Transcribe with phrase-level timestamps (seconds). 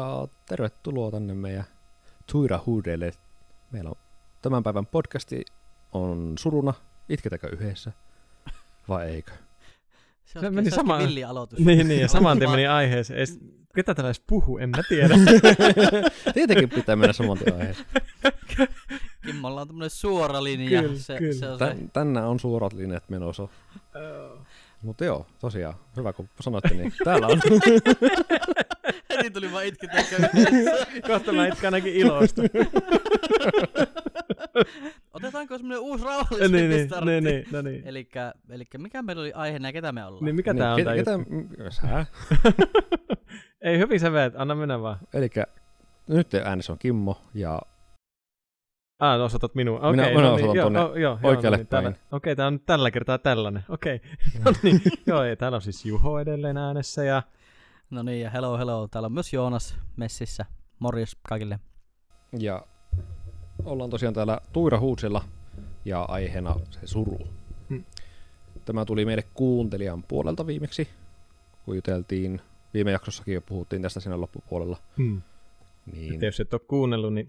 [0.00, 1.64] ja tervetuloa tänne meidän
[2.32, 3.12] Tuira Huudelle.
[3.70, 3.96] Meillä on
[4.42, 5.44] tämän päivän podcasti
[5.92, 6.74] on suruna.
[7.08, 7.92] Itketäänkö yhdessä
[8.88, 9.32] vai eikö?
[10.24, 10.98] Se, se meni sama...
[10.98, 11.58] villi aloitus.
[11.66, 13.18] Niin, niin, ja saman tien meni aiheeseen.
[13.18, 13.38] Ees,
[13.74, 15.14] ketä tällä edes puhuu, en mä tiedä.
[16.34, 17.86] Tietenkin pitää mennä saman tien aiheeseen.
[19.26, 20.82] Kimmolla on tämmönen suora linja.
[20.82, 21.32] Kyllä, se, kyllä.
[21.32, 21.84] Se on Tän, se.
[21.92, 23.48] tänään on suorat linjat menossa.
[24.82, 27.40] Mutta joo, tosiaan, hyvä kun sanoitte, niin täällä on.
[29.20, 30.16] Heti tuli vaan yhdessä.
[31.06, 32.42] Kohta mä itken ainakin ilosta.
[35.14, 37.10] Otetaanko semmonen uusi rauhallisempi niin, niin, startti?
[37.10, 37.82] niin, niin, no niin.
[37.84, 40.24] Elikkä, elikkä mikä meillä oli aiheena ja ketä me ollaan?
[40.24, 41.56] Niin mikä tää on niin, tää ketä, juttu?
[41.56, 42.06] ketä, sä?
[43.70, 44.98] Ei, hyvin sä veet, anna mennä vaan.
[45.14, 45.46] Elikkä
[46.06, 47.60] nyt äänessä on Kimmo ja
[49.00, 49.78] Ah, no osoitat minua.
[49.78, 51.98] Okei, Minä- okay, minä no osoitan niin, joo, tonne oh, joo, oikealle joo, no niin,
[52.12, 53.64] Okei, tää on nyt tällä kertaa tällainen.
[53.68, 54.00] Okei.
[54.44, 57.22] no niin, joo, ei, täällä on siis Juho edelleen äänessä ja
[57.90, 58.88] No niin, ja hello hello.
[58.88, 60.44] Täällä on myös Joonas messissä.
[60.78, 61.58] Morjes kaikille.
[62.38, 62.66] Ja
[63.64, 65.24] ollaan tosiaan täällä Tuira Huutsilla
[65.84, 67.18] ja aiheena se suru.
[67.68, 67.84] Hmm.
[68.64, 70.88] Tämä tuli meille kuuntelijan puolelta viimeksi,
[71.64, 72.40] kun juteltiin.
[72.74, 74.76] Viime jaksossakin jo puhuttiin tästä siinä loppupuolella.
[74.96, 75.22] hmm.
[75.92, 77.26] Niin, Että jos et ole kuunnellut, niin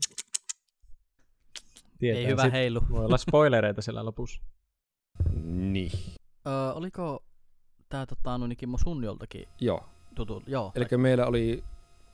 [2.00, 2.22] tietää.
[2.22, 2.82] Ei hyvä Sit heilu.
[2.90, 4.42] Voi olla spoilereita siellä lopussa.
[5.44, 5.92] niin.
[6.48, 7.24] Öö, oliko
[7.90, 9.90] tää tota, noin Kimmo sun joltakin joo.
[10.16, 10.44] Tutu?
[10.48, 10.72] Joo.
[10.76, 11.64] Eli meillä oli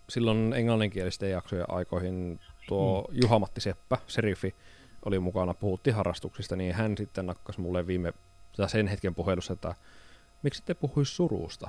[0.10, 3.20] silloin englanninkielisten jaksojen aikoihin tuo Hmm.
[3.22, 4.56] Juha-Matti Seppä, serifi,
[5.06, 8.14] oli mukana, puhuttiin harrastuksista, niin hän sitten nakkasi mulle viime,
[8.58, 9.76] tai sen hetken puhelussa, että
[10.44, 11.68] miksi te puhuisi surusta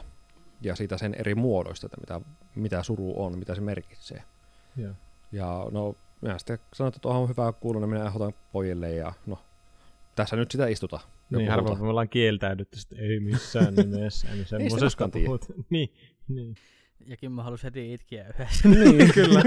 [0.60, 2.20] ja siitä sen eri muodoista, että mitä,
[2.54, 4.22] mitä suru on, mitä se merkitsee.
[4.76, 4.92] Joo.
[5.32, 9.12] Ja no, minä sitten sanoin, että tuohon on hyvä kuulla, niin minä ehdotan pojille ja
[9.26, 9.38] no,
[10.14, 11.00] tässä nyt sitä istuta.
[11.30, 14.28] Niin harvoin me ollaan kieltäydytty, että ei missään nimessä.
[14.28, 14.46] Niin
[15.12, 15.26] tiedä.
[15.26, 15.46] puhut.
[15.70, 15.92] Niin,
[16.28, 16.54] niin.
[17.06, 18.68] Ja Kimmo halusi heti itkiä yhdessä.
[18.68, 19.42] niin, kyllä.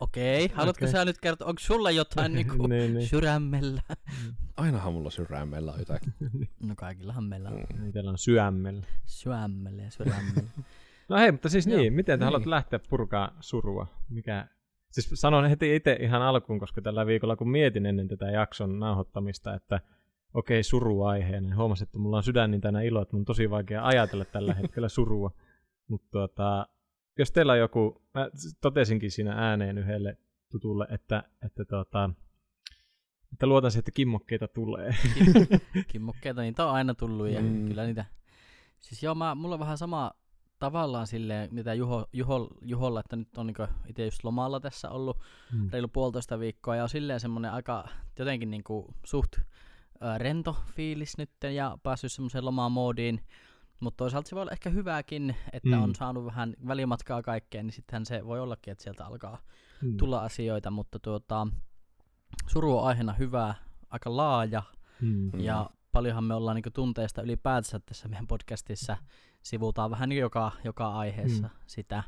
[0.00, 0.92] Okei, haluatko Okei.
[0.92, 3.08] sä nyt kertoa, onko sulla jotain niinku niin, niin.
[3.08, 3.82] sydämellä?
[4.56, 6.14] Ainahan mulla sydämellä on jotakin.
[6.68, 7.86] No kaikillahan meillä on Mm.
[7.88, 8.86] Itsellä on syömmellä.
[9.04, 10.42] sydämellä ja sydämellä.
[11.08, 12.24] No hei, mutta siis Joo, niin, miten te niin.
[12.26, 13.86] haluatte lähteä purkaa surua?
[14.08, 14.46] Mikä...
[14.90, 19.54] Siis sanon heti itse ihan alkuun, koska tällä viikolla kun mietin ennen tätä jakson nauhoittamista,
[19.54, 19.80] että
[20.34, 23.24] okei, suru aiheena, niin huomasin, että mulla on sydän niin tänä ilo, että mun on
[23.24, 25.30] tosi vaikea ajatella tällä hetkellä surua.
[25.88, 26.66] Mutta tuota,
[27.18, 28.28] jos teillä on joku, mä
[28.60, 30.16] totesinkin siinä ääneen yhdelle
[30.50, 32.10] tutulle, että, että, tuota,
[33.32, 34.94] että luotan siihen, että kimmokkeita tulee.
[35.92, 37.64] Kimmokkeita, niitä on aina tullut ja Mm.
[37.68, 38.04] kyllä niitä.
[38.80, 40.12] Siis joo, mä, mulla on vähän sama
[40.58, 45.18] tavallaan silleen, mitä Juho, Juho, Juholla, että nyt on niinku itse just lomalla tässä ollut
[45.52, 45.68] Mm.
[45.72, 47.88] reilu puolitoista viikkoa ja on silleen semmonen aika
[48.18, 49.40] jotenkin niinku suht ö,
[50.18, 53.20] rento fiilis nyt ja päässyt semmoiseen lomamoodiin.
[53.80, 55.82] Mutta toisaalta se voi olla ehkä hyvääkin, että Mm.
[55.82, 59.38] on saanut vähän välimatkaa kaikkeen, niin sittenhän se voi ollakin, että sieltä alkaa
[59.82, 59.96] Mm.
[59.96, 61.46] tulla asioita, mutta tuota,
[62.46, 63.54] suru on aiheena hyvä,
[63.90, 64.62] aika laaja
[65.00, 65.40] Mm.
[65.40, 68.96] Ja paljonhan me ollaan niinku tunteista ylipäätänsä tässä meidän podcastissa.
[69.42, 71.54] Sivutaan vähän joka, joka aiheessa Mm.
[71.66, 72.02] sitä.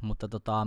[0.00, 0.66] Mutta tota,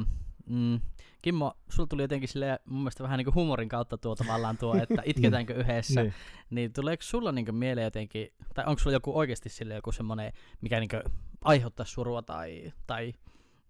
[0.49, 0.79] mm,
[1.21, 5.01] Kimmo, sulla tuli jotenkin sille mun mielestä vähän niinku huumorin kautta tuo tavallaan tuo, että
[5.05, 6.03] itketäänkö yhdessä.
[6.03, 6.13] Niin.
[6.49, 10.79] Niin tuleeko sulla niinku mieleen jotenkin, tai onko sulla joku oikeasti sille joku semmoinen, mikä
[10.79, 10.97] niinku
[11.43, 13.13] aiheuttaa surua tai, tai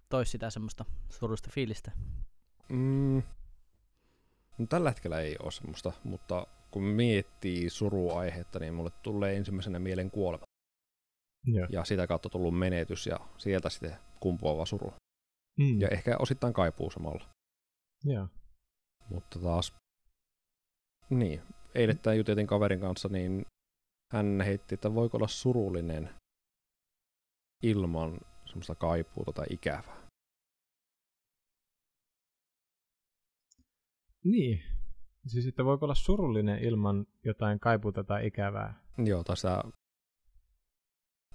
[0.10, 1.92] toisi sitä semmoista surullista fiilistä?
[2.70, 3.24] Mm.
[4.58, 10.12] No, tällä hetkellä ei ole semmoista, mutta kun miettii suruaihetta, niin mulle tulee ensimmäisenä mielen
[10.12, 10.44] kuolema.
[11.46, 11.68] Joo.
[11.70, 14.94] Ja sitä kautta tullut menetys ja sieltä sitten kumpuava suru.
[15.58, 15.82] Mm.
[15.82, 17.30] Ja ehkä osittain kaipuu samalla.
[18.04, 18.28] Joo.
[19.10, 19.74] Mutta taas,
[21.10, 21.42] niin,
[21.76, 23.46] eilettäin juteltiin kaverin kanssa, niin
[24.14, 26.10] hän heitti, että voiko olla surullinen
[27.64, 30.08] ilman semmoista kaipuuta tai ikävää.
[34.24, 34.64] Niin.
[35.28, 38.84] Siis että voiko olla surullinen ilman jotain kaipuuta tai ikävää?
[38.98, 39.64] Joo, tai sitä,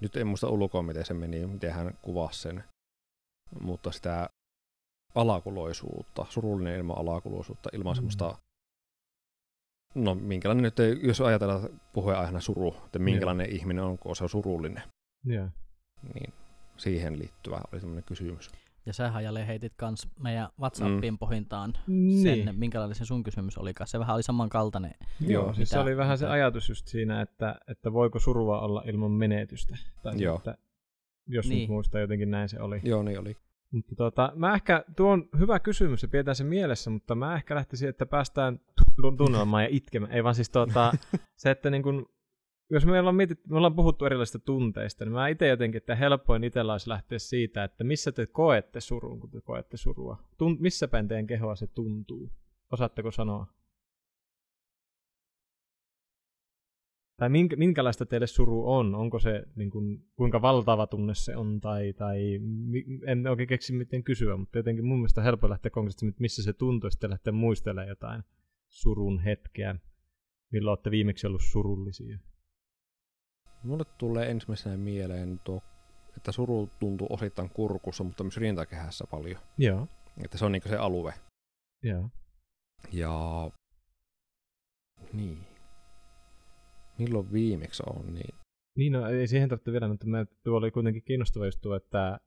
[0.01, 2.65] nyt en muista ulkoa, miten se meni, miten hän kuvasi sen,
[3.61, 4.31] mutta sitä
[5.15, 7.91] alakuloisuutta, surullinen ilman alakuloisuutta, ilman Mm.
[7.93, 7.95] mm.
[7.95, 8.39] semmoista,
[9.95, 14.83] no minkälainen nyt, jos ajatellaan puheenaiheena suru, että minkälainen ihminen on, kun se on surullinen,
[15.25, 15.49] Joo.
[16.15, 16.33] niin
[16.77, 18.51] siihen liittyvä oli semmoinen kysymys.
[18.87, 21.19] Ja sä Jale heitit kans meidän WhatsAppiin mm.
[21.19, 22.23] pohintaan Niin.
[22.45, 23.89] sen, minkälainen se sun kysymys olikaan.
[23.89, 24.95] Se vähän oli samankaltainen.
[25.21, 28.19] Joo, Joo, siis se mitä- oli vähän se mitä- ajatus just siinä, että, että voiko
[28.19, 29.77] surua olla ilman menetystä.
[30.03, 30.37] Tai Joo.
[30.37, 30.57] Että,
[31.27, 31.61] jos Niin.
[31.61, 32.81] nyt muistaa jotenkin näin se oli.
[32.85, 33.37] Joo, niin oli.
[33.71, 37.55] Mutta tota, mä ehkä, tuo on hyvä kysymys ja pidetään se mielessä, mutta mä ehkä
[37.55, 40.13] lähtisin, että päästään tu- tunnelmaan ja itkemään.
[40.13, 40.93] Ei vaan siis tota,
[41.37, 42.07] se, että niin kun,
[42.71, 46.45] jos me ollaan, mietit, me ollaan puhuttu erilaisista tunteista, niin mä itse jotenkin, että helpoin
[46.45, 50.19] itsellä olisi lähteä siitä, että missä te koette surun, kun te koette surua.
[50.39, 52.31] Tun, missä päin teidän kehoa se tuntuu?
[52.73, 53.47] Osaatteko sanoa?
[57.17, 58.95] Tai minkä, minkälaista teille suru on?
[58.95, 61.61] Onko se, niin kuin, kuinka valtava tunne se on?
[61.61, 62.41] Tai, tai
[63.07, 66.53] en oikein keksi miten kysyä, mutta jotenkin mun mielestä on helppo lähteä konkreettisesti, missä se
[66.53, 68.23] tuntuu, sitten lähteä muistelemaan jotain
[68.69, 69.77] surun hetkeä.
[70.53, 72.19] Milloin olette viimeksi ollut surullisia?
[73.63, 75.63] Mulle tulee ensimmäisenä mieleen tuo,
[76.17, 79.41] että suru tuntuu osittain kurkussa, mutta myös rintakehässä paljon.
[79.59, 79.89] Joo.
[80.25, 81.15] Että se on niinku se alue.
[81.83, 82.09] Joo.
[82.93, 83.51] Ja
[85.13, 85.54] niin.
[86.99, 88.35] Milloin viimeksi on, niin
[88.77, 92.21] Niin, no ei siihen tarvitse vielä, mutta mä, tuo oli kuitenkin kiinnostava just tuo, että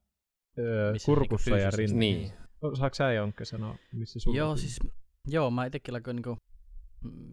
[0.58, 1.82] öö, kurkussa ja fyysisesti?
[1.82, 1.98] rinta.
[2.00, 2.32] Niin.
[2.62, 4.80] No, Saatko sä Jonkke sanoa, missä sun Joo, siis,
[5.28, 6.38] joo, mä itsekin alkoin niinku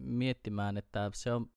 [0.03, 1.47] miettimään, että se on,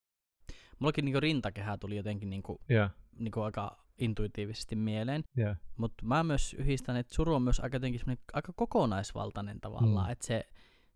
[0.79, 2.89] mullakin niinku rintakehä tuli jotenkin niinku, Joo,
[3.19, 5.55] niinku aika intuitiivisesti mieleen, joo.
[5.77, 8.01] mutta mä myös yhdistän, että suru on myös aika jotenkin
[8.33, 10.13] aika kokonaisvaltainen tavallaan, Mm.
[10.13, 10.45] että se,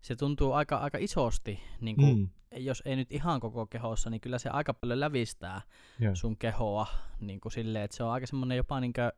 [0.03, 2.29] se tuntuu aika, aika isosti, niinku, Mm.
[2.57, 5.61] jos ei nyt ihan koko kehossa, niin kyllä se aika paljon lävistää
[5.99, 6.15] Joo.
[6.15, 6.87] sun kehoa
[7.19, 9.11] niin kuin silleen, että se on aika semmoinen jopa niin kuin,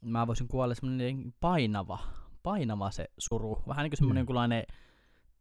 [0.00, 1.98] mä voisin kuvailla semmoinen painava,
[2.42, 3.62] painava se suru.
[3.68, 4.64] Vähän niin kuin semmoinen jonkunlainen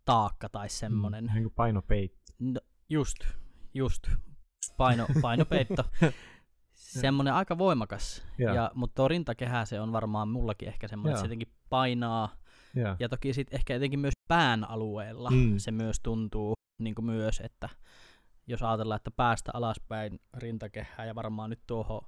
[0.06, 1.24] taakka tai semmoinen.
[1.26, 2.34] Mm, niin kuin painopeitti.
[2.40, 2.60] No,
[2.90, 3.18] just,
[3.74, 4.08] just.
[4.78, 5.84] Paino, painopeitto.
[6.74, 8.26] semmoinen aika voimakas.
[8.38, 8.56] Joo.
[8.56, 12.30] Ja, mutta tuo rintakehä se on varmaan mullakin ehkä semmoinen, että se jotenkin painaa.
[12.76, 12.96] Joo.
[13.00, 15.54] Ja toki sitten ehkä jotenkin myös pään alueella Mm.
[15.58, 17.70] se myös tuntuu niin kuin myös, että
[18.48, 22.02] jos ajatellaan, että päästä alaspäin rintakehää ja varmaan nyt tuohon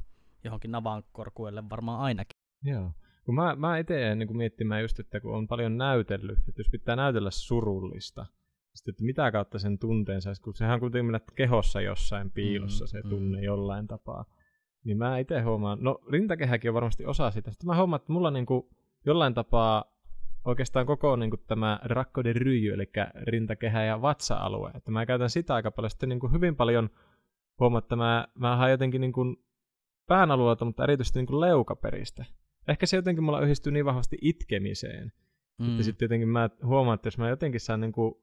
[0.44, 2.34] johonkin navankorkuelle varmaan ainakin.
[2.64, 2.92] Joo.
[3.26, 6.70] Kun mä, mä itse jäin niin miettimään just, että kun on paljon näytellyt, että jos
[6.72, 8.26] pitää näytellä surullista,
[8.74, 12.88] sitten, että mitä kautta sen tunteen saisi, kun sehän on kuitenkin kehossa jossain piilossa Mm,
[12.88, 13.10] se mm.
[13.10, 14.26] tunne jollain tapaa.
[14.84, 17.52] Niin mä itse huomaan, no rintakehäkin on varmasti osa sitä.
[17.52, 18.64] Sitten mä huomaan, että mulla niin kuin
[19.06, 19.93] jollain tapaa
[20.46, 22.32] oikeastaan koko niin kuin tämä rakko de
[22.74, 22.92] eli
[23.24, 24.72] rintakehä ja vatsa-alue.
[24.76, 25.90] Että mä käytän sitä aika paljon.
[25.90, 26.90] Sitten niin kuin hyvin paljon
[27.60, 29.36] huomaan, että mä, mä haen jotenkin niin kuin
[30.08, 32.26] pään alueelta, mutta erityisesti niin kuin leukaperistä.
[32.68, 35.12] Ehkä se jotenkin mulla yhdistyy niin vahvasti itkemiseen.
[35.60, 35.72] Mm.
[35.72, 38.14] Että sitten jotenkin mä huomaan, että jos mä jotenkin saan niin kuin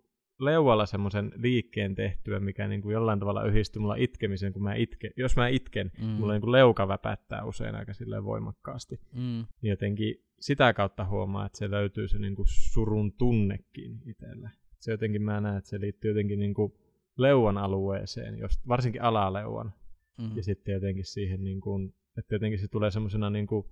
[0.40, 5.10] leualla semmoisen liikkeen tehtyä, mikä niin kuin jollain tavalla yhdistyy mulla itkemiseen, kun mä itke,
[5.16, 6.06] jos mä itken, mm.
[6.06, 9.00] mulla niin kuin leuka väpättää usein aika silleen voimakkaasti.
[9.12, 9.46] mm.
[9.62, 14.50] Niin jotenkin sitä kautta huomaa, että se löytyy se niin kuin surun tunnekin itsellä.
[14.78, 16.72] Se jotenkin mä näen, että se liittyy jotenkin niin kuin
[17.16, 19.72] leuan alueeseen, jos, varsinkin alaleuan.
[20.18, 20.36] Mm.
[20.36, 23.66] Ja sitten jotenkin siihen, niin kuin, että jotenkin se tulee semmoisena niin kuin,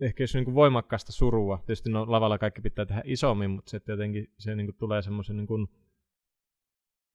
[0.00, 3.76] ehkä jos niin kuin voimakkaasta surua, tietysti no, lavalla kaikki pitää tehdä isommin, mutta se,
[3.76, 5.68] että jotenkin se niin kuin tulee semmoisen niin kuin,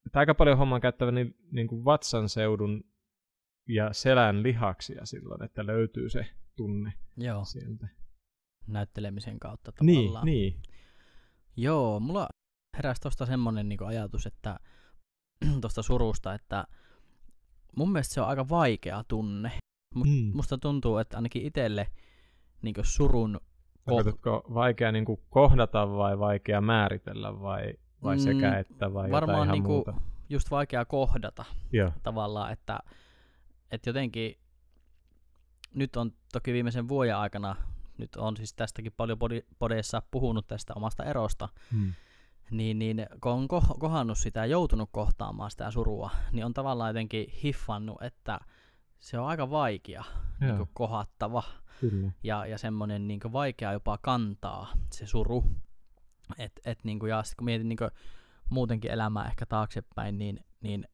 [0.05, 2.83] että aika paljon homman käyttävä niin, niin kuin vatsan seudun
[3.67, 6.25] ja selän lihaksia silloin, että löytyy se
[6.55, 7.87] tunne Joo, sieltä.
[8.67, 10.25] näyttelemisen kautta Niin, tavallaan.
[10.25, 10.61] niin.
[11.57, 12.27] Joo, mulla
[12.77, 14.59] heräsi tosta semmonen niinku ajatus, että
[15.61, 16.67] tosta surusta, että
[17.77, 19.51] mun mielestä se on aika vaikea tunne.
[19.95, 20.31] Mm.
[20.33, 21.87] Musta tuntuu, että ainakin itselle
[22.61, 23.39] niinku surun
[23.85, 27.73] Tarkoitatko vaikea niin kuin kohdata vai vaikea määritellä vai,
[28.03, 29.93] vai Mm, sekä että vai varmaan jotain ihan niinku muuta?
[30.29, 31.91] just vaikea kohdata Joo.
[32.03, 32.79] tavallaan, että,
[33.71, 34.35] että jotenkin
[35.73, 37.55] nyt on toki viimeisen vuoden aikana,
[37.97, 39.17] nyt on siis tästäkin paljon
[39.59, 41.93] podeissa puhunut tästä omasta erosta, Mm.
[42.51, 46.89] niin, niin kun on ko- kohannut sitä ja joutunut kohtaamaan sitä surua, niin on tavallaan
[46.89, 48.39] jotenkin hiffannut, että
[48.99, 50.03] se on aika vaikea
[50.41, 51.43] niin Joo, kohattava
[51.81, 52.11] kyllä.
[52.23, 55.43] ja, ja semmoinen niin vaikea jopa kantaa se suru.
[56.37, 57.91] Et, et, niin kuin, ja sit kun mietin niin kuin,
[58.49, 60.87] muutenkin elämää ehkä taaksepäin, niin, niin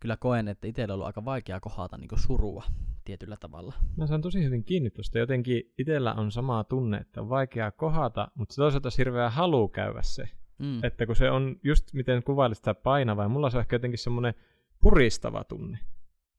[0.00, 2.64] kyllä koen, että itsellä on ollut aika vaikea kohata niin surua
[3.04, 3.74] tietyllä tavalla.
[3.96, 5.18] Mä saan tosi hyvin kiinni tuosta.
[5.18, 10.02] Jotenkin itsellä on sama tunne, että on vaikeaa kohata, mutta toisaalta olisi hirveä halu käydä
[10.02, 10.28] se.
[10.58, 10.84] Mm.
[10.84, 13.98] Että kun se on just miten kuvailit sitä painavaa, ja mulla se on ehkä jotenkin
[13.98, 14.34] semmoinen
[14.80, 15.78] puristava tunne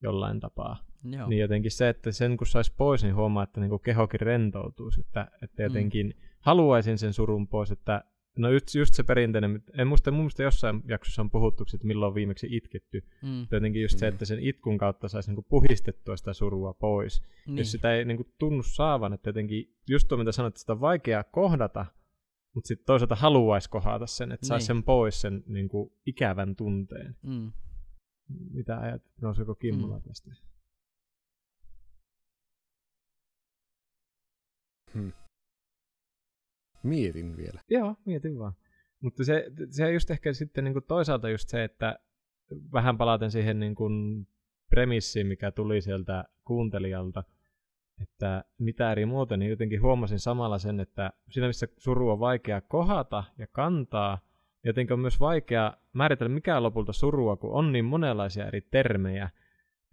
[0.02, 0.93] jollain tapaa.
[1.04, 1.28] Joo.
[1.30, 5.02] Niin jotenkin se, että sen kun saisi pois, niin huomaa, että niinku kehokin rentoutuisi.
[5.02, 6.14] Että, että jotenkin mm.
[6.40, 8.04] haluaisin sen surun pois, että
[8.38, 12.08] no just, just se perinteinen, en muista, mun mielestä jossain jaksossa on puhuttu, että milloin
[12.10, 13.02] on viimeksi itketty.
[13.22, 13.28] mm.
[13.30, 14.14] Mutta jotenkin just se, Mm.
[14.14, 17.22] että sen itkun kautta saisi niinku puhistettua sitä surua pois.
[17.48, 17.58] Niin.
[17.58, 20.82] Jos sitä ei niinku tunnu saavan, että jotenkin just tuo mitä sanoit, että sitä on
[20.82, 21.86] vaikea kohdata,
[22.54, 24.78] mutta sitten toisaalta haluaisi kohdata sen, että saisi Niin.
[24.78, 27.16] sen pois sen niinku ikävän tunteen.
[27.22, 27.52] Mm.
[28.54, 30.04] Mitä ajat, nouseeko Kimmola Mm.
[30.04, 30.32] tästä?
[34.94, 35.12] Hmm.
[36.84, 37.62] Mietin vielä.
[37.70, 38.54] Joo, mietin vaan.
[39.02, 42.00] Mutta se, se just ehkä sitten niinku toisaalta just se, että
[42.74, 44.28] vähän palaten siihen niin kuin
[44.70, 47.24] premissiin, mikä tuli sieltä kuuntelijalta,
[48.02, 52.62] että mitä eri muotoja, niin jotenkin huomasin samalla sen, että siinä missä suru on vaikea
[52.62, 54.20] kohata ja kantaa,
[54.64, 59.30] jotenkin on myös vaikea määritellä mikä on lopulta surua, kun on niin monenlaisia eri termejä,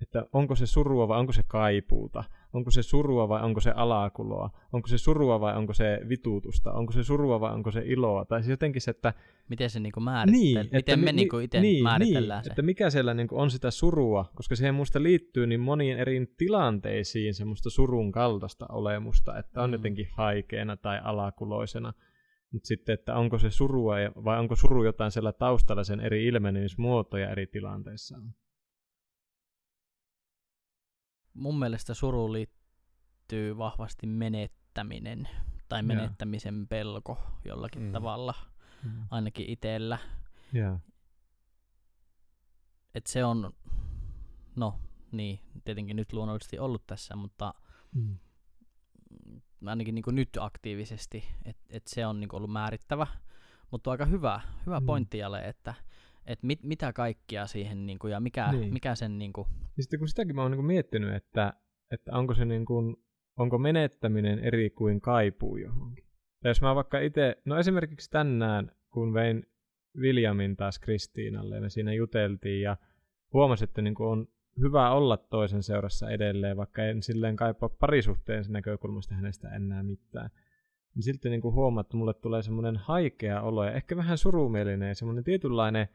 [0.02, 4.50] että onko se surua vai onko se kaipuuta, onko se surua vai onko se alakuloa,
[4.72, 8.42] onko se surua vai onko se vituutusta, onko se surua vai onko se iloa, tai
[8.42, 9.14] siis jotenkin se, että...
[9.48, 12.50] Miten se niinku määrittelee, niin, miten että, me niinku itse niin, määritellään niin, se.
[12.50, 17.34] että mikä siellä niinku on sitä surua, koska siihen musta liittyy niin moniin eri tilanteisiin
[17.34, 19.74] semmoista surun kaltaista olemusta, että on mm.
[19.74, 21.92] jotenkin haikeena tai alakuloisena,
[22.52, 27.30] mutta sitten, että onko se surua vai onko suru jotain siellä taustalla sen eri ilmenemismuotoja
[27.30, 28.18] eri tilanteissa
[31.40, 35.28] mun mielestä suru liittyy vahvasti menettäminen
[35.68, 36.68] tai menettämisen yeah.
[36.68, 37.92] pelko jollakin mm.
[37.92, 38.34] tavalla,
[38.84, 39.06] mm.
[39.10, 39.98] ainakin itsellä.
[40.54, 40.80] Yeah.
[42.94, 43.52] Et se on,
[44.56, 44.80] no
[45.12, 47.54] niin, tietenkin nyt luonnollisesti ollut tässä, mutta
[47.94, 48.18] mm.
[49.66, 53.06] ainakin niin nyt aktiivisesti, että et se on niin ollut määrittävä.
[53.70, 54.86] Mutta aika hyvä, hyvä mm.
[54.86, 55.74] pointti Jale, että
[56.32, 58.72] että mit, mitä kaikkia siihen niin kuin, ja mikä, niin.
[58.72, 59.18] mikä sen...
[59.18, 59.48] Niin kuin...
[59.76, 61.52] Ja sitten kun sitäkin mä oon niin miettinyt, että,
[61.90, 62.96] että onko se niin kuin,
[63.36, 66.04] onko menettäminen eri kuin kaipuu johonkin.
[66.42, 69.46] Tai jos mä vaikka itse, no esimerkiksi tänään, kun vein
[70.00, 72.76] Viljamin taas Kristiinalle ja me siinä juteltiin ja
[73.32, 74.28] huomasin, että niin kuin on
[74.60, 80.30] hyvä olla toisen seurassa edelleen, vaikka en silleen kaipaa parisuhteen näkökulmasta hänestä enää mitään.
[80.94, 84.88] Niin silti niin kuin huomaa, että mulle tulee semmoinen haikea olo ja ehkä vähän surumielinen
[84.88, 85.88] ja semmoinen tietynlainen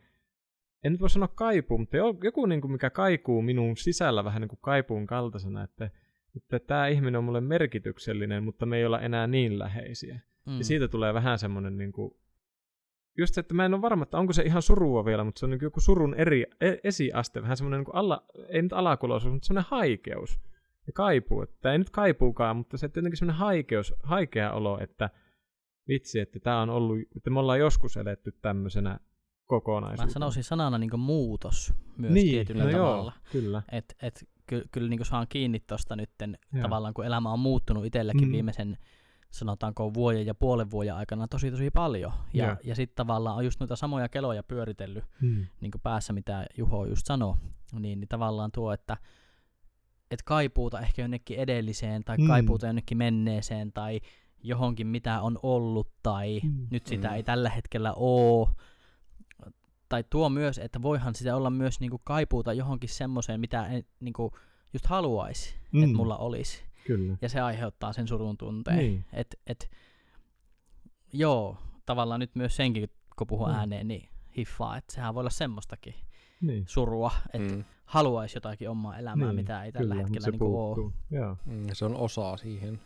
[0.83, 4.49] en nyt voi sanoa kaipuu, mutta joku niin kuin mikä kaikuu minun sisällä vähän niin
[4.49, 5.89] kuin kaipuun kaltaisena, että,
[6.35, 10.19] että tämä ihminen on mulle merkityksellinen, mutta me ei olla enää niin läheisiä.
[10.45, 10.57] Mm.
[10.57, 12.11] Ja siitä tulee vähän semmoinen niin kuin,
[13.17, 15.45] just se, että mä en ole varma, että onko se ihan surua vielä, mutta se
[15.45, 19.45] on niin joku surun eri e- esiaste, vähän semmoinen niin alla, ei nyt alakuloisuus, mutta
[19.45, 20.39] semmoinen haikeus
[20.87, 21.41] ja kaipuu.
[21.41, 25.09] Että ei nyt kaipuukaan, mutta se jotenkin semmoinen haikeus, haikea olo, että
[25.87, 28.99] vitsi, että tämä on ollut, että me ollaan joskus eletty tämmöisenä
[29.45, 30.05] kokonaisuutena.
[30.05, 33.13] Mä sanoisin sanana niin muutos myös niin, tietyllä no tavalla.
[33.15, 33.61] Joo, kyllä.
[33.71, 36.09] Et, et, ky, kyllä niin saan kiinni tuosta nyt
[36.61, 38.31] tavallaan, kun elämä on muuttunut itselläkin mm.
[38.31, 38.77] viimeisen
[39.31, 42.11] sanotaanko vuoden ja puolen vuoden aikana tosi tosi paljon.
[42.33, 42.57] Ja, ja.
[42.63, 45.45] ja sitten tavallaan on just noita samoja keloja pyöritellyt mm.
[45.61, 47.35] niin päässä, mitä Juho just sanoi.
[47.79, 48.97] Niin, niin tavallaan tuo, että
[50.11, 52.27] et kaipuuta ehkä jonnekin edelliseen tai mm.
[52.27, 54.01] kaipuuta jonnekin menneeseen tai
[54.43, 56.67] johonkin mitä on ollut tai mm.
[56.71, 57.13] nyt sitä mm.
[57.13, 58.49] ei tällä hetkellä ole
[59.95, 64.31] tai tuo myös, että voihan sitä olla myös niinku kaipuuta johonkin semmoiseen, mitä en niinku
[64.73, 65.83] just haluaisi, mm.
[65.83, 66.63] että mulla olisi.
[66.87, 67.17] Kyllä.
[67.21, 68.77] Ja se aiheuttaa sen surun tunteen.
[68.77, 69.05] Niin.
[69.13, 69.71] Et, et,
[71.13, 73.53] joo, tavallaan nyt myös senkin, kun puhuu mm.
[73.53, 75.95] ääneen, niin hiffaa, että sehän voi olla semmoistakin
[76.41, 76.63] niin.
[76.67, 77.63] surua, että mm.
[77.85, 80.91] haluaisi jotakin omaa elämää, niin, mitä ei tällä kyllä, hetkellä niin ole.
[81.11, 81.37] Joo.
[81.45, 82.79] Mm, se on osa siihen.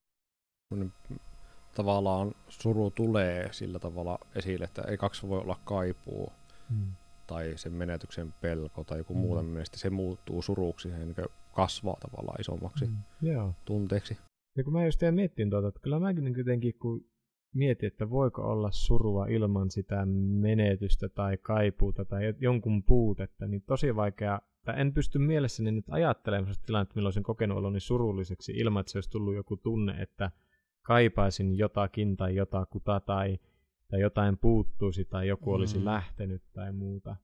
[1.76, 6.32] Tavallaan suru tulee sillä tavalla esille, että ei kaksi voi olla kaipuu,
[6.70, 6.96] mm.
[7.30, 9.20] Tai sen menetyksen pelko tai joku mm.
[9.20, 11.16] muu tämmöinen, se muuttuu suruksi, niin
[11.56, 12.98] kasvaa tavallaan isommaksi mm.
[13.22, 13.54] Joo.
[13.66, 14.18] tunteeksi.
[14.58, 17.06] Ja kun mä just tein miettin tuota, että kyllä mäkin niin jotenkin kun
[17.56, 20.06] mietin, että voiko olla surua ilman sitä
[20.42, 26.56] menetystä tai kaipuuta tai jonkun puutetta, niin tosi vaikea, tai en pysty mielessäni nyt ajattelemaan
[26.66, 30.32] tilannetta, milloin olisin kokenut oloni surulliseksi ilman, että se olisi tullut joku tunne, että
[30.82, 33.38] kaipaisin jotakin tai jotakuta tai
[33.90, 35.86] tai jotain puuttuisi tai joku olisi mm.
[35.86, 37.16] lähtenyt tai muuta.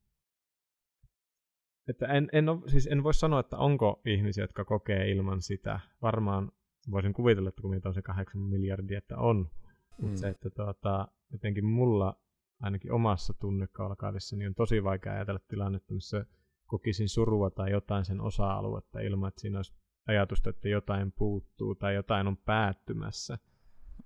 [1.87, 5.79] Että en, en, ole, siis en voi sanoa, että onko ihmisiä, jotka kokee ilman sitä.
[6.01, 6.51] Varmaan
[6.91, 9.37] voisin kuvitella, että kun meitä on se kahdeksan miljardia, että on.
[9.37, 10.05] Mm.
[10.05, 12.19] Mutta se, että tuota, jotenkin mulla
[12.59, 16.25] ainakin omassa tunnekavalkaadissa niin on tosi vaikea ajatella tilannetta, missä
[16.65, 19.73] kokisin surua tai jotain sen osa-aluetta ilman, että siinä olisi
[20.07, 23.37] ajatusta, että jotain puuttuu tai jotain on päättymässä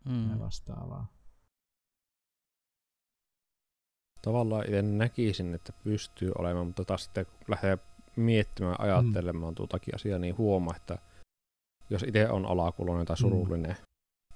[0.06, 0.30] mm.
[0.30, 1.19] ja vastaavaa
[4.22, 7.78] tavallaan itse näkisin, että pystyy olemaan, mutta taas sitten kun lähtee
[8.16, 9.56] miettimään, ajattelemaan mm.
[9.56, 10.98] tuotakin asiaa, niin huomaa, että
[11.90, 13.20] jos itse on alakuloinen tai mm.
[13.20, 13.76] surullinen,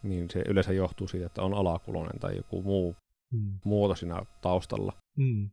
[0.04, 0.10] mm.
[0.10, 2.96] niin se yleensä johtuu siitä, että on alakuloinen tai joku muu
[3.34, 3.60] mm.
[3.63, 4.94] muoto siinä taustalla.
[5.18, 5.50] Mm.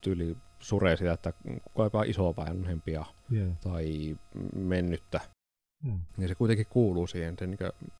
[0.00, 1.32] Tyyli suree sitä, että
[1.76, 3.58] kaipaa isoa vanhempia yeah.
[3.58, 4.16] tai
[4.54, 5.20] mennyttä.
[5.86, 5.98] Yeah.
[6.18, 7.36] Ja se kuitenkin kuuluu siihen.
[7.38, 7.92] Se niin kuin,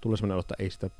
[0.00, 0.90] tulee sellainen että ei sitä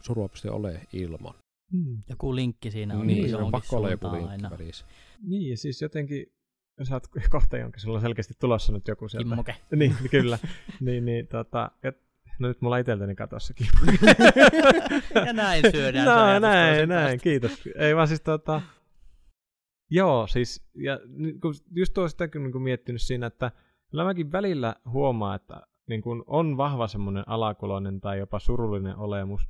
[0.00, 1.34] surua pysty olemaan ilman.
[1.72, 2.02] Mm.
[2.08, 3.06] Joku linkki siinä on.
[3.06, 4.50] Niin, se on pakko olla joku linkki aina.
[4.50, 4.86] välissä.
[5.22, 6.26] Niin, ja siis jotenkin,
[6.78, 9.28] jos olet kohta jonkin, sulla on selkeästi tulossa nyt joku sieltä.
[9.28, 9.56] Kimmoke.
[9.76, 10.38] niin, kyllä.
[10.80, 11.98] niin, niin, tota, et,
[12.38, 13.66] no nyt mulla itseltäni katossakin.
[15.26, 16.06] ja näin syödään.
[16.06, 17.68] no, näin, näin, kiitos.
[17.76, 18.62] Ei vaan siis tota,
[19.94, 23.52] Joo, siis ja, niin kun, just tuo sitäkin niin kun miettinyt siinä, että
[23.90, 29.48] kyllä mäkin välillä huomaan, että niin kun on vahva semmoinen alakuloinen tai jopa surullinen olemus,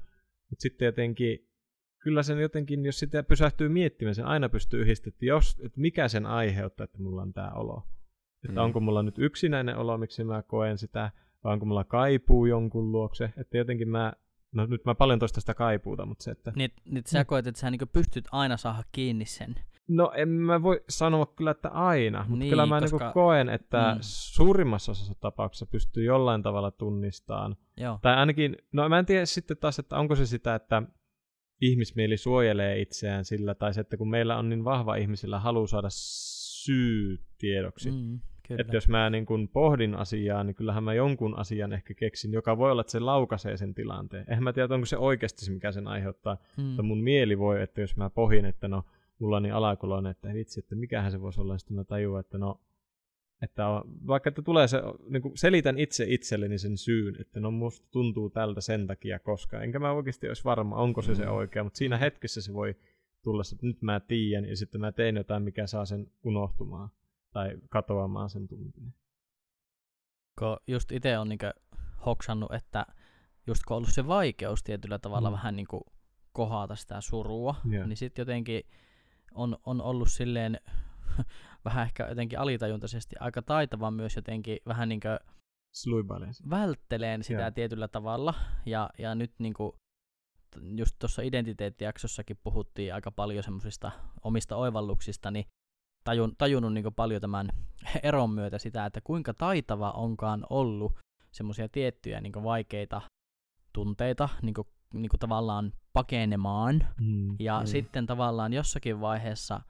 [0.50, 1.48] mutta sitten jotenkin,
[2.02, 6.08] kyllä sen jotenkin, jos sitä pysähtyy miettimään, sen aina pystyy yhdistämään, että, jos, että mikä
[6.08, 7.82] sen aiheuttaa, että mulla on tämä olo.
[8.44, 8.64] Että mm.
[8.64, 11.10] onko mulla nyt yksinäinen olo, miksi mä koen sitä,
[11.44, 14.12] vai onko mulla kaipuu jonkun luokse, että jotenkin mä
[14.52, 16.52] No nyt mä paljon toista sitä kaipuuta, mutta se, että...
[16.56, 19.54] Niin, niin sä koet, että sä niinku pystyt aina saada kiinni sen.
[19.88, 22.98] No en mä voi sanoa kyllä, että aina, mutta niin, kyllä mä koska...
[22.98, 23.98] niinku koen, että mm.
[24.00, 27.56] suurimmassa osassa tapauksessa pystyy jollain tavalla tunnistamaan.
[27.76, 27.98] Joo.
[28.02, 30.82] Tai ainakin, no mä en tiedä sitten taas, että onko se sitä, että
[31.62, 35.88] ihmismieli suojelee itseään sillä, tai se, että kun meillä on niin vahva ihmisillä halu saada
[35.90, 38.20] syy tiedoksi, mm.
[38.48, 38.60] Kyllä.
[38.60, 42.58] Että jos mä niin kun pohdin asiaa, niin kyllähän mä jonkun asian ehkä keksin, joka
[42.58, 44.24] voi olla, että se laukaisee sen tilanteen.
[44.28, 46.36] Eihän mä tiedä, onko se oikeasti se, mikä sen aiheuttaa.
[46.56, 46.64] Hmm.
[46.64, 48.82] Mutta mun mieli voi, että jos mä pohin, että no,
[49.18, 52.38] mulla on niin alakuloinen, että vitsi, että mikähän se voisi olla, sitten mä tajuan, että
[52.38, 52.60] no,
[53.42, 57.50] että on, vaikka että tulee se, niin kuin selitän itse itselleni sen syyn, että no
[57.50, 61.32] musta tuntuu tältä sen takia, koska enkä mä oikeasti olisi varma, onko se se hmm.
[61.32, 62.76] oikea, mutta siinä hetkessä se voi
[63.22, 66.90] tulla, että nyt mä tiedän ja sitten mä teen jotain, mikä saa sen unohtumaan
[67.32, 68.94] tai katoamaan sen tunteen.
[70.38, 71.46] Kun just itse on niinku
[72.06, 72.86] hoksannut, että
[73.46, 75.34] just kun on ollut se vaikeus tietyllä tavalla mm.
[75.34, 75.86] vähän niinku
[76.32, 77.88] kohata sitä surua, yeah.
[77.88, 78.62] niin sitten jotenkin
[79.34, 80.60] on, on ollut silleen
[81.64, 85.08] vähän ehkä jotenkin alitajuntaisesti aika taitava myös jotenkin vähän niinku
[86.50, 87.54] vältteleen sitä yeah.
[87.54, 88.34] tietyllä tavalla.
[88.66, 89.76] Ja, ja nyt niinku,
[90.76, 93.92] just tuossa identiteettijaksossakin puhuttiin aika paljon semmoisista
[94.24, 95.44] omista oivalluksista, niin
[96.04, 97.48] tajun, tajunnut niin paljon tämän
[98.02, 100.92] eron myötä sitä, että kuinka taitava onkaan ollut
[101.32, 103.00] semmoisia tiettyjä niin vaikeita
[103.72, 106.86] tunteita niin kuin, niin kuin tavallaan pakenemaan.
[107.00, 107.66] Mm, ja mm.
[107.66, 109.60] sitten tavallaan jossakin vaiheessa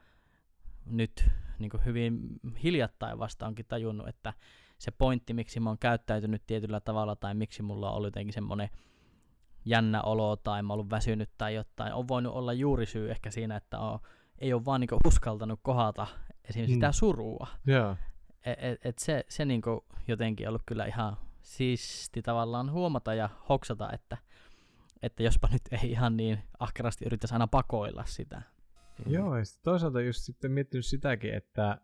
[0.85, 2.19] nyt niin hyvin
[2.63, 4.33] hiljattain vasta onkin tajunnut, että
[4.77, 8.69] se pointti, miksi mä oon käyttäytynyt tietyllä tavalla tai miksi mulla on ollut jotenkin semmoinen
[9.65, 13.31] jännä olo tai mä oon ollut väsynyt tai jotain, on voinut olla juuri syy ehkä
[13.31, 13.99] siinä, että on
[14.39, 16.07] ei ole vaan niinku uskaltanut kohata
[16.49, 16.77] esimerkiksi mm.
[16.77, 17.47] sitä surua.
[17.67, 17.97] Yeah.
[18.45, 23.91] Et, et, et se, se niinku jotenkin ollut kyllä ihan siisti tavallaan huomata ja hoksata,
[23.91, 24.17] että,
[25.01, 28.41] että jospa nyt ei ihan niin ahkerasti yrittäisi aina pakoilla sitä.
[29.05, 29.11] Mm.
[29.11, 31.81] Joo, ja toisaalta just sitten miettinyt sitäkin, että,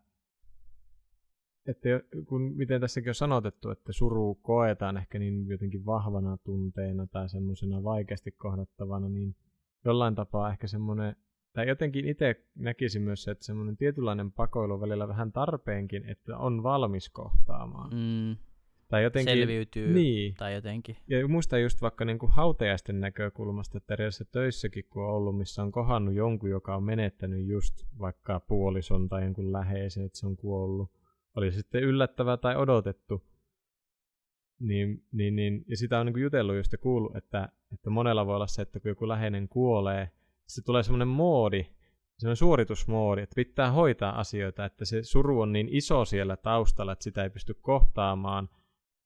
[1.66, 1.88] että
[2.26, 7.82] kun miten tässäkin on sanotettu, että suru koetaan ehkä niin jotenkin vahvana tunteena tai semmoisena
[7.82, 9.36] vaikeasti kohdattavana, niin
[9.84, 11.16] jollain tapaa ehkä semmoinen
[11.52, 16.62] tai jotenkin itse näkisin myös se, että semmoinen tietynlainen pakoilu välillä vähän tarpeenkin, että on
[16.62, 17.90] valmis kohtaamaan.
[17.90, 18.49] Mm.
[18.90, 20.34] Tai jotenkin, Selviytyy niin.
[20.34, 20.96] tai jotenkin.
[21.08, 25.62] Ja muista just vaikka niin kuin hautajaisten näkökulmasta, että erilaisissa töissäkin kun on ollut, missä
[25.62, 30.36] on kohannut jonkun, joka on menettänyt just vaikka puolison tai jonkun läheisen, että se on
[30.36, 30.90] kuollut.
[31.36, 33.24] Oli sitten yllättävää tai odotettu.
[34.60, 38.26] Niin, niin, niin, ja sitä on niin kuin jutellut just ja kuullut, että, että monella
[38.26, 40.10] voi olla se, että kun joku läheinen kuolee,
[40.46, 41.66] se tulee semmoinen moodi,
[42.18, 47.02] semmoinen suoritusmoodi, että pitää hoitaa asioita, että se suru on niin iso siellä taustalla, että
[47.02, 48.48] sitä ei pysty kohtaamaan,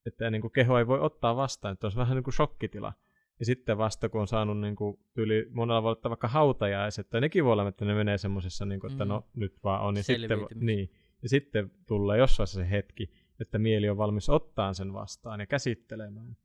[0.06, 2.92] että niin kuin keho ei voi ottaa vastaan, että on vähän niin kuin shokkitila.
[3.38, 7.20] Ja sitten vasta kun on saanut niin kuin, tyyli, monella voi ottaa vaikka hautajaiset, tai
[7.20, 9.08] nekin voi olla, että ne menee semmoisessa, niin kuin, että mm.
[9.08, 9.96] no nyt vaan on.
[9.96, 10.90] Ja sitten, niin,
[11.22, 16.36] ja sitten tulee jossain se hetki, että mieli on valmis ottaa sen vastaan ja käsittelemään.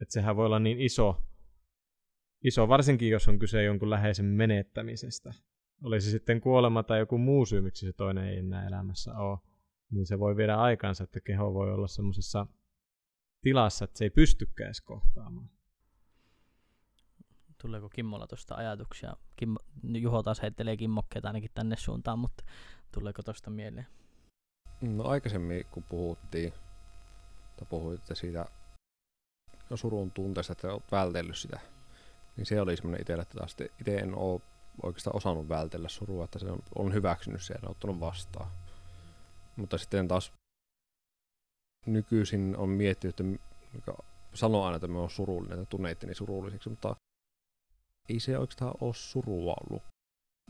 [0.00, 1.22] Että sehän voi olla niin iso
[2.44, 5.30] iso, varsinkin jos on kyse jonkun läheisen menettämisestä.
[5.82, 9.38] Oli se sitten kuolema tai joku muu syy, miksi se toinen ei enää elämässä ole,
[9.90, 12.46] niin se voi viedä aikansa, että keho voi olla semmoisessa
[13.44, 15.50] tilassa, että se ei pystykään edes kohtaamaan.
[17.62, 19.16] Tuleeko Kimmolla tuosta ajatuksia?
[19.36, 22.44] Kimmo, Juho taas heittelee kimmokkeita ainakin tänne suuntaan, mutta
[22.92, 23.86] tuleeko tuosta mieleen?
[24.80, 26.52] No aikaisemmin, kun puhuttiin,
[27.56, 28.46] tai puhuitte siitä
[29.74, 31.60] surun tunteesta, että olet vältellyt sitä
[32.36, 34.40] niin se oli semmoinen itsellä, että taas itse en ole
[34.82, 38.50] oikeastaan osannut vältellä surua, että se on, on hyväksynyt sen ja ottanut vastaan.
[39.56, 40.32] Mutta sitten taas
[41.86, 43.38] nykyisin on miettinyt, että
[43.72, 43.94] mikä
[44.34, 46.96] sanoo aina, että me on surullinen, että tunne itteni surulliseksi, mutta
[48.08, 49.82] ei se oikeastaan ole surua ollut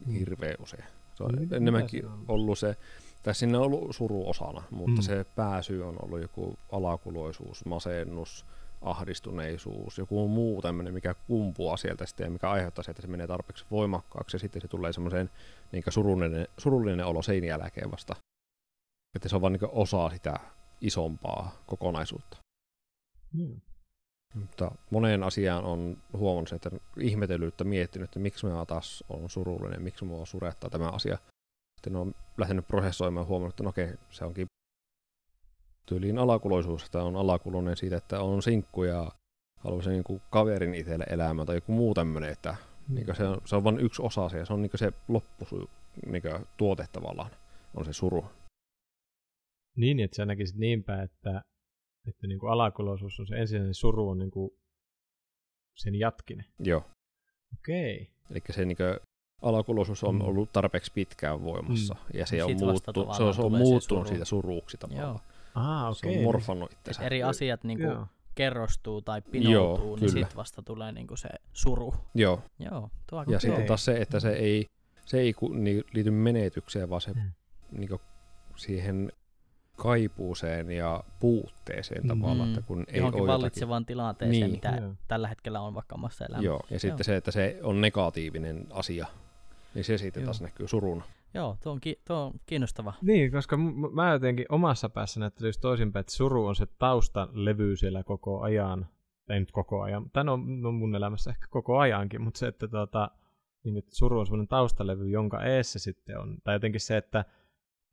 [0.07, 0.13] mm.
[0.13, 0.85] hirveän usein.
[1.15, 2.77] Se on no, enemmänkin on ollut se,
[3.23, 5.03] tai sinne on ollut suru osana, mutta mm.
[5.03, 8.47] se pääsy on ollut joku alakuloisuus, masennus,
[8.83, 13.27] ahdistuneisuus, joku muu tämmöinen, mikä kumpuaa sieltä sitten ja mikä aiheuttaa se, että se menee
[13.27, 15.31] tarpeeksi voimakkaaksi ja sitten se tulee semmoiseen
[15.73, 18.17] niin surullinen, surullinen olo sen jälkeen vasta.
[19.15, 20.41] Että se on vain niin osa sitä
[20.87, 22.37] isompaa kokonaisuutta.
[23.33, 23.61] Mm.
[24.35, 26.71] Mutta moneen asiaan on huomannut se, että
[27.01, 31.19] ihmetellyt, että miettinyt, että miksi minä taas on surullinen, miksi minua surettaa tämä asia.
[31.77, 34.47] sitten on lähtenyt prosessoimaan ja huomannut, että no okei, se onkin
[35.87, 39.13] tyyliin alakuloisuus, että on alakuloinen siitä, että on sinkku ja
[39.59, 42.57] haluaisi niin kuin kaverin itselle elämään tai joku muu tämmöinen, että
[42.89, 45.47] niin se, on, se on vain yksi osa se, ja se on niin se loppu
[46.07, 46.23] niin
[46.57, 47.31] tuote tavallaan,
[47.75, 48.25] on se suru.
[49.77, 51.43] Niin, että sä näkisit niin päin, että,
[52.09, 54.51] että niin kuin alakuloisuus on se ensisijainen suru on niin kuin
[55.75, 56.47] sen jatkinen.
[56.59, 56.85] Joo.
[57.59, 57.95] Okei.
[57.95, 58.15] Okay.
[58.31, 58.97] Eli se niin kuin,
[59.43, 60.21] alakuloisuus on mm.
[60.21, 62.19] ollut tarpeeksi pitkään voimassa, mm.
[62.19, 65.09] ja se on, muuttu, se on, se on muuttunut siitä suruuksi tavallaan.
[65.09, 65.21] Joo.
[65.55, 65.95] Ah, okay.
[65.95, 67.03] Se on morfannut itsensä.
[67.03, 71.29] eri asiat niin kuin, kerrostuu tai pinoutuu, Joo, niin sitten vasta tulee niin kuin se
[71.53, 71.95] suru.
[72.15, 72.43] Joo.
[72.59, 74.67] Joo tuo ja sitten taas se, että se ei,
[75.05, 77.33] se ei niin, liity menetykseen, vaan se mm.
[77.71, 78.01] niin kuin,
[78.57, 79.13] siihen
[79.77, 82.09] kaipuuseen ja puutteeseen mm.
[82.09, 83.87] tavallaan, että kun ei Johonkin ole vallitsevaan jotakin...
[83.87, 84.95] tilanteeseen, niin, mitä joo.
[85.09, 86.47] tällä hetkellä on vaikka omassa elämässä.
[86.47, 89.07] Joo, ja sitten se, että se on negatiivinen asia,
[89.75, 90.25] niin se sitten joo.
[90.25, 91.05] taas näkyy suruna.
[91.35, 92.95] Joo, tuo on, ki- tuo on kiinnostava.
[93.03, 97.77] Niin, koska m- mä jotenkin omassa päässä näyttää just toisinpäin, että suru on se taustalevy
[97.77, 98.89] siellä koko ajan.
[99.29, 102.69] Ei nyt koko ajan, mutta on, no mun elämässä ehkä koko ajankin, mutta se, että,
[102.69, 103.11] tota,
[103.65, 106.37] niin, että suru on semmoinen taustalevy, jonka eessä sitten on.
[106.45, 107.25] Tai jotenkin se, että,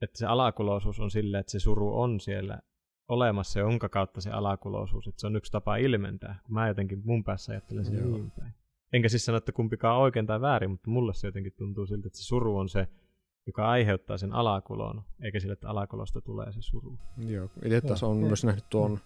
[0.02, 2.60] että se alakuloisuus on sille, että se suru on siellä
[3.08, 6.40] olemassa, jonka kautta se alakuloisuus, että se on yksi tapa ilmentää.
[6.48, 8.54] Mä jotenkin mun päässä ajattelen sen niin päin.
[8.94, 12.08] Enkä siis sano, että kumpikaan on oikein tai väärin, mutta mulle se jotenkin tuntuu siltä,
[12.08, 12.88] että se suru on se
[13.48, 17.00] joka aiheuttaa sen alakulon, eikä sille, että alakulosta tulee se suru.
[17.18, 19.00] Joo, itse taas on myös nähnyt tuon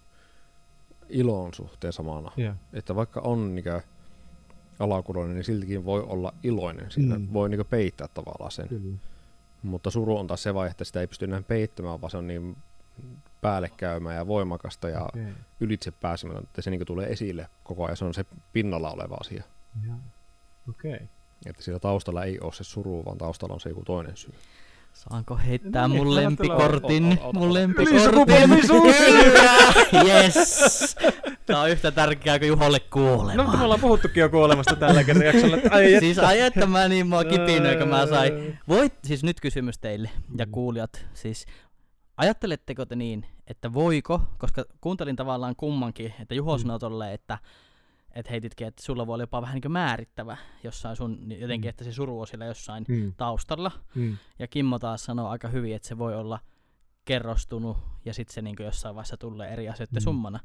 [1.08, 2.32] ilon suhteen samana.
[2.38, 2.56] Yeah.
[2.72, 3.80] Että vaikka on niinkö
[4.78, 6.90] alakuloinen, niin siltikin voi olla iloinen.
[6.90, 7.28] Siinä mm.
[7.32, 8.68] voi niinkö peittää tavallaan sen.
[8.68, 8.96] Kyllä.
[9.62, 12.26] Mutta suru on taas se vaihe, että sitä ei pysty enää peittämään, vaan se on
[12.26, 12.56] niin
[13.40, 15.32] päällekäymään ja voimakasta ja okay.
[15.60, 17.96] ylitse pääsemään, että se niin tulee esille koko ajan.
[17.96, 19.44] Se on se pinnalla oleva asia.
[20.68, 20.94] Okei.
[20.94, 21.06] Okay.
[21.46, 24.34] Että siellä taustalla ei ole se suru, vaan taustalla on se joku toinen syy.
[24.96, 27.18] Saanko heittää no niin, mun lempikortin?
[27.32, 28.50] Mun lempikortin.
[30.06, 30.96] yes!
[31.46, 33.34] Tää on yhtä tärkeää kuin Juholle kuolema.
[33.34, 35.56] No mutta me ollaan puhuttukin jo kuolemasta tällä kerralla.
[35.70, 38.58] Ai siis ai että mä niin mua kipinöi, kun mä sain.
[38.68, 41.06] Voit, siis nyt kysymys teille ja kuulijat.
[41.14, 41.46] Siis
[42.16, 46.62] ajatteletteko te niin, että voiko, koska kuuntelin tavallaan kummankin, että Juho mm.
[46.62, 47.38] sanoi tolleen, että
[48.16, 51.70] että heititkin, että sulla voi olla jopa vähän niin määrittävä jossain sun, niin jotenkin, mm.
[51.70, 53.12] että se suru on siellä jossain mm.
[53.16, 53.72] taustalla.
[53.94, 54.16] Mm.
[54.38, 56.38] Ja Kimmo taas sanoo aika hyvin, että se voi olla
[57.04, 60.04] kerrostunut ja sitten se niin jossain vaiheessa tulee eri asioiden mm.
[60.04, 60.40] summana.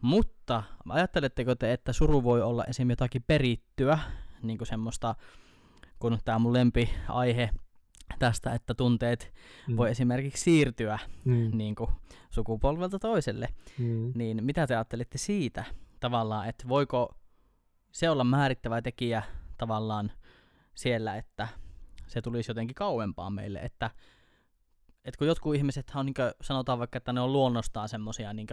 [0.00, 3.98] Mutta ajatteletteko te, että suru voi olla esimerkiksi jotakin perittyä,
[4.42, 5.14] niin kuin semmoista,
[5.98, 7.50] kun tämä mun lempiaihe
[8.18, 9.32] tästä, että tunteet
[9.68, 9.76] mm.
[9.76, 11.50] voi esimerkiksi siirtyä mm.
[11.54, 11.90] niin kuin
[12.30, 14.12] sukupolvelta toiselle, mm.
[14.14, 15.64] niin mitä te ajattelitte siitä?
[16.00, 17.14] Tavallaan, että voiko
[17.92, 19.22] se olla määrittävä tekijä
[19.58, 20.12] tavallaan
[20.74, 21.48] siellä, että
[22.06, 23.90] se tulisi jotenkin kauempaa meille, että,
[25.04, 28.46] että kun jotkut ihmiset on, niin kuin, sanotaan vaikka, että ne on luonnostaan semmoisia niin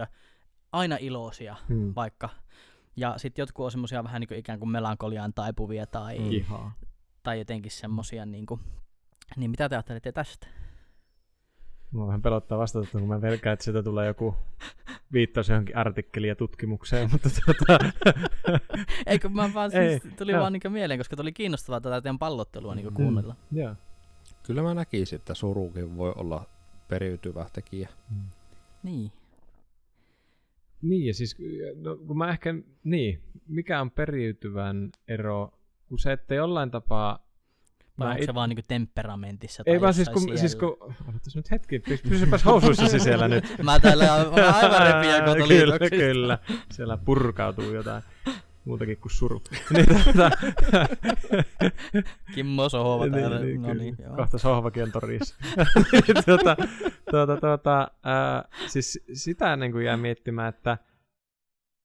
[0.72, 1.92] aina iloisia hmm.
[1.96, 2.28] vaikka,
[2.96, 6.70] ja sitten jotkut on semmoisia vähän niin kuin ikään kuin melankoliaan taipuvia tai, hmm.
[7.22, 8.60] tai jotenkin semmoisia, niin, kuin,
[9.36, 10.46] niin mitä te ajattelette tästä?
[11.90, 14.34] Mua vähän pelottaa vastata, kun mä pelkään, että sieltä tulee joku
[15.12, 17.78] viittaus johonkin artikkeliin ja tutkimukseen, mutta tota...
[19.06, 22.74] Eikö mä vaan siis, tuli Ei, vaan niin mieleen, koska tuli kiinnostavaa tätä teidän pallottelua
[22.74, 23.36] niin kuunnella.
[23.50, 23.76] Mm, yeah.
[24.42, 26.46] Kyllä mä näkisin, että surukin voi olla
[26.88, 27.88] periytyvä tekijä.
[28.10, 28.22] Mm.
[28.82, 29.12] Niin.
[30.82, 31.36] Niin, ja siis
[31.76, 35.52] no, kun mä ehkä, niin, mikä on periytyvän ero,
[35.88, 37.25] kun se, että jollain tapaa
[37.98, 38.26] vai onko it...
[38.26, 39.62] se vaan niinku temperamentissa?
[39.66, 40.76] Ei vaan siis kun, siis kun,
[41.08, 41.78] odotas nyt hetki,
[42.08, 43.44] pysypäs housuissasi siellä nyt.
[43.62, 44.20] mä täällä on
[44.54, 46.38] aivan repiä Kyllä, kyllä,
[46.72, 48.02] siellä purkautuu jotain
[48.66, 49.42] muutakin kuin suru.
[49.72, 50.30] niin, tuota,
[52.34, 53.40] Kimmo Sohova niin, täällä.
[53.40, 54.16] Niin, no niin, joo.
[54.16, 55.36] Kohta Sohvakin on torissa.
[56.26, 56.56] tuota,
[57.10, 60.78] tuota, tuota, äh, siis sitä niin kuin jää miettimään, että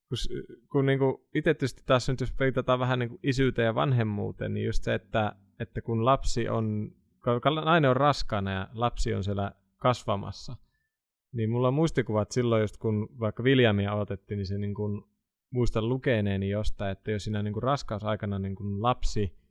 [0.09, 3.75] kun, kun niin kuin itse tietysti taas nyt jos peitataan vähän niin kuin isyyteen ja
[3.75, 6.91] vanhemmuuteen, niin just se, että että kun lapsi on,
[7.23, 10.55] kun nainen on raskaana ja lapsi on siellä kasvamassa,
[11.33, 15.03] niin mulla on muistikuvat silloin, just kun vaikka Viljamia otettiin, niin se niin kuin,
[15.51, 19.41] muistan lukeneeni jostain, että jos siinä niin kuin raskausaikana niin kuin lapsi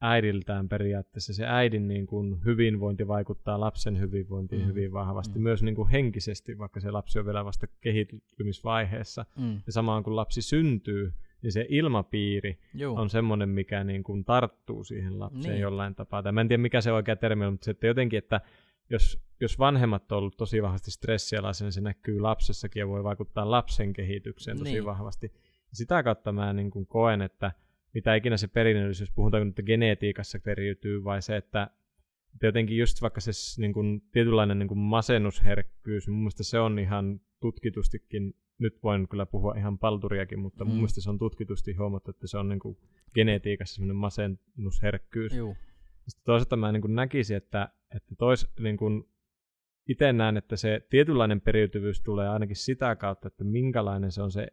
[0.00, 4.68] äidiltään periaatteessa, se äidin niin kuin hyvinvointi vaikuttaa lapsen hyvinvointiin mm.
[4.68, 5.42] hyvin vahvasti, mm.
[5.42, 9.26] myös niin kuin henkisesti, vaikka se lapsi on vielä vasta kehittymisvaiheessa.
[9.36, 9.60] Mm.
[9.66, 12.96] Ja samaan kun lapsi syntyy, niin se ilmapiiri Juu.
[12.96, 15.60] on semmoinen, mikä niin kuin tarttuu siihen lapseen niin.
[15.60, 16.22] jollain tapaa.
[16.22, 18.40] Tai mä en tiedä, mikä se oikea termi on, mutta se, että jotenkin, että
[18.90, 23.50] jos, jos vanhemmat on ollut tosi vahvasti stressialaisia, niin se näkyy lapsessakin ja voi vaikuttaa
[23.50, 24.84] lapsen kehitykseen tosi niin.
[24.84, 25.32] vahvasti.
[25.72, 27.52] Sitä kautta mä niin kuin koen, että
[27.94, 31.70] mitä ikinä se perinnöllisyys, puhutaan että genetiikassa periytyy, vai se, että
[32.34, 36.78] Et jotenkin just vaikka se niin kuin, tietynlainen niin kuin masennusherkkyys, mun mielestä se on
[36.78, 40.76] ihan tutkitustikin, nyt voin kyllä puhua ihan palturiakin, mutta mun Mm.
[40.76, 42.78] mielestä se on tutkitusti huomattu, että se on niin kuin
[43.14, 45.32] genetiikassa semmoinen masennusherkkyys.
[45.34, 45.56] Juu.
[46.08, 49.04] Sitten toisaalta mä niin kuin näkisin, että, että tois, niin kuin
[49.88, 54.48] itse näen, että se tietynlainen periytyvyys tulee ainakin sitä kautta, että minkälainen se on se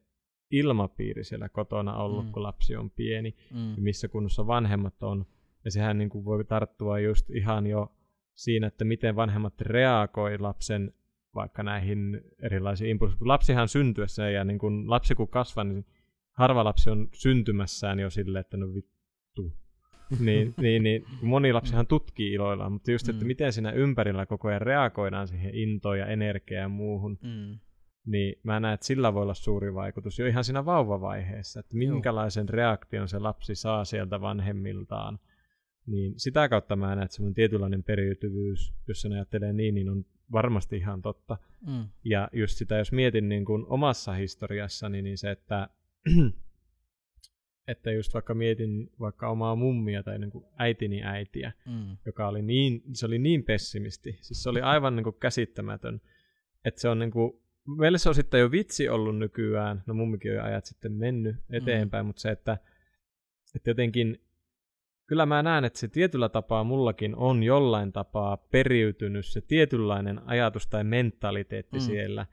[0.52, 2.32] ilmapiiri siellä kotona ollut, mm.
[2.32, 3.70] kun lapsi on pieni Mm.
[3.76, 5.26] ja missä kunnossa vanhemmat on.
[5.65, 7.91] Ja sehän niin kuin voi tarttua just ihan jo
[8.36, 10.94] siinä, että miten vanhemmat reagoi lapsen
[11.36, 13.19] vaikka näihin erilaisiin impulsseihin.
[13.19, 15.86] Kun lapsihan syntyessä ja niin kun lapsi kun kasvaa, niin
[16.38, 19.54] harva lapsi on syntymässään jo silleen, että no vittu.
[20.26, 23.28] niin, niin, niin, moni lapsihan tutkii iloillaan, mutta just, että Mm.
[23.28, 27.60] miten siinä ympärillä koko ajan reagoidaan siihen intoon ja energiaan ja muuhun, Mm.
[28.06, 32.50] niin mä näen, että sillä voi olla suuri vaikutus jo ihan siinä vauvavaiheessa, että minkälaisen
[32.50, 35.19] reaktion se lapsi saa sieltä vanhemmiltaan.
[35.88, 40.06] Niin sitä kautta mä näen, että semmoinen tietynlainen periytyvyys, jos sen ajattelee niin, niin on
[40.32, 41.38] varmasti ihan totta.
[41.68, 41.88] Mm.
[42.04, 45.70] Ja just sitä, jos mietin niin kuin omassa historiassani, niin se, että,
[47.68, 51.98] että just vaikka mietin vaikka omaa mummia tai niin kuin äitini äitiä, Mm.
[52.06, 54.18] joka oli niin, se oli niin pessimisti.
[54.22, 56.02] Siis se oli aivan niin kuin käsittämätön.
[56.66, 57.32] Että se on niin kuin,
[57.78, 61.36] meille se on sitten jo vitsi ollut nykyään, no mummikin on jo ajat sitten mennyt
[61.50, 62.08] eteenpäin, mm.
[62.08, 62.58] mutta se, että,
[63.56, 64.22] että jotenkin,
[65.08, 70.68] kyllä mä näen, että se tietyllä tapaa mullakin on jollain tapaa periytynyt se tietynlainen ajatus
[70.68, 71.82] tai mentaliteetti Mm.
[71.82, 72.26] siellä.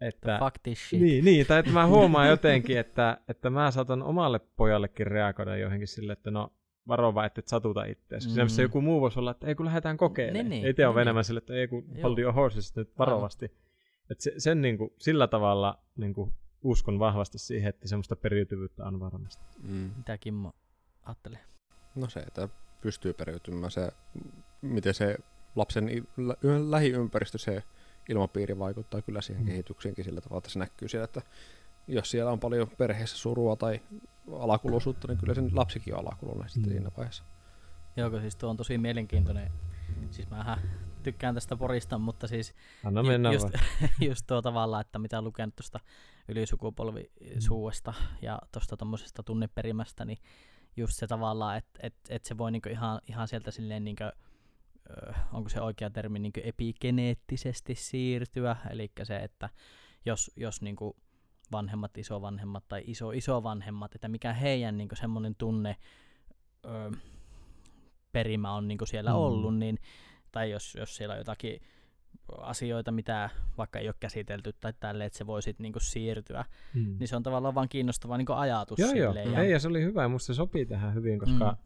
[0.00, 1.00] Että, fuck this shit.
[1.00, 5.88] niin, niin, tai että mä huomaan jotenkin, että, että mä saatan omalle pojallekin reagoida johonkin
[5.88, 6.52] sille, että no
[6.88, 8.28] varova, että et satuta itseäsi.
[8.28, 8.42] Mm.
[8.42, 10.48] Missä joku muu voisi olla, että ei kun lähdetään kokeilemaan.
[10.50, 12.02] Niin, niin, Itse on niin, enemmän sille, että ei kun Joo.
[12.02, 13.44] hold your horses nyt varovasti.
[14.10, 18.84] Että se, sen niin kuin, sillä tavalla niin kuin, uskon vahvasti siihen, että semmoista periytyvyyttä
[18.84, 19.44] on varmasti.
[19.62, 19.90] Mm.
[19.96, 20.52] Mitä Kimmo
[21.02, 21.40] ajattelee?
[21.94, 22.48] No se, että
[22.80, 23.90] pystyy periytymään se,
[24.62, 25.16] miten se
[25.56, 25.88] lapsen
[26.70, 27.62] lähiympäristö, se
[28.08, 29.46] ilmapiiri vaikuttaa kyllä siihen Mm.
[29.48, 31.22] kehitykseenkin sillä tavalla, että se näkyy siellä, että
[31.88, 33.80] jos siellä on paljon perheessä surua tai
[34.38, 36.76] alakuluisuutta, niin kyllä sen lapsikin on alakulunen sitten Mm.
[36.76, 37.24] siinä vaiheessa.
[37.96, 39.50] Joo, kun siis tuo on tosi mielenkiintoinen.
[40.10, 40.58] Siis mähän
[41.02, 43.48] tykkään tästä porista, mutta siis Anna mennä just,
[44.08, 45.80] just tuo tavalla, että mitä on lukenut tuosta
[46.28, 50.18] ylisukupolvisuudesta ja tuosta tuommoisesta tunneperimästä, niin
[50.76, 54.04] just se tavallaan, että et, et se voi niinku ihan, ihan sieltä silleen niinku,
[55.32, 59.48] onko se oikea termi, niinku epigeneettisesti siirtyä, eli se, että
[60.04, 60.96] jos, jos niinku
[61.52, 65.76] vanhemmat, isovanhemmat tai iso isovanhemmat, että mikä heidän niinku semmoinen tunne
[66.64, 66.90] ö,
[68.12, 69.16] perimä on niinku siellä mm.
[69.16, 69.78] ollut, niin
[70.32, 71.60] tai jos, jos siellä on jotakin
[72.38, 76.44] asioita, mitä vaikka ei ole käsitelty tai tälle, että se voi sitten niinku siirtyä,
[76.74, 76.96] Mm.
[76.98, 79.12] niin se on tavallaan vaan kiinnostava niinku ajatus Joo, joo.
[79.12, 79.34] silleen.
[79.44, 80.08] Ei, ja se oli hyvä.
[80.08, 81.56] Musta se sopii tähän hyvin, koska Mm.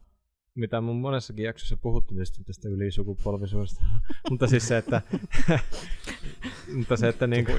[0.55, 3.81] mitä mun monessakin jaksossa puhuttu tietysti tästä ylisukupolvisuudesta.
[4.29, 5.01] mutta siis se, että...
[6.77, 7.51] mutta se, että niinku...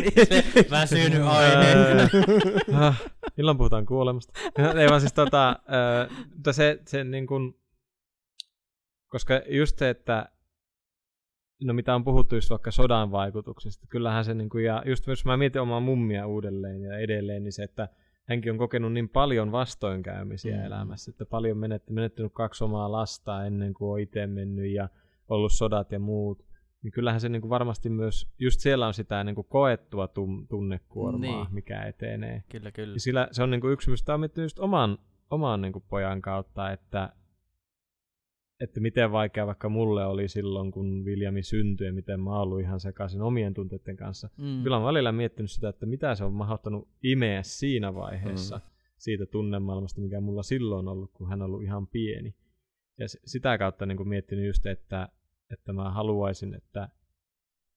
[0.70, 1.72] väsynyt aihe.
[2.74, 3.02] Ah,
[3.36, 4.32] Milloin puhutaan kuolemasta?
[4.80, 5.56] Ei vaan siis tota,
[6.34, 7.56] mutta se, se niin kuin,
[9.08, 10.28] koska just se, että
[11.64, 15.24] no mitä on puhuttu just vaikka sodan vaikutuksista, kyllähän se niin kuin, ja just jos
[15.24, 17.88] mä mietin omaa mummia uudelleen ja edelleen, niin se, että
[18.24, 20.64] hänkin on kokenut niin paljon vastoinkäymisiä Mm.
[20.64, 24.88] elämässä, että paljon menettänyt, menettänyt kaksi omaa lasta ennen kuin on itse mennyt ja
[25.28, 26.44] ollut sodat ja muut,
[26.82, 30.46] niin kyllähän se niin kuin varmasti myös, just siellä on sitä niin kuin koettua tum-
[30.48, 31.34] tunnekuormaa, Niin.
[31.44, 31.54] niin.
[31.54, 32.42] mikä etenee.
[32.48, 32.94] kyllä, kyllä.
[32.94, 34.98] Ja sillä se on niinku yksi, mistä on miettinyt just oman,
[35.30, 37.12] oman niinku pojan kautta, että,
[38.62, 42.60] että miten vaikea vaikka mulle oli silloin, kun Viljami syntyi ja miten mä oon ollut
[42.60, 44.28] ihan sekaisin omien tunteiden kanssa.
[44.38, 44.62] Mm.
[44.62, 48.62] Kyllä on välillä miettinyt sitä, että mitä se on mahdottanut imeä siinä vaiheessa Mm.
[48.98, 52.34] siitä tunnemaailmasta, mikä mulla silloin on ollut, kun hän on ollut ihan pieni.
[52.98, 55.08] Ja sitä kautta niin miettinyt just, että,
[55.52, 56.88] että mä haluaisin, että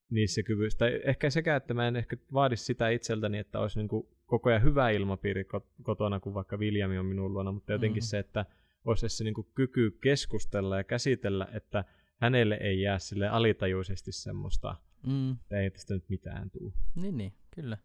[0.10, 3.90] niissä kyvyissä, tai ehkä sekä, että mä en ehkä vaadi sitä itseltäni, että olisi niin
[4.26, 8.06] koko ajan hyvä ilmapiiri kot- kotona, kun vaikka Viljami on minun luona, mutta jotenkin Mm.
[8.06, 8.46] se, että
[8.86, 11.86] olisi se niin kyky keskustella ja käsitellä, että
[12.18, 14.76] hänelle ei jää sille alitajuisesti semmoista,
[15.08, 15.32] Mm.
[15.32, 16.74] että ei tästä nyt mitään tule.
[16.96, 17.78] Niin, niin, kyllä.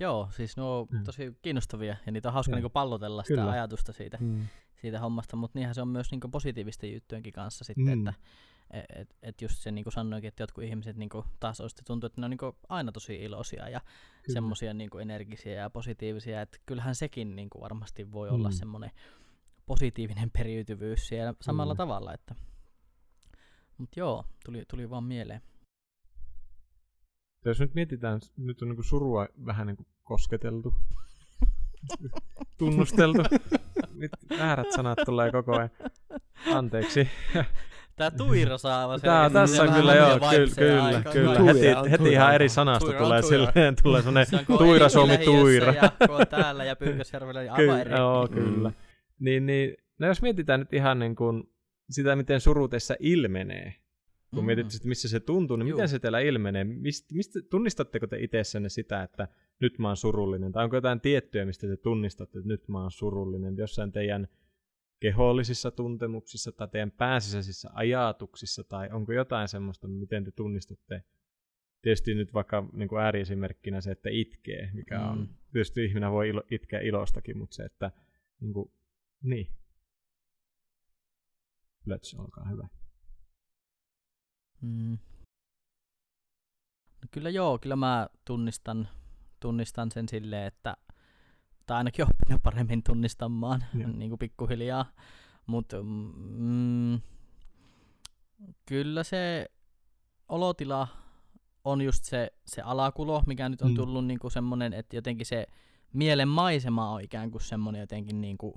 [0.00, 1.04] Joo, siis nuo on Mm.
[1.04, 2.56] tosi kiinnostavia ja niitä on hauska Joo.
[2.56, 3.50] niinku pallotella sitä Kyllä.
[3.52, 4.46] ajatusta siitä, Mm.
[4.80, 8.06] siitä hommasta, mutta niinhän se on myös niinku positiivisten juttujenkin kanssa sitten, Mm.
[8.08, 8.20] että
[8.70, 12.20] et, et, et just se niinku sanoikin, että jotkut ihmiset niinku taas olisi tuntuu, että
[12.20, 13.80] ne on niinku aina tosi iloisia ja
[14.32, 18.52] semmoisia niinku energisiä ja positiivisia, että kyllähän sekin niinku varmasti voi olla Mm.
[18.54, 18.90] semmoinen
[19.66, 21.76] positiivinen periytyvyys siellä samalla Kyllä.
[21.86, 22.34] tavalla, että
[23.78, 25.40] mut joo, tuli, tuli vaan mieleen.
[27.44, 30.74] Jos nyt mietitään, nyt on niin surua vähän niin kosketeltu,
[32.58, 33.22] tunnusteltu.
[33.94, 35.70] Nyt väärät sanat tulee koko ajan.
[36.54, 37.08] Anteeksi.
[37.96, 38.98] Tää Tuira saava.
[38.98, 41.52] se- Tää, se tässä on kyllä joo, kyllä, kyllä, kyllä.
[41.54, 43.46] Heti, on heti ihan eri sanasta Tuira tulee Tuira.
[43.46, 45.72] silleen, tulee semmonen Se on, kun Tuira Suomi Tuira.
[45.72, 47.84] Ja kun on täällä ja Pyykkösjärvellä, niin aivan eri.
[47.90, 48.68] Kyllä, joo, kyllä.
[48.68, 48.74] Mm.
[49.20, 51.44] Niin, niin, no jos mietitään nyt ihan niin kuin
[51.90, 53.74] sitä, miten suru teissä ilmenee,
[54.34, 54.46] kun Mm.
[54.46, 55.76] mietitte, että missä se tuntuu, niin Juu.
[55.76, 56.64] miten se teillä ilmenee?
[56.64, 59.28] Mist, mistä, tunnistatteko te itsessänne sitä, että
[59.60, 60.52] nyt mä oon surullinen?
[60.52, 63.56] Tai onko jotain tiettyä, mistä te tunnistatte, että nyt mä oon surullinen?
[63.56, 64.28] Jossain teidän
[65.00, 71.02] kehollisissa tuntemuksissa tai teidän pääsisäisissä ajatuksissa, tai onko jotain semmoista, miten te tunnistatte?
[71.82, 75.28] Tietysti nyt vaikka niin kuin ääriesimerkkinä se, että itkee, mikä on, Mm.
[75.52, 77.90] tietysti ihminen voi ilo, itkeä ilostakin, mutta se, että
[78.40, 78.70] niin, kuin,
[79.26, 79.50] niin.
[81.86, 82.68] Löts, olkaa hyvä.
[84.60, 84.98] Mm.
[87.02, 88.88] No kyllä joo, kyllä mä tunnistan,
[89.40, 90.76] tunnistan sen silleen, että
[91.66, 93.90] tai ainakin oppinut paremmin tunnistamaan Joo.
[93.98, 94.86] niin kuin pikkuhiljaa.
[95.46, 97.00] Mutta mm,
[98.66, 99.46] kyllä se
[100.28, 100.88] olotila
[101.64, 103.76] on just se, se alakulo, mikä nyt on Mm.
[103.76, 105.46] tullut niin kuin semmoinen, että jotenkin se
[105.92, 108.54] mielen maisema on ikään kuin semmoinen jotenkin niin kuin,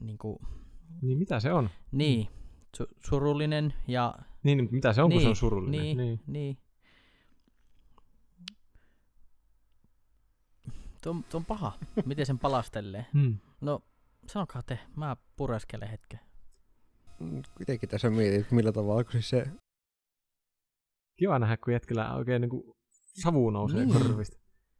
[0.00, 0.38] niin kuin,
[1.02, 1.70] Niin mitä se on?
[1.92, 2.28] niin,
[2.76, 5.80] su- surullinen ja Niin, mutta mitä se on, kun se on Niin, surullinen?
[5.80, 5.96] niin.
[5.96, 6.20] niin.
[6.26, 6.58] Niin.
[11.02, 11.78] Tuo, on- tuo on paha.
[12.06, 13.06] Miten sen palastelee?
[13.12, 13.38] Hmm.
[13.60, 13.80] No,
[14.26, 14.78] sanokaa te.
[14.96, 16.20] Mä pureskelen hetken.
[17.56, 19.46] Kuitenkin tässä mietin, että millä tavalla, kun siis se...
[21.16, 22.62] Kiva nähdä, kun jätkellä oikein niin kuin
[23.22, 24.02] savu nousee Niin.
[24.02, 24.36] korvista.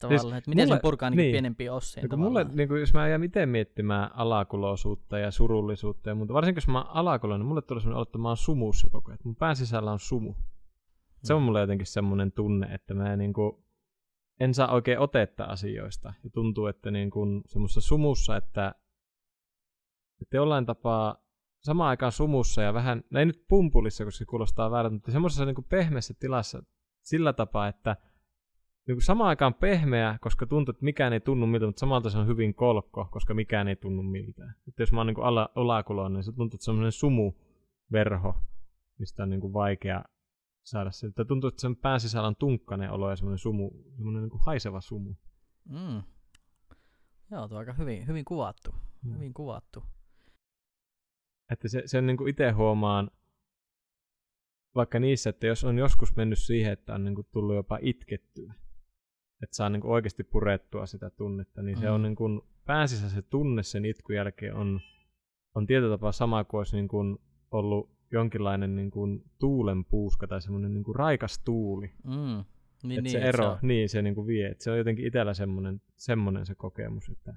[0.09, 1.33] Tavallaan, että miten mulle- sen purkaa niin niin.
[1.33, 6.09] pienempiin osiin Ja kun mulle, niin kuin, jos mä jään itse miettimään alakuloisuutta ja surullisuutta
[6.09, 8.37] ja muuta, varsinkin jos mä oon alakuloinen, niin mulle tulee semmoinen olo, että mä oon
[8.37, 9.14] sumussa koko ajan.
[9.14, 10.35] että Mun pään sisällä on sumu.
[11.23, 11.45] Se on Mm.
[11.45, 13.53] mulle jotenkin semmoinen tunne, että mä niin kuin,
[14.40, 16.12] en saa oikein otetta asioista.
[16.25, 18.75] Ja tuntuu, että niin kuin semmoisessa sumussa, että,
[20.23, 21.17] että jollain tapaa
[21.61, 25.45] samaan aikaan sumussa ja vähän, no ei nyt pumpulissa, koska se kuulostaa väärältä, mutta semmoisessa
[25.45, 26.62] niin kuin pehmeässä tilassa
[27.03, 27.97] sillä tapaa, että
[28.87, 32.18] niin kuin samaan aikaan pehmeä, koska tuntuu, että mikään ei tunnu miltä, mutta samalta se
[32.18, 34.55] on hyvin kolkko, koska mikään ei tunnu miltään.
[34.68, 36.92] Että jos mä oon niin kuin ala, olakuloinen, niin se tuntuu, että se on semmoinen
[36.92, 38.35] sumuverho,
[38.99, 40.05] mistä on niin kuin vaikea
[40.64, 41.07] saada se.
[41.07, 44.42] Että tuntuu, että sen pään sisällä on tunkkainen olo ja semmoinen sumu, semmoinen niin kuin
[44.47, 45.14] haiseva sumu.
[45.68, 46.03] Mm.
[47.31, 48.75] Joo, tuo on aika hyvin, hyvin kuvattu.
[49.03, 49.14] Mm.
[49.14, 49.83] Hyvin kuvattu.
[51.53, 53.11] Että se, sen niin kuin itse huomaan,
[54.75, 58.55] vaikka niissä, että jos on joskus mennyt siihen, että on niin kuin tullut jopa itkettyä,
[59.45, 61.95] että saa niin kuin oikeasti purettua sitä tunnetta, niin se Mm.
[61.95, 64.81] on niin kuin pääsissä se tunne sen itkun jälkeen on,
[65.55, 67.19] on tietyllä tapaa sama kuin olisi niin kuin
[67.51, 71.93] ollut jonkinlainen niin kuin tuulenpuuska tai semmoinen niin kuin raikas tuuli.
[72.05, 72.45] Mm.
[72.83, 74.49] Niin, että niin, se et ero, on- niin se niin kuin vie.
[74.49, 77.09] Että se on jotenkin itsellä semmoinen, semmoinen se kokemus.
[77.09, 77.35] Että,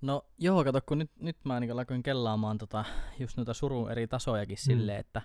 [0.00, 2.84] No joo, kato, kun nyt, nyt mä niin alkoin kellaamaan tota,
[3.18, 4.64] just noita surun eri tasojakin Mm.
[4.72, 5.22] silleen, että,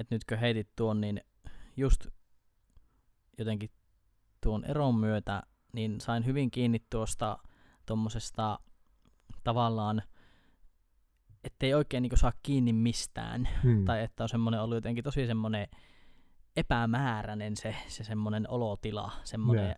[0.00, 1.20] että nyt kun heitit tuon, niin
[1.76, 2.06] just
[3.38, 3.70] jotenkin
[4.44, 7.38] tuon eron myötä, niin sain hyvin kiinni tuosta
[7.86, 8.58] tuommoisesta
[9.44, 10.02] tavallaan,
[11.44, 13.48] ettei oikein niin saa kiinni mistään.
[13.62, 13.84] hmm.
[13.84, 15.68] Tai että on semmoinen ollut jotenkin tosi semmoinen
[16.56, 19.74] epämääräinen se, se semmoinen olotila, semmoinen, Joo.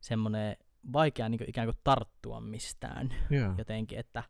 [0.00, 0.56] semmoinen
[0.92, 3.54] vaikea niin ikään kuin tarttua mistään Joo.
[3.58, 4.22] jotenkin, että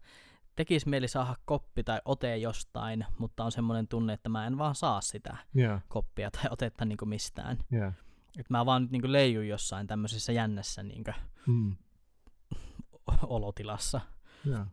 [0.57, 4.75] tekisi mieli saada koppi tai ote jostain, mutta on semmoinen tunne, että mä en vaan
[4.75, 5.81] saa sitä Joo.
[5.89, 7.59] koppia tai otetta niin mistään.
[7.71, 7.93] Joo.
[8.39, 11.05] Että mä vaan nyt niin leijun jossain tämmöisessä jännässä niin
[11.47, 11.77] Hmm.
[13.23, 14.01] olotilassa.
[14.45, 14.67] Joo.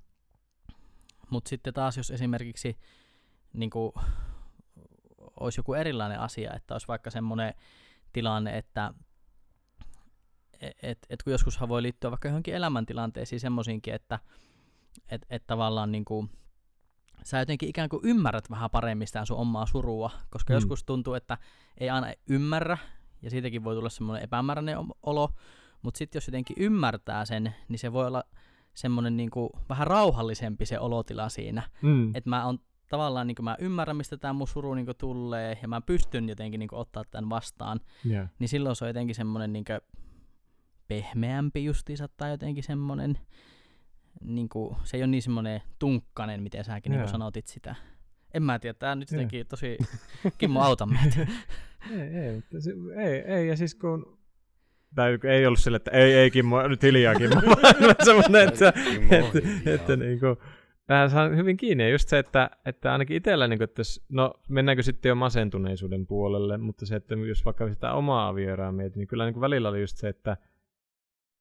[1.30, 2.78] Mutta sitten taas, jos esimerkiksi
[3.54, 3.92] niin kuin,
[5.40, 7.54] olisi joku erilainen asia, että olisi vaikka semmoinen
[8.14, 8.94] tilanne, että
[10.62, 14.20] et, et, et kun joskushan voi liittyä vaikka johonkin elämäntilanteisiin semmoisiinkin, että
[15.10, 16.30] et, et tavallaan niin kuin,
[17.24, 20.56] sä jotenkin ikään kuin ymmärrät vähän paremmin sitä sun omaa surua, koska Mm.
[20.56, 20.58] mm.
[20.58, 21.38] joskus tuntuu, että
[21.78, 22.78] ei aina ymmärrä,
[23.28, 25.30] ja siitäkin voi tulla semmoinen epämääräinen olo,
[25.82, 28.24] mutta sitten jos jotenkin ymmärtää sen, niin se voi olla
[28.74, 31.64] semmoinen niin kuin vähän rauhallisempi se olotila siinä.
[31.82, 32.16] Hmm.
[32.16, 35.60] Että mä on tavallaan, niin kuin mä ymmärrän, mistä tämä mun suru niin kuin tulee,
[35.62, 38.26] ja mä pystyn jotenkin niin kuin ottaa tämän vastaan, Joo.
[38.40, 39.80] niin silloin se on jotenkin semmoinen niin kuin
[40.88, 43.20] pehmeämpi justiinsa, tai jotenkin semmoinen,
[44.22, 47.06] niin kuin, se ei ole niin semmoinen tunkkanen, miten säkin niin Joo.
[47.06, 47.76] kuin sanotit sitä.
[48.34, 49.18] En mä tiedä, tää on nyt Joo.
[49.18, 49.78] jotenkin tosi,
[50.38, 51.28] Kimmo auta meitä.
[51.92, 54.18] Ei, ei, mutta se, ei, ei, ja siis kun...
[54.96, 59.16] Tai ei ollut sille, että ei, ei Kimmo, nyt hiljaa Kimmo, vaan semmoinen, että, Kimmo,
[59.16, 59.76] että, hiljaa.
[59.76, 60.38] että niin kuin,
[60.90, 61.84] vähän saa hyvin kiinni.
[61.84, 65.16] Ja just se, että, että ainakin itsellä, niin kuin, että jos, no mennäänkö sitten jo
[65.16, 69.42] masentuneisuuden puolelle, mutta se, että jos vaikka sitä omaa avioeroa mietin, niin kyllä niin kuin
[69.42, 70.38] välillä oli just se, että,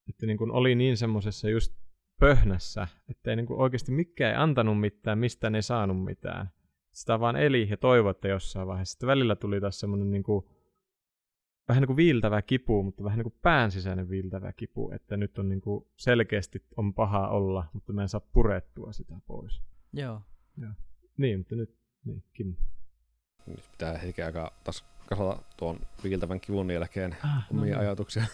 [0.08, 1.74] että niin kuin oli niin semmoisessa just
[2.20, 6.50] pöhnässä, että ei niin kuin oikeasti mikään ei antanut mitään, mistään ei saanut mitään.
[6.96, 8.92] Sitä vaan eli ja toivoi, että jossain vaiheessa.
[8.92, 10.44] Sitten välillä tuli taas semmoinen niin kuin,
[11.68, 15.38] vähän niin kuin viiltävä kipu, mutta vähän niin kuin pään sisäinen viiltävä kipu, että nyt
[15.38, 19.62] on niin kuin selkeästi on paha olla, mutta mä en saa purettua sitä pois.
[19.92, 20.20] Joo.
[21.16, 22.54] Niin, mutta nyt, niin, Kim.
[23.46, 28.24] Nyt pitää hetken aikaa taas kasata tuon viiltävän kivun jälkeen Ah, omia no, ajatuksia.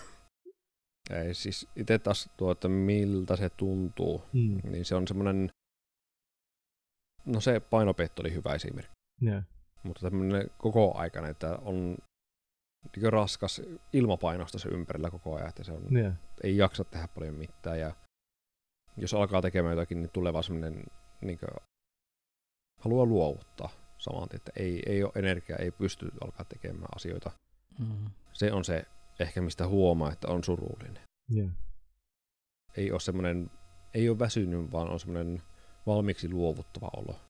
[1.11, 4.61] Ei siis itse taas tuo, että miltä se tuntuu, Mm.
[4.71, 5.51] niin se on semmoinen,
[7.27, 8.93] no se painopetto oli hyvä esimerkki,
[9.27, 9.45] Yeah.
[9.83, 11.97] mutta tämmöinen koko aikana, että on
[12.97, 13.63] niin raskas
[13.93, 16.15] ilmapainosta se ympärillä koko ajan, että se on, Yeah.
[16.43, 17.93] ei jaksa tehdä paljon mitään ja
[18.97, 20.85] jos alkaa tekemään jotakin, niin tulee vaan semmoinen
[21.21, 21.39] niin
[22.81, 27.31] haluaa luovuttaa saman tien, että ei, ei ole energiaa, ei pysty alkaa tekemään asioita.
[27.79, 28.11] Mm.
[28.33, 28.85] Se on se
[29.21, 31.03] ehkä mistä huomaa, että on surullinen.
[31.37, 31.51] Yeah.
[32.77, 33.51] Ei ole semmoinen,
[33.95, 35.43] ei ole väsynyt, vaan on semmoinen
[35.87, 37.21] valmiiksi luovuttava olo.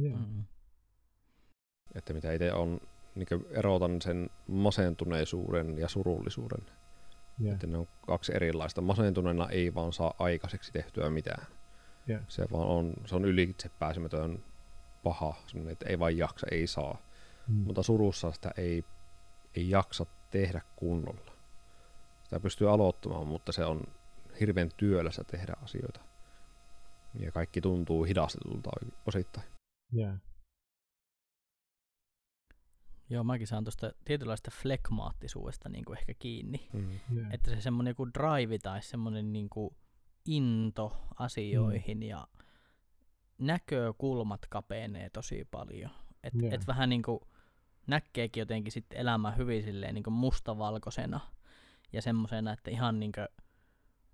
[0.00, 0.20] Yeah.
[0.20, 0.44] Mm.
[1.94, 2.80] Että mitä itse on,
[3.14, 6.66] niin erotan sen masentuneisuuden ja surullisuuden.
[7.42, 7.54] Yeah.
[7.54, 8.80] Että ne on kaksi erilaista.
[8.80, 11.46] Masentuneena ei vaan saa aikaiseksi tehtyä mitään.
[12.08, 12.22] Yeah.
[12.28, 14.44] Se vaan on, se on ylitse pääsemätön
[15.02, 15.34] paha,
[15.70, 16.98] että ei vaan jaksa, ei saa.
[17.48, 17.54] Mm.
[17.54, 18.84] Mutta surussa sitä ei,
[19.56, 21.32] ei jaksa tehdä kunnolla.
[22.22, 23.82] Sitä pystyy aloittamaan, mutta se on
[24.40, 26.00] hirveän työlässä tehdä asioita.
[27.18, 28.70] Ja kaikki tuntuu hidastetulta
[29.06, 29.46] osittain.
[29.96, 30.18] Yeah.
[33.10, 36.68] Joo, mäkin saan tuosta tietynlaista flekmaattisuudesta niin kuin ehkä kiinni.
[36.72, 36.90] Mm.
[37.16, 37.32] Yeah.
[37.32, 39.76] Että se semmoinen joku drive tai semmoinen niin kuin
[40.26, 42.02] into asioihin mm.
[42.02, 42.26] ja
[43.38, 45.90] näkökulmat kapenee tosi paljon.
[46.22, 46.54] Että Joo.
[46.54, 47.20] et vähän niin kuin
[47.86, 51.20] näkeekin jotenkin sitten elämää hyvin silleen niin kuin mustavalkoisena
[51.92, 53.28] ja semmoisena, että ihan niin kuin,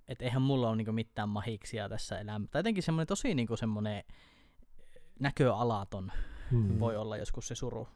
[0.08, 2.50] että eihän mulla ole niin kuin mitään mahiksia tässä elämässä.
[2.50, 4.04] Tai jotenkin semmoinen tosi niin kuin semmoinen
[5.20, 6.12] näköalaton
[6.50, 6.78] Mm.
[6.80, 7.88] voi olla joskus se suru.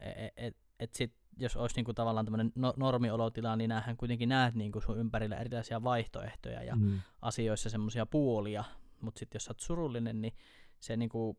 [0.00, 4.54] Et, et, et sit, jos olisi niinku tavallaan tämmöinen no, normiolotila, niin näähän kuitenkin näet
[4.54, 7.00] niinku sun ympärillä erilaisia vaihtoehtoja ja Mm.
[7.22, 8.64] asioissa semmoisia puolia,
[9.00, 10.34] mutta sitten jos sä oot surullinen, niin
[10.80, 11.38] se niinku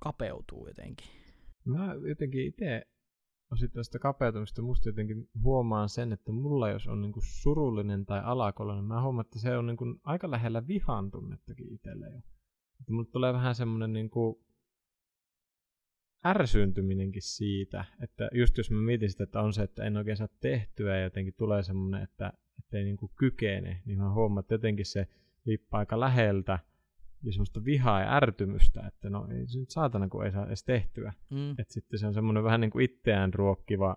[0.00, 1.06] kapeutuu jotenkin.
[1.64, 2.82] Mä jotenkin itse
[3.52, 8.84] osittain sitä kapeutumista musta jotenkin huomaan sen, että mulla jos on niinku surullinen tai alakollainen,
[8.84, 12.18] mä huomaan, että se on niinku aika lähellä vihan tunnettakin itselle jo.
[12.80, 14.46] Että mulle tulee vähän semmoinen niinku
[16.26, 20.28] ärsyntyminenkin siitä, että just jos mä mietin sitä, että on se, että en oikein saa
[20.40, 24.86] tehtyä ja jotenkin tulee semmoinen, että, että ei niinku kykene, niin mä huomaan, että jotenkin
[24.86, 25.08] se
[25.44, 26.58] liippaa aika läheltä
[27.26, 30.64] ja semmoista vihaa ja ärtymystä, että no ei se nyt saatana, kun ei saa edes
[30.64, 31.12] tehtyä.
[31.30, 31.50] Mm.
[31.50, 33.96] Että sitten se on semmoinen vähän niin kuin itseään ruokkiva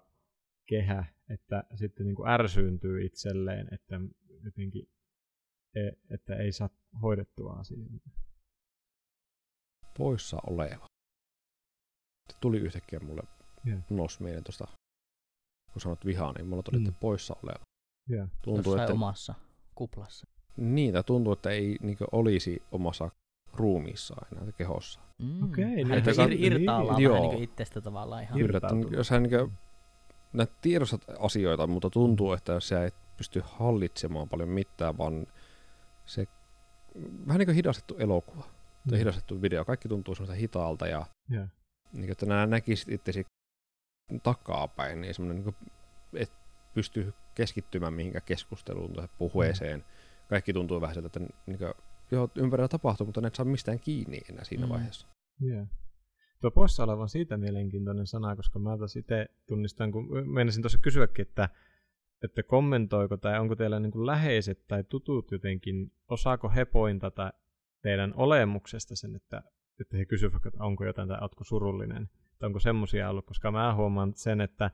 [0.66, 4.00] kehä, että sitten niin kuin ärsyyntyy itselleen, että
[4.44, 4.90] jotenkin,
[5.76, 6.70] e- että ei saa
[7.02, 8.10] hoidettua asioita.
[9.98, 10.86] Poissa oleva.
[12.32, 13.22] Se tuli yhtäkkiä mulle
[13.66, 13.80] Joo.
[13.90, 14.68] nousi mieleen tuosta,
[15.74, 16.86] kun sanot vihaa, niin mulla tuli, Mm.
[16.88, 17.64] että poissa oleva.
[18.08, 18.28] Joo.
[18.44, 19.36] Tuntuu, Jossain että omassa
[19.76, 20.28] kuplassa.
[20.60, 23.10] Niin, tai tuntuu, että ei niin olisi omassa
[23.54, 25.00] ruumiissa enää kehossa.
[25.18, 25.44] Mm.
[25.44, 28.40] Okei, Vähän niin, niinku että- ir- irtaallaan niin, vähän niinku itsestä tavallaan ihan.
[28.40, 29.52] Kyllä, että jos hän niin
[30.34, 35.28] näet tiedostat asioita, mutta tuntuu, että sä et pysty hallitsemaan paljon mitään, vaan
[36.06, 36.28] se
[37.28, 38.52] vähän niin kuin hidastettu elokuva tai
[38.92, 38.98] Mm.
[38.98, 39.66] hidastettu video.
[39.66, 41.46] Kaikki tuntuu semmoista hitaalta ja Joo.
[41.94, 43.26] niin kuin, että nämä näkisit itsesi
[44.24, 45.72] takapäin, niin semmoinen, niin kuin,
[46.22, 46.32] et
[46.74, 49.86] pysty keskittymään mihinkään keskusteluun tai puheeseen.
[50.30, 51.74] Kaikki tuntuu vähän siltä, että niin kuin,
[52.12, 54.70] joo, ympärillä tapahtuu, mutta ne et saa mistään kiinni enää siinä Mm.
[54.70, 55.08] vaiheessa.
[55.40, 55.66] Joo.
[56.42, 60.80] Tuo poissa oleva on siitä mielenkiintoinen sana, koska mä taas itse tunnistan, kun menisin tuossa
[60.82, 61.50] kysyäkin, että,
[62.24, 67.34] että kommentoiko tai onko teillä niin kuin läheiset tai tutut jotenkin, osaako he pointata
[67.82, 69.44] teidän olemuksesta sen, että,
[69.82, 72.10] että he kysyvät, että onko jotain tai ootko surullinen,
[72.40, 74.72] tai onko semmoisia ollut, koska mä huomaan sen, että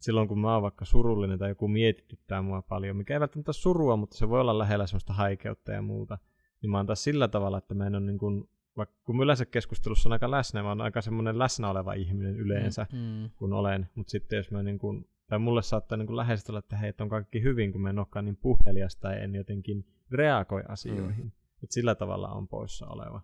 [0.00, 3.96] silloin kun mä oon vaikka surullinen tai joku mietityttää mua paljon, mikä ei välttämättä surua,
[3.96, 6.18] mutta se voi olla lähellä semmoista haikeutta ja muuta,
[6.62, 9.22] niin mä oon taas sillä tavalla, että mä en ole niin kuin, vaikka kun mä
[9.22, 12.98] yleensä keskustelussa on aika läsnä, mä oon aika semmoinen läsnä oleva ihminen yleensä, mm.
[12.98, 13.30] Mm.
[13.36, 16.88] kun olen, mutta sitten jos mä niin kuin, tai mulle saattaa niin olla, että hei,
[16.88, 21.24] että on kaikki hyvin, kun mä en olekaan niin puhelias tai en jotenkin reagoi asioihin.
[21.24, 21.30] Mm.
[21.62, 23.20] Että sillä tavalla on poissa oleva.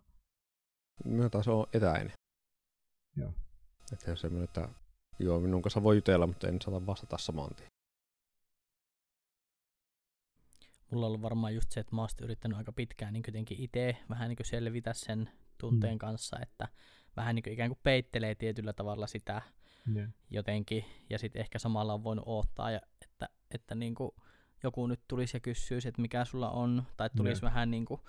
[1.04, 2.12] Minä taas on etäinen.
[3.16, 3.32] Joo.
[3.92, 4.68] Että se on semmoinen, että
[5.18, 7.68] joo, minun kanssa voi jutella, mutta en saata vastata saman tien.
[10.90, 13.96] Mulla on ollut varmaan just se, että mä oon yrittänyt aika pitkään niin jotenkin itse
[14.10, 15.98] vähän niin selvitä sen tunteen Mm.
[15.98, 16.68] kanssa, että
[17.16, 19.42] vähän niin ikään kuin peittelee tietyllä tavalla sitä
[19.96, 20.10] Yeah.
[20.30, 24.10] jotenkin, ja sitten ehkä samalla on voinut odottaa, ja, että, että niin kuin
[24.62, 27.48] joku nyt tulisi ja kysyisi, että mikä sulla on, tai tulisi Joo.
[27.50, 28.00] vähän niin kuin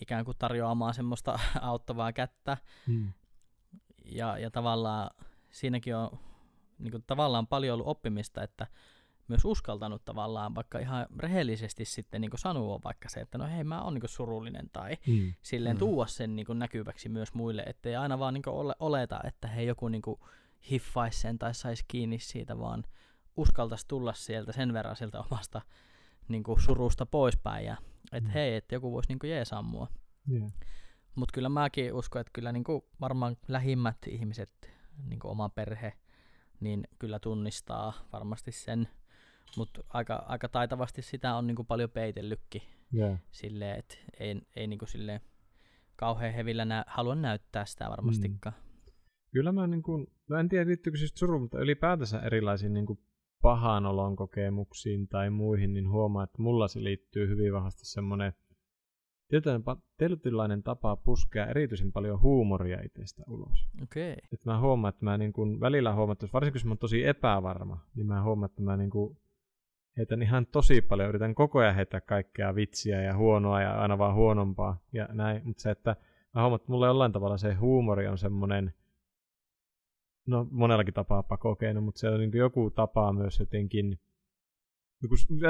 [0.00, 3.12] ikään kuin tarjoamaan semmoista auttavaa kättä, Mm.
[4.04, 5.10] ja, ja tavallaan
[5.50, 6.18] siinäkin on
[6.78, 8.66] niin kuin, tavallaan paljon ollut oppimista, että
[9.28, 13.82] myös uskaltanut tavallaan vaikka ihan rehellisesti sitten niin sanoa vaikka se, että no hei mä
[13.82, 15.34] oon niin surullinen tai mm.
[15.42, 15.78] silleen mm.
[15.78, 19.88] tuua sen niin näkyväksi myös muille, ettei aina vaan niin ole, oleta, että hei joku
[19.88, 20.02] niin
[20.70, 22.84] hiffaisi sen tai saisi kiinni siitä, vaan
[23.36, 25.60] uskaltaisi tulla sieltä sen verran sieltä omasta
[26.28, 27.76] niin surusta poispäin ja
[28.12, 28.32] että mm.
[28.32, 29.88] hei, että joku voisi niin jeesaa mua.
[30.32, 30.52] Yeah.
[31.14, 32.64] Mutta kyllä mäkin uskon, että kyllä niin
[33.00, 34.50] varmaan lähimmät ihmiset,
[35.08, 35.92] niin oma perhe,
[36.62, 38.88] niin kyllä tunnistaa varmasti sen,
[39.56, 42.62] mutta aika, aika taitavasti sitä on niinku paljon peitellytkin.
[42.94, 43.18] Yeah.
[43.30, 45.20] Silleen, että ei, ei niinku silleen
[45.96, 48.54] kauhean hevillä nä- halua näyttää sitä varmastikaan.
[48.58, 48.72] Mm.
[49.32, 52.98] Kyllä mä, niin kuin, mä en tiedä liittyykö siis suruun, mutta ylipäätänsä erilaisiin niin kuin
[53.42, 58.32] pahan olon kokemuksiin tai muihin, niin huomaa, että mulla se liittyy hyvin vahvasti semmoinen
[59.98, 63.68] tietynlainen tapa puskea erityisen paljon huumoria itsestä ulos.
[63.82, 64.12] Okay.
[64.32, 67.06] Et mä huomaan, että mä niin kun välillä huomaan, että varsinkin jos mä oon tosi
[67.06, 69.16] epävarma, niin mä huomaan, että mä niin kun
[69.96, 74.14] heitän ihan tosi paljon, yritän koko ajan heittää kaikkea vitsiä ja huonoa ja aina vaan
[74.14, 75.96] huonompaa ja näin, mutta se, että
[76.34, 78.74] mä huomaan, että mulla jollain tavalla se huumori on semmoinen,
[80.26, 84.00] no monellakin tapaa pakokeino, mutta se on niin joku tapa myös jotenkin,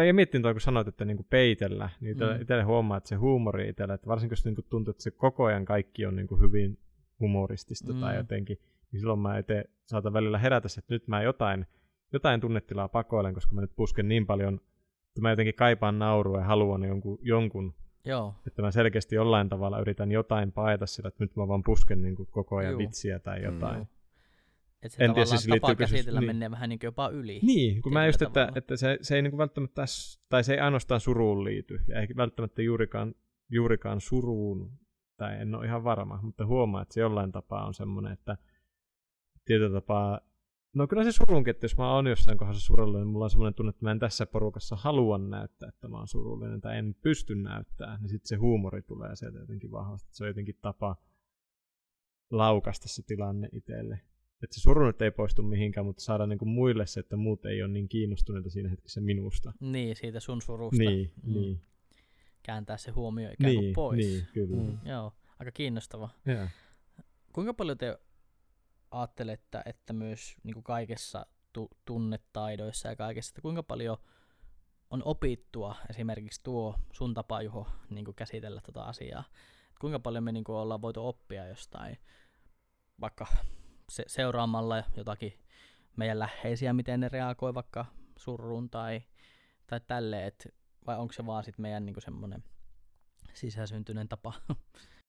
[0.07, 2.41] ja miettin toi, kun sanoit, että niin peitellä, niin mm.
[2.41, 5.65] itselle huomaa, että se huumori itsellä, että varsinkin jos niin tuntuu, että se koko ajan
[5.65, 6.79] kaikki on niin hyvin
[7.21, 8.01] humoristista mm.
[8.01, 8.59] tai jotenkin,
[8.93, 11.67] niin silloin mä itse saatan välillä herätä, että nyt mä jotain
[12.13, 14.55] jotain tunnetilaa pakoilen, koska mä nyt pusken niin paljon,
[15.09, 17.75] että mä jotenkin kaipaan naurua ja haluan jonkun, jonkun
[18.05, 18.35] Joo.
[18.47, 22.17] että mä selkeästi jollain tavalla yritän jotain paeta sillä, että nyt mä vaan pusken niin
[22.17, 22.79] kuin koko ajan Juu.
[22.79, 23.79] vitsiä tai jotain.
[23.79, 23.87] Mm.
[24.83, 26.27] Että se en tiedä, siis tapa käsitellä niin.
[26.27, 27.41] menee vähän niin kuin jopa yli.
[27.43, 29.85] Niin, kun mä just, että, että se, se ei niin välttämättä,
[30.29, 33.15] tai se ei ainoastaan suruun liity, ja ei välttämättä juurikaan,
[33.51, 34.73] juurikaan suruun,
[35.17, 38.37] tai en ole ihan varma, mutta huomaa, että se jollain tapaa on semmoinen, että
[39.45, 40.21] tietyllä tapaa
[40.75, 43.55] No kyllä se surunkin, että jos mä oon jossain kohdassa surullinen, niin mulla on semmoinen
[43.55, 47.35] tunne, että mä en tässä porukassa halua näyttää, että mä oon surullinen tai en pysty
[47.35, 50.09] näyttää, niin sitten se huumori tulee sieltä jotenkin vahvasti.
[50.13, 50.97] Se on jotenkin tapa
[52.31, 54.01] laukasta se tilanne itselle.
[54.43, 57.63] Että se suru nyt ei poistu mihinkään, mutta saada niinku muille se, että muut ei
[57.63, 59.53] ole niin kiinnostuneita siinä hetkessä minusta.
[59.61, 60.83] Niin, siitä sun surusta.
[60.83, 61.33] Niin, mm.
[61.33, 61.61] niin.
[62.43, 64.07] Kääntää se huomio ikään kuin niin, pois.
[64.07, 64.63] Niin, kyllä.
[64.63, 66.09] Mm, joo, aika kiinnostava.
[66.29, 66.51] Yeah.
[67.33, 67.99] Kuinka paljon te
[68.91, 73.97] ajattelette, että myös niin kuin kaikessa tu- tunnetaidoissa ja kaikessa, että kuinka paljon
[74.91, 79.25] on opittua esimerkiksi tuo sun tapa, Juho, niin kuin käsitellä tätä asiaa.
[79.81, 81.99] Kuinka paljon me niin kuin ollaan voitu oppia jostain,
[83.01, 83.27] vaikka
[83.89, 85.33] se- seuraamalla jotakin
[85.97, 89.03] meidän läheisiä, miten ne reagoi vaikka surruun tai,
[89.67, 90.49] tai tälleen, että
[90.87, 92.45] vai onko se vaan sitten meidän niin semmoinen
[93.35, 94.33] sisäsyntyinen tapa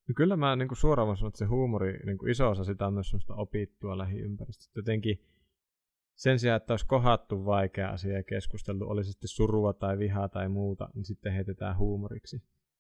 [0.08, 2.88] No kyllä mä niin kuin suoraan sanon, että se huumori, niin kuin iso osa sitä
[2.88, 4.80] on myös semmoista opittua lähiympäristöstä.
[4.80, 5.22] Jotenkin
[6.16, 10.50] sen sijaan, että olisi kohattu vaikea asia ja keskusteltu, oli sitten surua tai vihaa tai
[10.50, 12.36] muuta, niin sitten heitetään huumoriksi.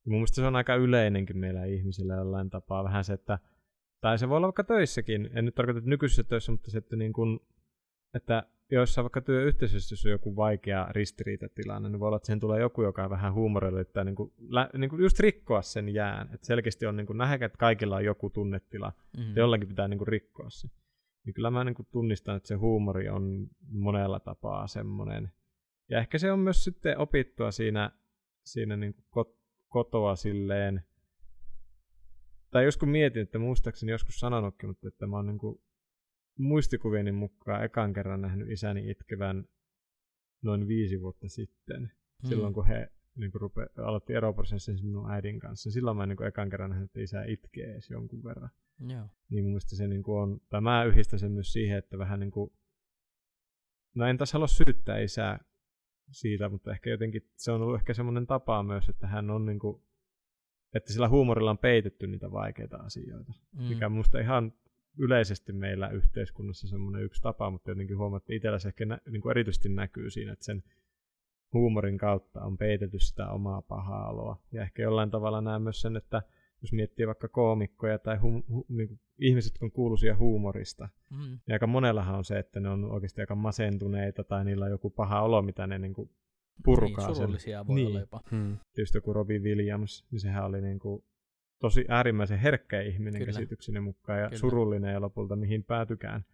[0.06, 2.84] Ja mun mielestä se on aika yleinenkin meillä ihmisillä jollain tapaa.
[2.84, 3.40] Vähän se, että,
[4.04, 6.96] tai se voi olla vaikka töissäkin, en nyt tarkoita, että nykyisissä töissä, mutta se, että,
[6.96, 7.40] niin kuin,
[8.14, 12.62] että joissa vaikka työyhteisössä jos on joku vaikea ristiriitatilanne, niin voi olla, että siihen tulee
[12.62, 16.30] joku, joka vähän huumorilla yrittää niin kuin, lä, niin kuin just rikkoa sen jään.
[16.34, 19.36] Että selkeästi on niin kuin, nähdä, että kaikilla on joku tunnetila, mm-hmm.
[19.36, 20.68] jollakin pitää niin kuin, rikkoa se.
[21.26, 25.32] Niin kyllä mä niin kuin, tunnistan, että se huumori on monella tapaa semmoinen.
[25.90, 27.92] Ja ehkä se on myös sitten opittua siinä,
[28.46, 29.26] siinä niin kuin,
[29.68, 30.84] kotoa silleen,
[32.54, 35.62] tai joskus mietin, että muistaakseni joskus sanonutkin, mutta että mä oon niin kuin,
[36.38, 39.46] muistikuvieni mukaan ekan kerran nähnyt isäni itkevän
[40.42, 42.30] noin viisi vuotta sitten, mm.
[42.30, 45.72] silloin kun he niin kuin rupe, aloitti eroprosessin minun äidin kanssa.
[45.72, 48.50] Silloin mä niin kuin ekan kerran nähnyt, että isä itkee edes jonkun verran.
[48.80, 49.10] Joo.
[49.30, 52.20] Niin mun mielestä se niin kuin on, tai mä yhdistän sen myös siihen, että vähän
[52.20, 52.54] niin kuin,
[53.96, 55.40] no en taas halua syyttää isää
[56.12, 59.60] siitä, mutta ehkä jotenkin se on ollut ehkä semmoinen tapa myös, että hän on niin
[59.60, 59.84] kuin,
[60.74, 63.64] että sillä huumorilla on peitetty niitä vaikeita asioita, mm.
[63.64, 64.54] mikä musta ihan
[64.98, 69.22] yleisesti meillä yhteiskunnassa semmoinen yksi tapa, mutta jotenkin huomaat, että itsellä se ehkä nä, niin
[69.22, 70.64] kuin erityisesti näkyy siinä, että sen
[71.54, 74.42] huumorin kautta on peitetty sitä omaa pahaa oloa.
[74.52, 76.22] Ja ehkä jollain tavalla näen myös sen, että
[76.62, 81.18] jos miettii vaikka koomikkoja tai hum, hu, niin kuin ihmiset, jotka on kuuluisia huumorista, mm.
[81.18, 84.90] niin aika monellahan on se, että ne on oikeasti aika masentuneita tai niillä on joku
[84.90, 86.10] paha olo, mitä ne niin kuin
[86.66, 87.08] purkaa.
[87.08, 87.88] Niin, surullisia voi niin.
[87.88, 88.22] olla jopa.
[88.32, 88.58] Hmm.
[88.74, 91.04] Tietysti joku Robin Williams, niin sehän oli niin kuin
[91.60, 93.26] tosi äärimmäisen herkkä ihminen Kyllä.
[93.26, 94.40] käsitykseni mukaan ja Kyllä.
[94.40, 96.26] surullinen ja lopulta mihin päätykään.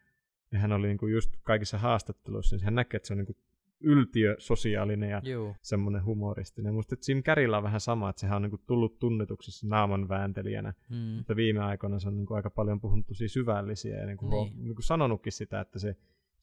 [0.51, 3.35] Ja hän oli niinku just kaikissa haastatteluissa, niin hän näkee, että se on niinku
[3.81, 5.55] yltiösosiaalinen ja Juu.
[5.61, 6.73] semmoinen humoristinen.
[6.73, 10.73] Musta että Jim Carreyllä on vähän sama, että sehän on niinku tullut tunnetuksi naaman vääntelijänä,
[10.89, 10.95] Mm.
[10.97, 14.53] mutta viime aikoina se on niinku aika paljon puhunut tosi syvällisiä ja niinku Niin.
[14.53, 14.63] niin.
[14.67, 15.95] niinku sanonutkin sitä, että se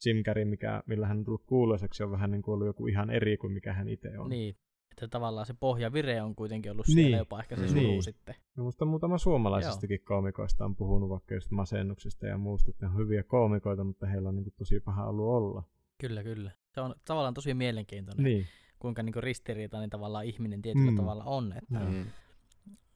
[0.07, 3.37] Jim Carrey, mikä, millä hän on tullut kuuluiseksi, on vähän niinku ollut joku ihan eri
[3.37, 4.29] kuin mikä hän itse on.
[4.31, 4.57] Niin,
[4.91, 6.95] että tavallaan se pohjavire on kuitenkin ollut Niin.
[6.97, 8.03] siellä jopa ehkä se suru Niin.
[8.03, 8.35] sitten.
[8.57, 12.99] No, musta muutama suomalaisistakin koomikoista on puhunut vaikka just masennuksesta ja muusta, että ne on
[12.99, 15.63] hyviä koomikoita, mutta heillä on niinku tosi paha ollut olla.
[16.01, 16.51] Kyllä, kyllä.
[16.75, 18.47] Se on tavallaan tosi mielenkiintoinen, Niin.
[18.79, 20.97] kuinka niinku ristiriitainen tavallaan ihminen tietyllä Mm.
[20.97, 21.53] tavalla on.
[21.53, 21.79] Että.
[21.79, 22.05] Mm.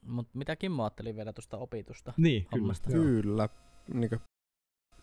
[0.06, 2.12] Mutta mitä Kimmo ajatteli vielä tuosta opitusta?
[2.16, 2.60] Niin, kyllä.
[2.60, 2.90] Hommasta.
[2.92, 3.04] Joo.
[3.04, 3.48] Kyllä,
[3.94, 4.10] niin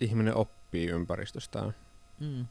[0.01, 1.73] ihminen oppii ympäristöstään.
[2.19, 2.45] Mm.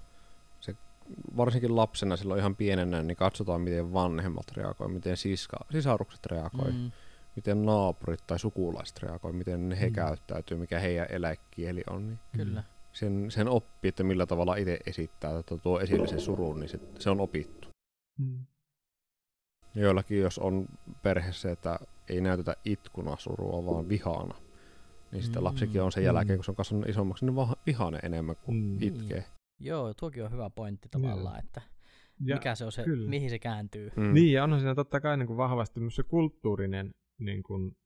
[1.36, 6.78] Varsinkin lapsena silloin ihan pienenä, niin katsotaan miten vanhemmat reagoi, miten siska, sisarukset reagoi, mm.
[6.78, 6.92] Mm.
[7.36, 9.90] miten naapurit tai sukulaiset reagoi, miten he Mm.
[9.90, 9.94] mm.
[9.94, 12.06] käyttäytyy, mikä heidän eläkieli on.
[12.08, 12.64] Niin Kyllä.
[12.92, 16.80] sen, sen oppii, että millä tavalla itse esittää, että tuo esille se surun, niin se,
[16.98, 17.68] se on opittu.
[18.18, 18.38] Mm.
[19.74, 20.66] Ja Joillakin, jos on
[21.02, 24.34] perheessä, että ei näytetä itkuna surua, vaan vihana,
[25.12, 25.44] niin sitten Mm.
[25.44, 26.06] lapsikin on sen Mm.
[26.06, 28.82] jälkeen, kun se on kasvanut isommaksi, niin vaan vihane enemmän kuin Mm.
[28.82, 29.24] itkee.
[29.58, 31.62] Joo, tuokin on hyvä pointti tavallaan, että
[32.24, 33.10] Ja, mikä se on se, kyllä.
[33.10, 33.90] mihin se kääntyy.
[33.96, 34.14] Mm.
[34.14, 37.76] Niin, ja onhan siinä totta kai niin kuin vahvasti myös se kulttuurinen niin kuin,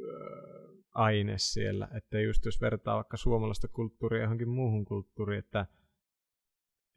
[0.00, 5.66] öö, aine siellä, että just jos vertaa vaikka suomalaista kulttuuria johonkin muuhun kulttuuriin, että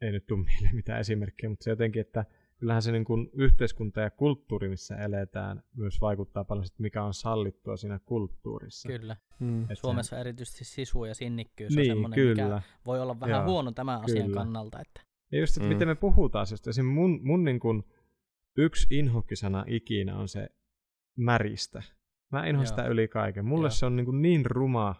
[0.00, 2.24] ei nyt tule mieleen mitään esimerkkejä, mutta se jotenkin, että
[2.60, 7.14] kyllähän se niin kuin yhteiskunta ja kulttuuri, missä eletään, myös vaikuttaa paljon, sit, mikä on
[7.14, 8.88] sallittua siinä kulttuurissa.
[8.88, 9.16] Kyllä.
[9.38, 9.62] Mm.
[9.70, 12.44] Et Suomessa erityisesti sisu ja sinnikkyys on niin, semmoinen, kyllä.
[12.44, 14.40] mikä voi olla vähän Joo, huono tämän asian kyllä.
[14.40, 14.80] kannalta.
[14.80, 15.00] Että,
[15.32, 15.72] Ja just, että Mm.
[15.72, 16.82] miten me puhutaan asioista.
[16.82, 17.82] Mun, mun niin kuin
[18.56, 20.48] yksi inhokkisana ikinä on se
[21.16, 21.82] märistä.
[22.32, 23.44] Mä inhoan sitä yli kaiken.
[23.44, 23.70] Mulle Joo.
[23.70, 24.94] se on niin, kuin niin ruma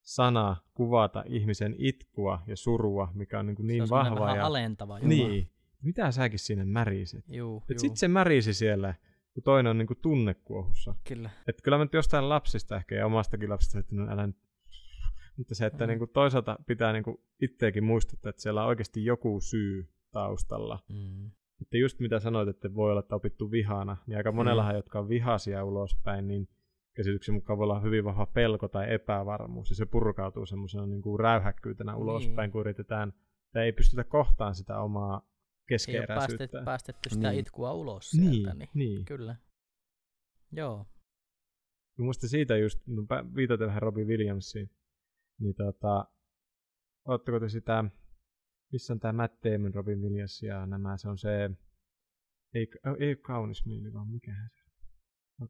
[0.00, 4.24] sana kuvata ihmisen itkua ja surua, mikä on niin, kuin se niin on semmoinen vahva.
[4.24, 4.46] vähän Ja...
[4.46, 5.08] alentava jopa.
[5.08, 5.50] Niin.
[5.82, 7.24] Mitä säkin siinä märiset?
[7.28, 7.78] Juu, Et juu.
[7.78, 8.94] sit se märisi siellä,
[9.34, 10.94] kun toinen on niin kuin tunnekuohussa.
[11.08, 11.30] Kyllä.
[11.46, 14.36] Et kyllä mä nyt jostain lapsista ehkä ja omastakin lapsista, että no älä nyt
[15.36, 15.92] mutta se, että Mm.
[15.92, 15.98] mm.
[15.98, 17.04] niin toisaalta pitää niin
[17.42, 20.78] itseäkin muistuttaa, että siellä on oikeasti joku syy taustalla.
[20.88, 21.30] Mm.
[21.62, 25.08] Että just mitä sanoit, että voi olla että opittu vihana, niin aika monellahan, jotka on
[25.08, 26.48] vihaisia ulospäin, niin
[26.94, 31.20] käsityksen mukaan voi olla hyvin vahva pelko tai epävarmuus, ja se purkautuu semmoisena niin kuin
[31.20, 32.02] räyhäkkyytenä Niin.
[32.02, 33.12] ulospäin, kun yritetään,
[33.52, 35.29] tai ei pystytä kohtaan sitä omaa
[35.70, 36.62] Ei ole keskeeräisyyttä.
[36.64, 37.40] päästetty, sitä Niin.
[37.40, 38.54] itkua ulos niin, sieltä.
[38.54, 38.68] Niin.
[38.74, 39.04] niin.
[39.04, 39.36] Kyllä.
[40.52, 40.86] Joo.
[41.98, 43.02] Muista siitä just, no,
[43.36, 44.70] viitaten vähän Robin Williamsiin,
[45.40, 46.04] niin tota,
[47.08, 47.84] ootteko te sitä,
[48.72, 51.50] missä on tämä Matt Damon, Robin Williams ja nämä, se on se,
[52.54, 52.66] ei,
[53.00, 54.64] ei kaunis mieli, vaan mikähän se
[55.40, 55.48] on.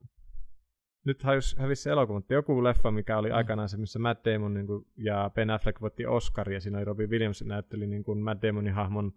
[1.07, 3.35] Nyt hajus, hävisi se elokuva, mutta joku leffa, mikä oli Mm.
[3.35, 6.85] aikanaan se, missä Matt Damon niin kuin, ja Ben Affleck voitti Oscar, ja siinä oli
[6.85, 9.13] Robin Williams näytteli niin kuin Matt Damonin hahmon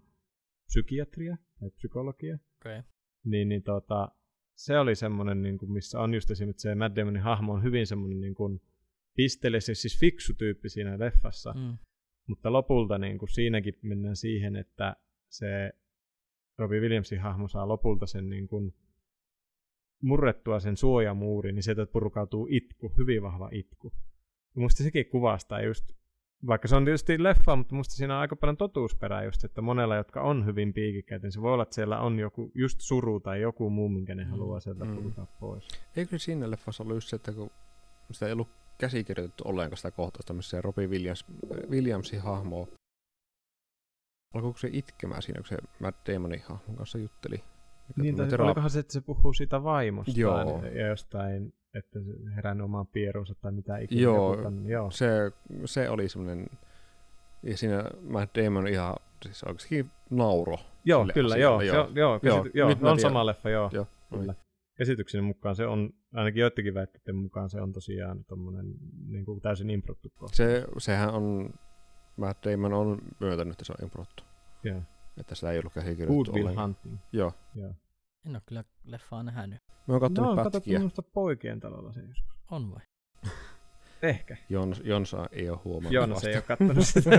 [0.66, 2.38] psykiatria tai psykologia.
[2.62, 2.84] Okay.
[3.26, 4.12] niin, niin tota,
[4.56, 7.88] se oli semmoinen, niin kuin, missä on just esimerkiksi se Matt Damonin hahmo on hyvin
[7.88, 8.62] semmoinen niin kuin,
[9.16, 11.78] pisteellisen, siis fiksu tyyppi siinä leffassa, mm.
[12.28, 14.96] Mutta lopulta niin kuin, siinäkin mennään siihen, että
[15.30, 15.72] se
[16.58, 18.74] Robbie Williamsin hahmo saa lopulta sen niin kuin,
[20.02, 23.94] murrettua sen suojamuurin, niin sieltä purkautuu itku, hyvin vahva itku.
[24.56, 25.92] Ja musta sekin kuvastaa just,
[26.48, 29.96] vaikka se on tietysti leffa, mutta musta siinä on aika paljon totuusperää just, että monella,
[29.96, 33.42] jotka on hyvin piikikkäitä, niin se voi olla, että siellä on joku just suru tai
[33.42, 34.30] joku muu, minkä ne Mm.
[34.30, 34.96] haluaa sieltä Mm.
[35.04, 35.68] purkaa pois.
[35.96, 37.50] Eikö siinä leffassa ollut just se, että kun
[38.12, 41.26] sitä ei ollut käsikirjoitettu ollenkaan sitä kohtausta, missä se Robbie Williams,
[41.70, 42.68] Williamsin hahmo
[44.34, 47.44] alkoiko se itkemään siinä, kun se Matt Damonin hahmon kanssa jutteli?
[47.96, 50.66] Niin, tai olikohan se, että se puhuu siitä vaimostaan Joo.
[50.66, 52.00] ja jostain, että
[52.36, 54.02] herännyt omaan pierunsa tai mitä ikinä.
[54.02, 54.36] Joo.
[54.38, 54.92] joku joo.
[54.92, 55.08] se,
[55.66, 56.48] se oli semmoinen,
[57.44, 60.58] ja siinä Matt Damon ihan, siis oikeasti nauro.
[60.86, 61.90] Joo, kyllä, asialle, joo, joo.
[61.96, 64.36] joo, joo, Joo, käsity, joo, nyt mä on sama leffa, joo, Joo, kyllä.
[64.78, 68.66] Käsitykseni mukaan se on, ainakin joidenkin väitteiden mukaan se on tosiaan tommonen
[69.08, 70.10] niin kuin täysin improttu.
[70.32, 71.54] Se, sehän on,
[72.18, 74.24] Matt Damon on myöntänyt, että se on improttu.
[74.64, 74.82] Joo.
[75.18, 76.70] Että sitä ei ollut käsikirjoitettu Good Will ollenkaan.
[76.70, 76.98] Hunting.
[77.12, 77.34] Joo.
[77.56, 77.74] Joo.
[78.26, 79.60] En ole kyllä leffaa nähnyt.
[79.68, 80.80] Mä oon No, kattonut on no, pätkiä.
[80.80, 82.38] minusta poikien talolla se joskus.
[82.52, 82.82] On vai?
[84.02, 84.38] Ehkä.
[84.50, 86.54] Jons, Jonsa ei ole huomannut Joonas ei vasta.
[86.54, 87.10] ole kattonut sitä.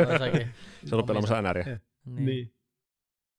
[0.84, 1.64] Se on pelaamassa NRiä.
[1.68, 1.78] Joo.
[2.04, 2.26] Niin.
[2.26, 2.54] niin.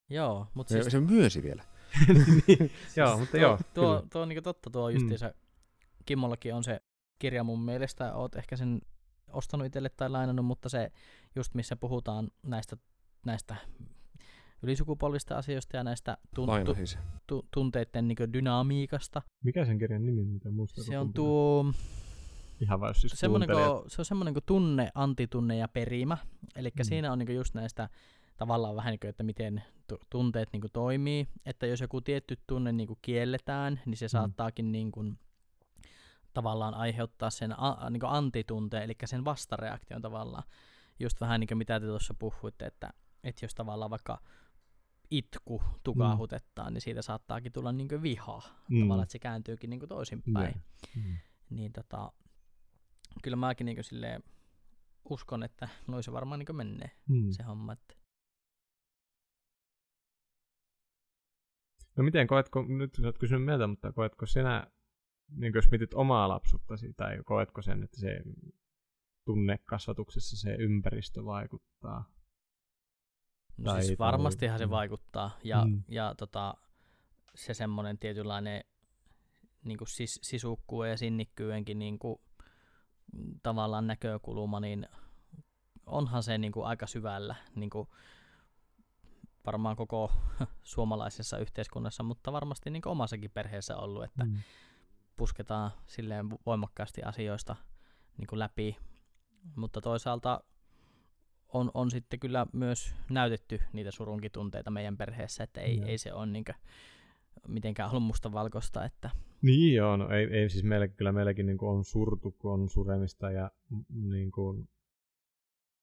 [0.09, 1.63] Joo, mutta Se, siis se myönsi vielä.
[2.47, 2.71] niin.
[2.95, 4.07] Joo, mutta tuo, joo, tuo, kyllä.
[4.11, 5.33] tuo on niinku totta, tuo justiinsa.
[6.05, 6.79] Kimmollakin on se
[7.19, 8.81] kirja mun mielestä, oot ehkä sen
[9.31, 10.91] ostanut itselle tai lainannut, mutta se
[11.35, 12.77] just missä puhutaan näistä,
[13.25, 13.55] näistä
[14.61, 16.49] ylisukupolvista asioista ja näistä tun,
[17.27, 19.21] tu, tunteiden niin dynamiikasta.
[19.43, 20.83] Mikä sen kirjan nimi, mitä muista?
[20.83, 21.65] Se on tuo,
[22.61, 26.17] Ihan vaan jos siis semmoinen kuin, se on semmoinen kuin tunne, antitunne ja perimä.
[26.55, 26.83] Eli Mm.
[26.83, 27.89] siinä on niin just näistä
[28.37, 32.37] tavallaan vähän niin kuin, että miten tu- tunteet niin kuin toimii, että jos joku tietty
[32.47, 34.09] tunne niin kuin kielletään, niin se Mm.
[34.09, 35.19] saattaakin niin kuin,
[36.33, 40.43] tavallaan aiheuttaa sen a- niin kuin antitunteen, eli sen vastareaktion tavallaan.
[40.99, 42.93] Just vähän niin kuin mitä te tuossa puhuitte, että,
[43.23, 44.17] että jos tavallaan vaikka
[45.11, 48.41] itku tukahutetta, niin siitä saattaakin tulla niin kuin vihaa.
[48.69, 48.79] Mm.
[48.79, 50.53] Tavallaan, että se kääntyykin niin kuin toisinpäin.
[50.55, 51.03] Joo.
[51.05, 51.17] Mm.
[51.49, 52.11] Niin tota,
[53.23, 54.23] kyllä mäkin niin kuin silleen
[55.09, 57.31] uskon, että noin se varmaan niin kuin menee Mm.
[57.31, 57.73] se homma.
[57.73, 57.95] Että
[61.97, 64.67] No miten koetko, nyt sä oot kysynyt mieltä, mutta koetko sinä,
[65.37, 68.21] niin jos mietit omaa lapsuuttasi, tai koetko sen, että se
[69.25, 72.14] tunnekasvatuksessa se ympäristö vaikuttaa?
[73.57, 75.37] No siis varmastihan se vaikuttaa.
[75.43, 75.83] Ja, Mm.
[75.89, 76.53] ja tota,
[77.35, 78.63] se semmoinen tietynlainen
[79.63, 82.21] niin kuin sis, sisukkuuden ja sinnikkyydenkin niin kuin,
[83.13, 84.87] mm, tavallaan näkökulma, niin
[85.85, 87.87] onhan se niin kuin aika syvällä niin kuin
[89.45, 90.11] varmaan koko
[90.63, 94.37] suomalaisessa yhteiskunnassa, mutta varmasti niin kuin omassakin perheessä ollut, että Mm.
[95.17, 97.55] pusketaan silleen vo- voimakkaasti asioista
[98.17, 98.77] niin kuin läpi.
[99.55, 100.43] Mutta toisaalta
[101.55, 106.13] on, on sitten kyllä myös näytetty niitä surunkin tunteita meidän perheessä, että ei, ei se
[106.13, 106.45] ole niin
[107.47, 109.09] mitenkään ollut mustavalkoista, että
[109.41, 113.31] Niin joo, no ei, ei siis meillä, kyllä meilläkin niin on surtu, kun on suremista
[113.31, 113.51] ja
[113.89, 114.69] niin kuin,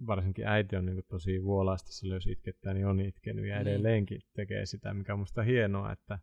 [0.06, 3.68] varsinkin äiti on niin kuin tosi vuolaasti silloin, jos itkettää, niin on itkenyt ja Niin.
[3.68, 6.18] edelleenkin tekee sitä, mikä on musta hienoa, että,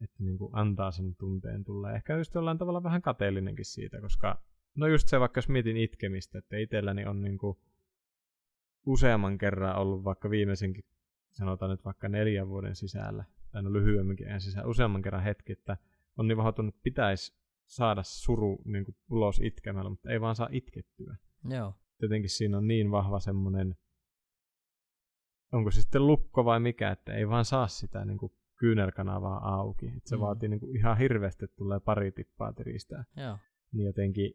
[0.00, 1.92] että niin kuin antaa sen tunteen tulla.
[1.92, 4.42] Ehkä just jollain tavalla vähän kateellinenkin siitä, koska
[4.74, 7.58] no just se, vaikka jos mietin itkemistä, että itselläni on niin kuin
[8.86, 10.84] useamman kerran ollut vaikka viimeisenkin,
[11.32, 15.76] sanotaan nyt vaikka neljän vuoden sisällä, tai no lyhyemminkin ajan sisällä, useamman kerran hetki, että
[16.16, 20.48] on niin vahvautunut, että pitäisi saada suru niin kuin ulos itkemällä, mutta ei vaan saa
[20.50, 21.16] itkettyä.
[21.44, 23.76] joo, Jotenkin siinä on niin vahva semmoinen,
[25.52, 29.86] onko se sitten lukko vai mikä, että ei vaan saa sitä niin kuin kyynelkanavaa auki.
[29.86, 30.20] Että se mm.
[30.20, 33.04] vaatii niin kuin ihan hirveästi, että tulee pari tippaa tiristää.
[33.16, 33.38] joo,
[33.72, 34.34] Niin jotenkin,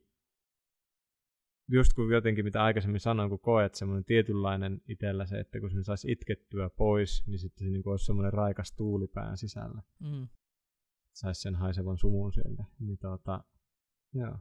[1.67, 5.83] just kun jotenkin mitä aikaisemmin sanoin, kun koet semmoinen tietynlainen itsellä se, että kun sen
[5.83, 10.27] saisi itkettyä pois, niin sitten se niin olisi semmoinen raikas tuuli pään sisällä mm.
[11.13, 12.63] saisi sen haisevan sumun sieltä.
[12.79, 13.43] Niin tota,
[14.13, 14.37] joo.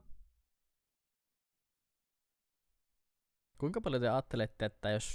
[3.58, 5.14] Kuinka paljon te ajattelette, että jos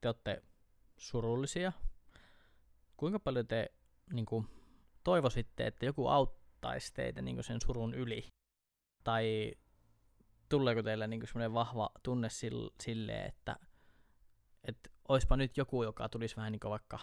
[0.00, 0.42] te olette
[0.96, 1.72] surullisia,
[2.96, 3.74] kuinka paljon te
[4.12, 4.46] niin kuin,
[5.04, 8.28] toivoisitte, että joku auttaisi teitä niin kuin sen surun yli?
[9.04, 9.54] Tai
[10.54, 13.56] tuleeko teillä niin semmoinen vahva tunne sil- silleen, että,
[14.64, 16.98] että oispa nyt joku, joka tulisi vähän niin kuin vaikka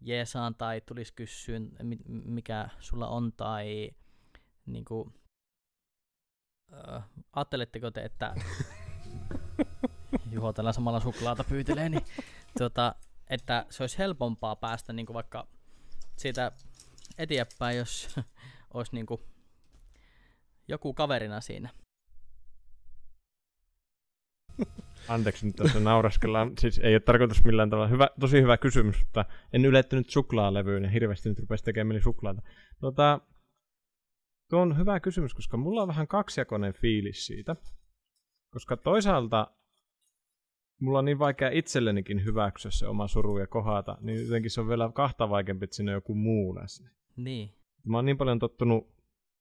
[0.00, 3.90] jeesaan tai tulisi kysyä, mi- mikä sulla on, tai
[4.66, 5.14] niin kuin,
[6.72, 8.34] äh, ajatteletteko te, että
[10.32, 12.04] Juho tällä samalla suklaata pyytelee, niin
[12.58, 12.94] tuota,
[13.30, 15.48] että se olisi helpompaa päästä niin kuin vaikka
[16.16, 16.52] siitä
[17.18, 18.16] eteenpäin, jos
[18.74, 19.20] olisi niin kuin
[20.68, 21.70] joku kaverina siinä.
[25.08, 26.52] Anteeksi nyt tässä nauraskellaan.
[26.58, 27.88] Siis ei ole tarkoitus millään tavalla.
[27.88, 32.42] Hyvä, tosi hyvä kysymys, mutta en ylettynyt suklaalevyyn ja hirveästi nyt rupesi tekemään mieli suklaata.
[32.80, 33.20] Tota,
[34.50, 37.56] tuo on hyvä kysymys, koska mulla on vähän kaksijakoinen fiilis siitä.
[38.50, 39.50] Koska toisaalta
[40.80, 44.68] mulla on niin vaikea itsellenikin hyväksyä se oma suru ja kohata, niin jotenkin se on
[44.68, 46.90] vielä kahta vaikeampi, että siinä on joku muu läsnä.
[47.16, 48.88] Niin, Mä oon niin paljon tottunut,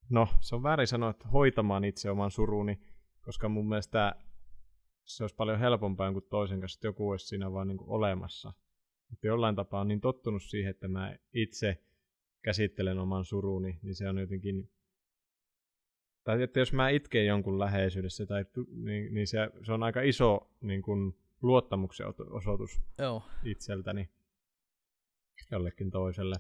[0.10, 2.80] no se on väärin sanoa, että hoitamaan itse oman suruni,
[3.22, 4.16] koska mun mielestä
[5.06, 8.54] se olisi paljon helpompaa jonkun toisen kanssa, että joku olisi siinä vaan niin kuin olemassa.
[9.10, 11.84] Mutta jollain tapaa on niin tottunut siihen, että mä itse
[12.42, 14.72] käsittelen oman suruni, niin se on jotenkin...
[16.24, 20.52] Tai että jos mä itken jonkun läheisyydessä, tai, niin, niin se, se on aika iso
[20.62, 24.10] niin kuin, luottamuksen ot- osoitus joo, itseltäni
[25.52, 26.36] jollekin toiselle.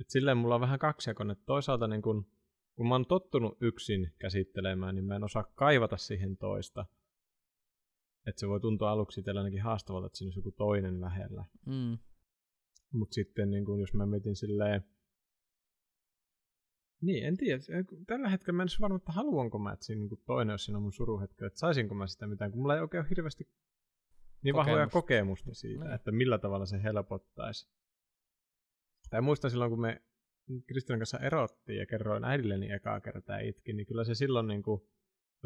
[0.00, 2.26] Et silleen mulla on vähän kaksijakoinen, että toisaalta niin kun,
[2.76, 6.86] kun mä oon tottunut yksin käsittelemään, niin mä en osaa kaivata siihen toista.
[8.26, 11.44] Että se voi tuntua aluksi itsellä ainakin haastavalta, että siinä olisi joku toinen lähellä.
[11.66, 11.98] mm,
[12.92, 14.84] Mutta sitten niin kun, jos mä mietin silleen,
[17.00, 17.62] niin, en tiedä.
[18.06, 20.92] Tällä hetkellä mä en varma, että haluanko mä, että siinä niin toinen olisi siinä mun
[20.92, 23.48] suruhetkellä, että saisinko mä sitä mitään, kun mulla ei oikein ole hirveästi
[24.42, 25.00] niin vahvoja Kokemusta.
[25.00, 25.94] kokemusta siitä, Niin.
[25.94, 27.68] että millä tavalla se helpottaisi.
[29.10, 30.02] Tai muistan silloin, kun me
[30.66, 34.80] Kristinan kanssa erottiin ja kerroin äidilleni ekaa kertaa itkin, niin kyllä se silloin niin kuin,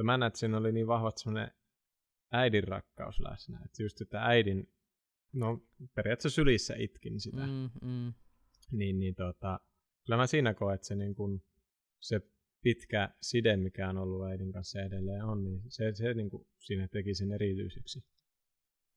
[0.03, 1.51] mä näen, että siinä oli niin vahvat semmoinen
[2.33, 3.61] äidin rakkaus läsnä.
[3.65, 4.73] Että just, että äidin,
[5.33, 5.63] no
[5.95, 8.13] periaatteessa sylissä itkin sitä mm, mm,
[8.71, 9.61] niin, niin tota,
[10.05, 11.43] kyllä mä siinä koen, että se, niin kun,
[12.01, 12.21] se
[12.63, 16.89] pitkä side, mikä on ollut äidin kanssa edelleen on, niin se, se niin kun, siinä
[16.89, 18.05] teki sen erityiseksi.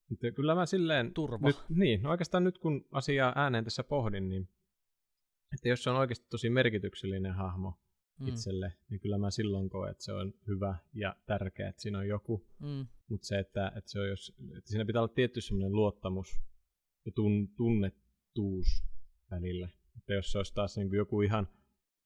[0.09, 1.13] Mutta kyllä mä silleen...
[1.13, 1.47] Turva.
[1.47, 4.49] Nyt, niin, no oikeastaan nyt kun asiaa ääneen tässä pohdin, niin
[5.53, 7.82] että jos se on oikeasti tosi merkityksellinen hahmo
[8.19, 8.27] mm.
[8.27, 12.07] itselle, niin kyllä mä silloin koen, että se on hyvä ja tärkeä, että siinä on
[12.07, 12.47] joku.
[12.59, 12.87] Mm.
[13.09, 16.41] Mutta se, että, että, se on jos, että siinä pitää olla tietty semmoinen luottamus
[17.05, 18.83] ja tun, tunnettuus
[19.31, 19.69] välillä.
[19.97, 21.47] Että jos se olisi taas niin kuin joku ihan,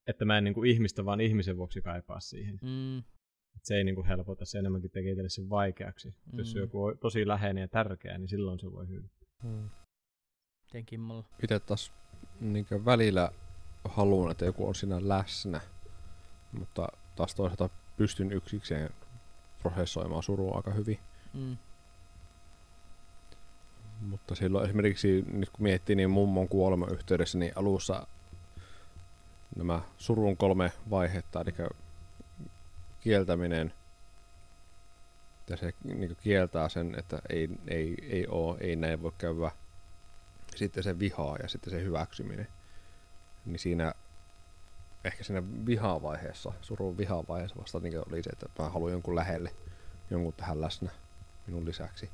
[0.08, 2.60] että mä en niin kuin ihmistä vaan ihmisen vuoksi kaipaa siihen.
[2.62, 3.04] Mm.
[3.64, 6.16] se ei niin kuin helpota, se enemmänkin tekee teille sen vaikeaksi.
[6.32, 6.40] Mm.
[6.40, 9.30] Jos se on joku tosi läheinen ja tärkeä, niin silloin se voi hyödyttää.
[9.44, 9.70] Mm.
[11.44, 11.94] Itse taas
[12.40, 13.32] niin välillä
[13.86, 15.62] haluan, että joku on siinä läsnä,
[16.52, 18.90] mutta taas toisaalta pystyn yksikseen
[19.62, 21.00] prosessoimaan surua aika hyvin.
[21.34, 21.58] Mm.
[24.02, 28.08] Mutta silloin esimerkiksi, nyt kun miettii, niin mummon kuoleman yhteydessä, niin alussa
[29.56, 31.54] nämä surun kolme vaihetta, eli
[33.00, 33.74] kieltäminen,
[35.50, 39.52] ja se niin kieltää sen, että ei, ei, ei ole, ei näin voi käydä.
[40.56, 42.48] Sitten se vihaa ja sitten se hyväksyminen.
[43.46, 43.94] Niin siinä
[45.04, 49.52] ehkä siinä vihavaiheessa, surun vihavaiheessa vasta niin oli se, että mä haluan jonkun lähelle,
[50.10, 50.92] jonkun tähän läsnä
[51.48, 52.10] minun lisäksi.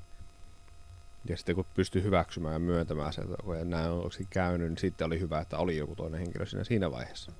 [1.29, 5.07] Ja sitten kun pystyi hyväksymään ja myöntämään se, että kun näin on käynyt, niin sitten
[5.07, 7.31] oli hyvä, että oli joku toinen henkilö siinä, siinä vaiheessa.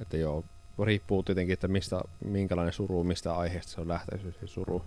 [0.00, 0.44] Että joo,
[0.84, 4.84] riippuu tietenkin, että mistä, minkälainen suru, mistä aiheesta se on lähtöisyys se suru.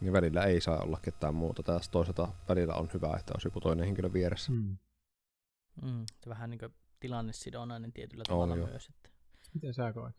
[0.00, 1.62] Niin välillä ei saa olla ketään muuta.
[1.62, 4.52] Taas toisaalta välillä on hyvä, että olisi joku toinen henkilö vieressä.
[4.52, 4.76] Mm.
[5.82, 6.72] Mm, vähän niin kuin
[7.02, 8.88] tilannesidonainen tietyllä tavalla on, myös.
[8.88, 9.10] Että...
[9.54, 10.16] Miten sä koet?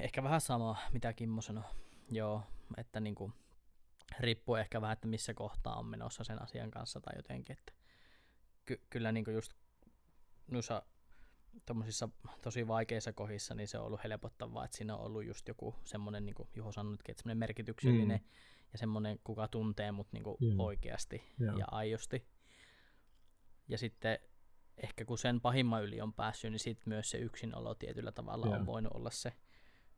[0.00, 1.64] Ehkä vähän sama, mitä Kimmo sanoi.
[2.10, 2.42] Joo,
[2.76, 3.32] että niin kuin,
[4.20, 7.52] riippuu ehkä vähän, että missä kohtaa on menossa sen asian kanssa tai jotenkin.
[7.52, 7.72] Että
[8.64, 9.52] ky- kyllä niin kuin just
[10.50, 10.82] noissa
[11.66, 12.08] tuommoisissa
[12.42, 16.26] tosi vaikeissa kohdissa, niin se on ollut helpottavaa, että siinä on ollut just joku semmoinen,
[16.26, 18.28] niin kuin Juho sanoi, että semmoinen merkityksellinen mm.
[18.72, 20.60] ja semmoinen, kuka tuntee mut niin kuin yeah.
[20.60, 21.58] oikeasti yeah.
[21.58, 22.28] ja aiosti.
[23.68, 24.18] Ja sitten
[24.82, 28.60] ehkä kun sen pahimman yli on päässyt, niin sitten myös se yksinolo tietyllä tavalla yeah.
[28.60, 29.32] on voinut olla se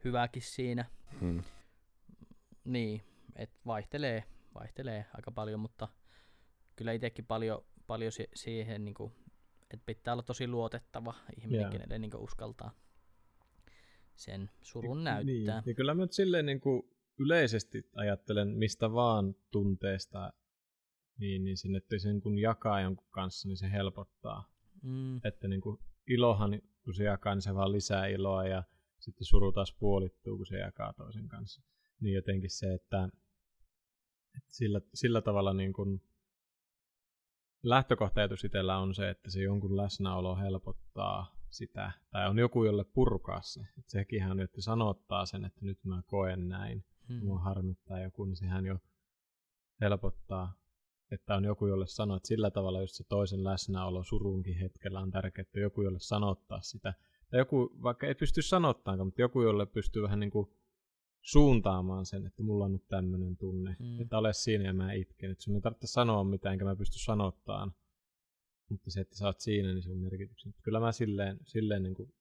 [0.05, 0.85] hyväkin siinä.
[1.21, 1.43] Hmm.
[2.65, 3.03] Niin,
[3.37, 4.25] että vaihtelee,
[4.55, 5.89] vaihtelee aika paljon, mutta
[6.77, 9.13] kyllä itsekin paljon, paljon si- siihen, niin kuin,
[9.63, 11.73] että pitää olla tosi luotettava ihminen, yeah.
[11.73, 12.71] kenelle niin uskaltaa
[14.15, 15.25] sen surun näyttää.
[15.25, 16.83] Niin, ja kyllä mä nyt silleen niin kuin
[17.19, 20.33] yleisesti ajattelen mistä vaan tunteesta,
[21.19, 24.58] niin, niin sen, että sen kun jakaa jonkun kanssa, niin se helpottaa.
[24.83, 25.17] Mm.
[25.25, 28.63] Että niin kuin ilohan, kun se jakaa, niin se vaan lisää iloa ja
[28.99, 31.63] sitten suru taas puolittuu, kun se jakaa toisen kanssa.
[32.01, 33.09] Niin jotenkin se, että,
[34.37, 36.03] että sillä, sillä tavalla niin kuin
[37.63, 43.43] lähtökohtajatus itsellä on se, että se jonkun läsnäolo helpottaa sitä, tai on joku, jolle purkaa
[43.43, 43.61] se.
[43.61, 47.25] Että sekin hän että sanottaa sen, että nyt mä koen näin, hmm.
[47.25, 48.79] mua harmittaa joku, niin sehän jo
[49.81, 50.55] helpottaa
[51.13, 55.11] että on joku, jolle sanoa, että sillä tavalla just se toisen läsnäolo surunkin hetkellä on
[55.11, 56.95] tärkeää, että joku, jolle sanottaa sitä.
[57.31, 60.49] Tai joku, vaikka ei pysty sanottamaan, mutta joku, jolle pystyy vähän niin kuin
[61.23, 64.01] suuntaamaan sen, että mulla on nyt tämmöinen tunne, mm.
[64.01, 65.31] että ole siinä ja mä itken.
[65.31, 67.75] Että sun ei tarvitse sanoa mitään, enkä mä pysty sanottaan.
[68.69, 70.63] Mutta se, että sä oot siinä, niin se on merkityksellinen.
[70.63, 72.15] Kyllä mä silleen, silleen niin kuin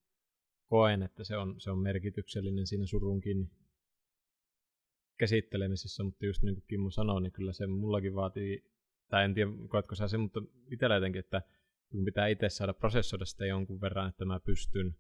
[0.68, 3.52] koen, että se on, se on merkityksellinen siinä surunkin
[5.18, 8.64] käsittelemisessä, mutta just niin kuin Kimmo sanoi, niin kyllä se mullakin vaatii
[9.10, 10.42] tai en tiedä, koetko sä se, mutta
[10.72, 11.42] itsellä jotenkin, että
[11.90, 14.98] kun pitää itse saada prosessoida sitä jonkun verran, että mä pystyn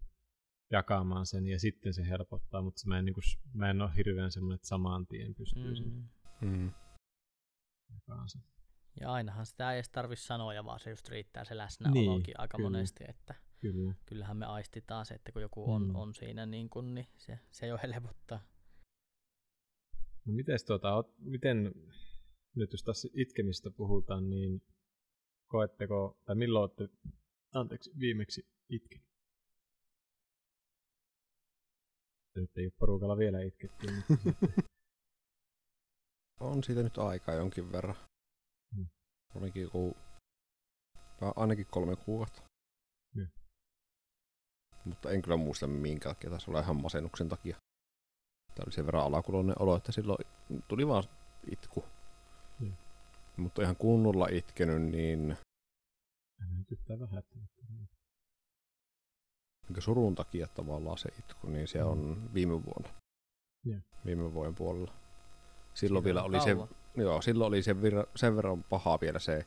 [0.71, 4.31] jakamaan sen ja sitten se helpottaa, mutta mä en, niin kuin, mä en ole hirveän
[4.31, 6.09] semmoinen, että saman tien pystyisin
[6.41, 6.47] mm.
[6.49, 6.71] mm.
[7.93, 8.43] jakamaan sen.
[8.99, 12.57] Ja ainahan sitä ei edes tarvitse sanoa, vaan se just riittää se läsnäolokin niin, aika
[12.57, 12.69] kyllä.
[12.69, 13.93] monesti, että kyllä.
[14.05, 15.95] kyllähän me aistitaan se, että kun joku on, mm.
[15.95, 18.39] on siinä, niin, kun, niin se, se jo helpottaa.
[20.25, 21.73] No mites tuota, miten
[22.57, 24.61] nyt jos tässä itkemistä puhutaan, niin
[25.47, 26.89] koetteko, tai milloin olette,
[27.53, 29.07] anteeksi, viimeksi itkenyt?
[32.35, 33.87] Nyt ei ole porukalla vielä itketty.
[36.39, 37.95] on siitä nyt aikaa jonkin verran.
[38.75, 38.87] Hmm.
[39.35, 39.97] Ainakin, joku,
[41.35, 42.41] ainakin kolme kuukautta.
[43.15, 43.27] Hmm.
[44.85, 47.57] Mutta en kyllä muista minkä takia, taisi olla ihan masennuksen takia.
[48.55, 50.27] Tämä oli sen verran alakuloinen olo, että silloin
[50.67, 51.03] tuli vaan
[51.51, 51.85] itku.
[53.37, 55.37] Mutta ihan kunnolla itkenyt, niin...
[56.57, 57.49] Nyt yhtään vähättänyt.
[59.69, 62.33] Mikä surun takia tavallaan se itku, niin se on mm.
[62.33, 62.89] viime vuonna.
[63.67, 63.81] Yeah.
[64.05, 64.93] Viime vuoden puolella.
[65.73, 66.55] Silloin vielä oli se,
[66.95, 69.45] joo, silloin oli se vir, sen verran paha vielä se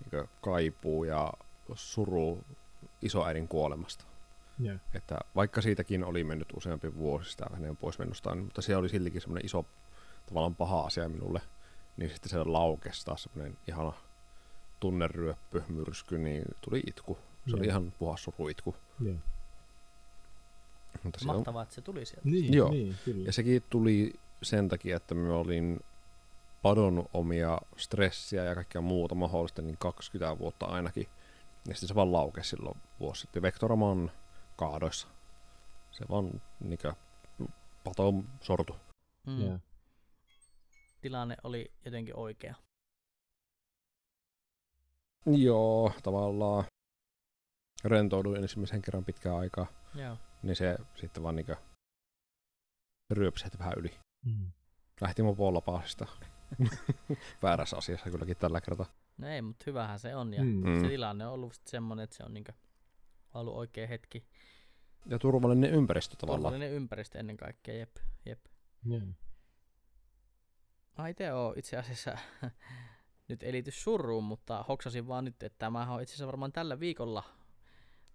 [0.00, 1.32] niin kaipuu ja
[1.74, 2.44] suru
[3.02, 4.04] isoäidin kuolemasta.
[4.64, 4.80] Yeah.
[4.94, 9.46] Että vaikka siitäkin oli mennyt useampi vuosi sitä hänen poismennustaan, mutta se oli siltikin semmoinen
[9.46, 9.66] iso
[10.26, 11.40] tavallaan paha asia minulle
[11.96, 13.92] niin sitten se laukesi taas semmoinen ihana
[14.80, 17.18] tunneryöppy, myrsky, niin tuli itku.
[17.48, 17.70] Se oli Joo.
[17.70, 18.76] ihan puhas suruitku.
[19.00, 19.14] Joo.
[21.02, 22.28] Mutta se on, Mahtavaa, että se tuli sieltä.
[22.28, 22.70] Niin, Joo.
[22.70, 23.26] niin, kyllä.
[23.26, 24.12] ja sekin tuli
[24.42, 25.80] sen takia, että mä olin
[26.62, 31.06] padonnut omia stressiä ja kaikkea muuta mahdollista niin 20 vuotta ainakin.
[31.68, 34.10] Ja sitten se vaan laukesi silloin vuosi sitten Vectoraman
[34.56, 35.08] kaadoissa.
[35.90, 36.92] Se vaan niinkö
[37.84, 38.76] patoon sortu.
[39.26, 39.40] Mm.
[39.40, 39.58] Joo.
[41.00, 42.54] Tilanne oli jotenkin oikea.
[45.26, 46.64] Joo, tavallaan
[47.84, 50.16] rentouduin ensimmäisen kerran pitkään aikaa, Joo.
[50.42, 51.56] niin se sitten vaan niinkö
[53.10, 53.94] ryöpsi heti vähän yli.
[54.24, 54.52] Mm.
[55.00, 56.06] Lähti mopolla paasista.
[57.42, 58.86] Väärässä asiassa kylläkin tällä kertaa.
[59.18, 60.34] No ei, mutta hyvähän se on.
[60.34, 60.68] Ja Mm.
[60.68, 60.80] Mm.
[60.80, 62.52] se tilanne on ollut sit semmoinen, että se on niinkö
[63.34, 64.26] ollut oikea hetki.
[65.06, 66.42] Ja turvallinen ympäristö tavallaan.
[66.52, 67.96] Turvallinen ympäristö ennen kaikkea, jep.
[68.26, 68.40] jep.
[68.84, 69.00] Joo.
[71.00, 72.18] Mä itse oon itse asiassa
[73.28, 76.80] nyt ei liity suruun, mutta hoksasin vaan nyt, että tämä on itse asiassa varmaan tällä
[76.80, 77.22] viikolla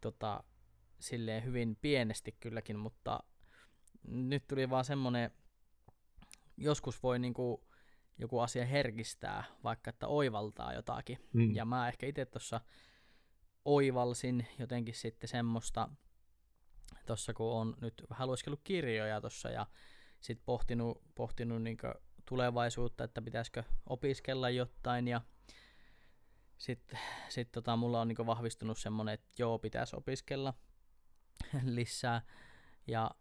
[0.02, 0.44] tota,
[1.00, 3.24] silleen hyvin pienesti kylläkin, mutta
[4.08, 5.32] nyt tuli vaan semmonen,
[6.58, 7.68] joskus voi niinku
[8.18, 11.18] joku asia herkistää, vaikka että oivaltaa jotakin.
[11.34, 11.56] Mm.
[11.56, 12.62] Ja mä ehkä itse tuossa
[13.66, 15.90] oivalsin jotenkin sitten semmoista,
[17.06, 19.68] tuossa kun on nyt vähän lueskellut kirjoja tuossa ja
[20.22, 21.88] sitten pohtinut, pohtinut niinku
[22.26, 25.08] tulevaisuutta, että pitäisikö opiskella jotain.
[25.08, 25.22] Ja
[26.58, 27.00] sitten
[27.30, 30.54] sit tota, mulla on niinku vahvistunut semmonen, että joo, pitäisi opiskella
[31.64, 32.22] lisää.
[32.88, 33.12] Ja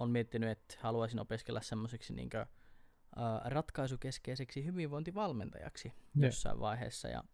[0.00, 2.46] on miettinyt, että haluaisin opiskella semmoiseksi niinku, ä,
[3.44, 6.26] ratkaisukeskeiseksi hyvinvointivalmentajaksi Joo.
[6.26, 7.08] jossain vaiheessa.
[7.08, 7.24] Ja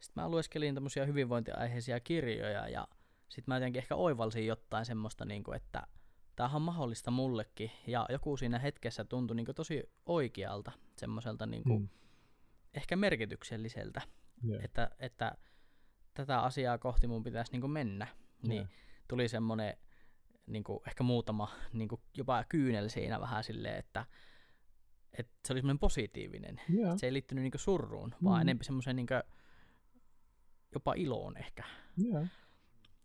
[0.00, 2.88] sitten mä lueskelin tämmöisiä hyvinvointiaiheisia kirjoja ja
[3.28, 5.86] sitten mä jotenkin ehkä oivalsin jotain semmoista, niinku, että
[6.36, 7.70] tämähän on mahdollista mullekin.
[7.86, 11.88] Ja joku siinä hetkessä tuntui niinku tosi oikealta, semmoiselta niinku, Mm.
[12.74, 14.02] ehkä merkitykselliseltä,
[14.42, 14.60] Joo.
[14.62, 15.34] että, että
[16.14, 18.06] tätä asiaa kohti mun pitäisi niinku mennä.
[18.42, 18.66] Niin Joo.
[19.08, 19.76] tuli semmoinen
[20.46, 24.06] niinku, ehkä muutama niinku, jopa kyynel siinä vähän silleen, että,
[25.18, 26.60] että se oli semmoinen positiivinen.
[26.68, 26.98] Joo.
[26.98, 28.40] Se ei liittynyt niinku surruun, vaan Mm.
[28.42, 29.14] enemmän semmoiseen niinku,
[30.74, 31.64] jopa iloon ehkä.
[31.96, 32.26] Joo.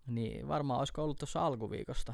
[0.07, 2.13] Niin varmaan olisiko ollut tuossa alkuviikosta.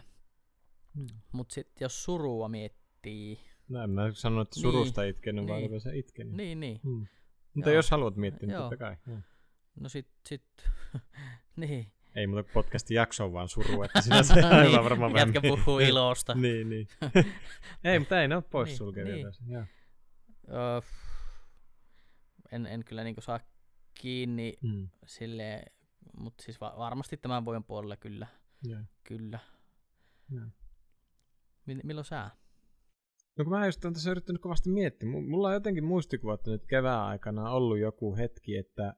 [0.94, 1.08] Mm.
[1.32, 3.39] Mutta sitten jos surua miettii,
[3.70, 4.62] No en mä sano, että Niin.
[4.62, 5.70] surusta itkenyt, vaan Niin.
[5.72, 6.34] rupesi itkenyt.
[6.34, 7.08] niin niin, Mm.
[7.54, 7.76] Mutta Joo.
[7.76, 8.98] jos haluat miettiä, niin totta kai.
[9.08, 9.18] Joo.
[9.80, 10.44] no sit, sit
[11.56, 11.91] niin.
[12.16, 15.80] Ei muuta podcastin jakso on vaan suru, että sinä se aivan varmaan vähän Jätkä puhuu
[15.80, 16.34] ilosta.
[16.41, 16.88] niin, niin.
[17.84, 19.26] ei, mutta ei ne ole pois Niin, sulkevia niin.
[19.28, 19.44] tässä.
[19.48, 19.64] Joo.
[20.50, 20.82] Öö,
[22.52, 23.39] en, en kyllä niinku saa
[23.94, 24.89] kiinni Mm.
[25.06, 25.72] silleen,
[26.18, 28.28] mutta siis va- varmasti tämän voin puolella kyllä,
[28.64, 28.82] Joo.
[29.04, 29.39] kyllä.
[30.32, 30.46] Joo.
[31.66, 32.30] Mi- milloin sä?
[33.38, 35.09] No kun mä just olen tässä yrittänyt kovasti miettiä.
[35.09, 38.93] Mulla on jotenkin muistikuva, että nyt kevään aikana ollut joku hetki, että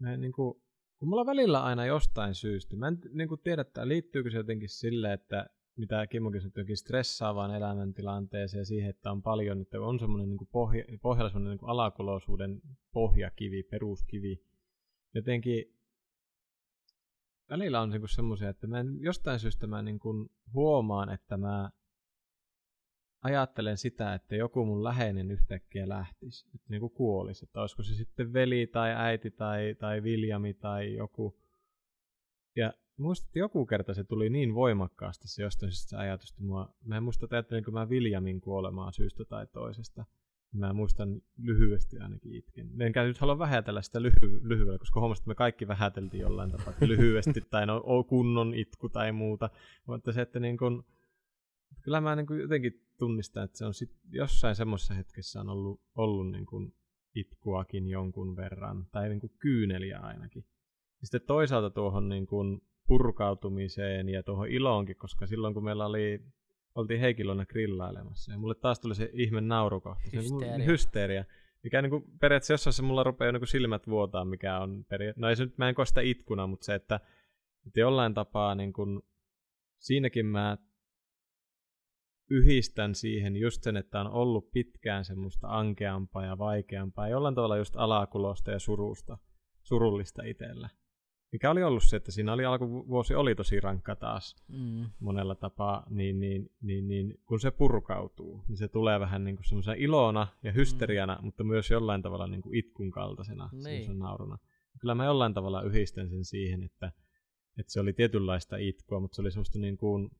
[0.00, 0.62] mä en niinku,
[0.98, 4.68] kun mulla välillä aina jostain syystä, mä en t- niinku tiedä, että liittyykö se jotenkin
[4.68, 9.98] sille, että mitä Kimmokin sanoi, jotenkin stressaavaan elämäntilanteeseen ja siihen, että on paljon, että on
[9.98, 12.60] semmoinen niinku pohja, pohjalla semmoinen niinku alakuloisuuden
[12.92, 14.44] pohjakivi, peruskivi.
[15.14, 15.79] Jotenkin
[17.50, 21.70] välillä on niinku semmoisia, että mä en, jostain syystä mä niinku huomaan, että mä
[23.22, 28.32] ajattelen sitä, että joku mun läheinen yhtäkkiä lähtisi, että niinku kuolisi, että olisiko se sitten
[28.32, 31.40] veli tai äiti tai, tai Viljami tai joku.
[32.56, 36.42] Ja muistan, että joku kerta se tuli niin voimakkaasti se jostain syystä se ajatus, että
[36.84, 40.04] mä en muista, että ajattelinko mä Viljamin kuolemaa syystä tai toisesta.
[40.52, 42.82] Mä muistan lyhyesti ainakin itken.
[42.82, 46.74] Enkä nyt halua vähätellä sitä lyhy- lyhyellä, koska huomasin, että me kaikki vähäteltiin jollain tapaa,
[46.80, 49.50] lyhyesti tai no, kunnon itku tai muuta.
[49.86, 50.84] Mutta se, että niin kun,
[51.82, 55.80] kyllä mä niin kun jotenkin tunnistan, että se on sit jossain semmoisessa hetkessä on ollut,
[55.94, 56.74] ollut niin kun
[57.14, 60.44] itkuakin jonkun verran, tai niin kuin kyyneliä ainakin.
[61.00, 66.24] Ja sitten toisaalta tuohon niin kun purkautumiseen ja tuohon iloonkin, koska silloin kun meillä oli,
[66.74, 70.66] oltiin Heikilona grillailemassa, ja mulle taas tuli se ihme naurukohta, se Hysteeria.
[70.66, 71.24] hysteeria
[71.62, 75.20] mikä niin kuin, periaatteessa jossain se mulla rupeaa niin kuin silmät vuotaa, mikä on periaatteessa,
[75.20, 77.00] no ei se nyt, mä en koe sitä itkuna, mutta se, että,
[77.66, 79.00] että jollain tapaa niin kuin,
[79.78, 80.58] siinäkin mä
[82.30, 87.56] yhdistän siihen just sen, että on ollut pitkään semmoista ankeampaa ja vaikeampaa, ja jollain tavalla
[87.56, 89.18] just alakulosta ja surusta,
[89.62, 90.68] surullista itsellä.
[91.32, 94.86] Mikä oli ollut se, että siinä oli alkuvuosi oli tosi rankka taas Mm.
[95.00, 99.74] monella tapaa, niin, niin, niin, niin kun se purkautuu, niin se tulee vähän niin semmoisena
[99.78, 101.24] ilona ja hysteriana, mm.
[101.24, 103.98] mutta myös jollain tavalla niin kuin itkun kaltaisena Niin.
[103.98, 104.38] nauruna.
[104.80, 106.92] Kyllä mä jollain tavalla yhdistän sen siihen, että,
[107.58, 110.10] että se oli tietynlaista itkua, mutta se oli semmoista niin kuin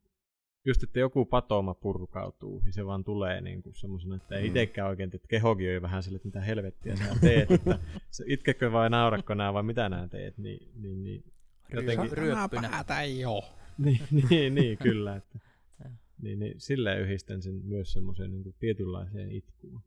[0.65, 4.47] just, että joku patoma purkautuu, ja se vaan tulee niin kuin semmoisena, että ei Mm.
[4.47, 7.79] itsekään oikein, että kehokin on vähän sille, että mitä helvettiä sä teet, että
[8.11, 11.25] se itkekö vai naurakko nää vai mitä nää teet, niin, niin, niin
[11.73, 12.69] jotenkin, ryöppynä.
[12.69, 13.41] päätä jo.
[13.85, 14.01] niin,
[14.31, 15.39] niin, niin kyllä, että
[16.23, 19.83] niin, niin, silleen yhdistän sen myös semmoiseen niin kuin tietynlaiseen itkuun.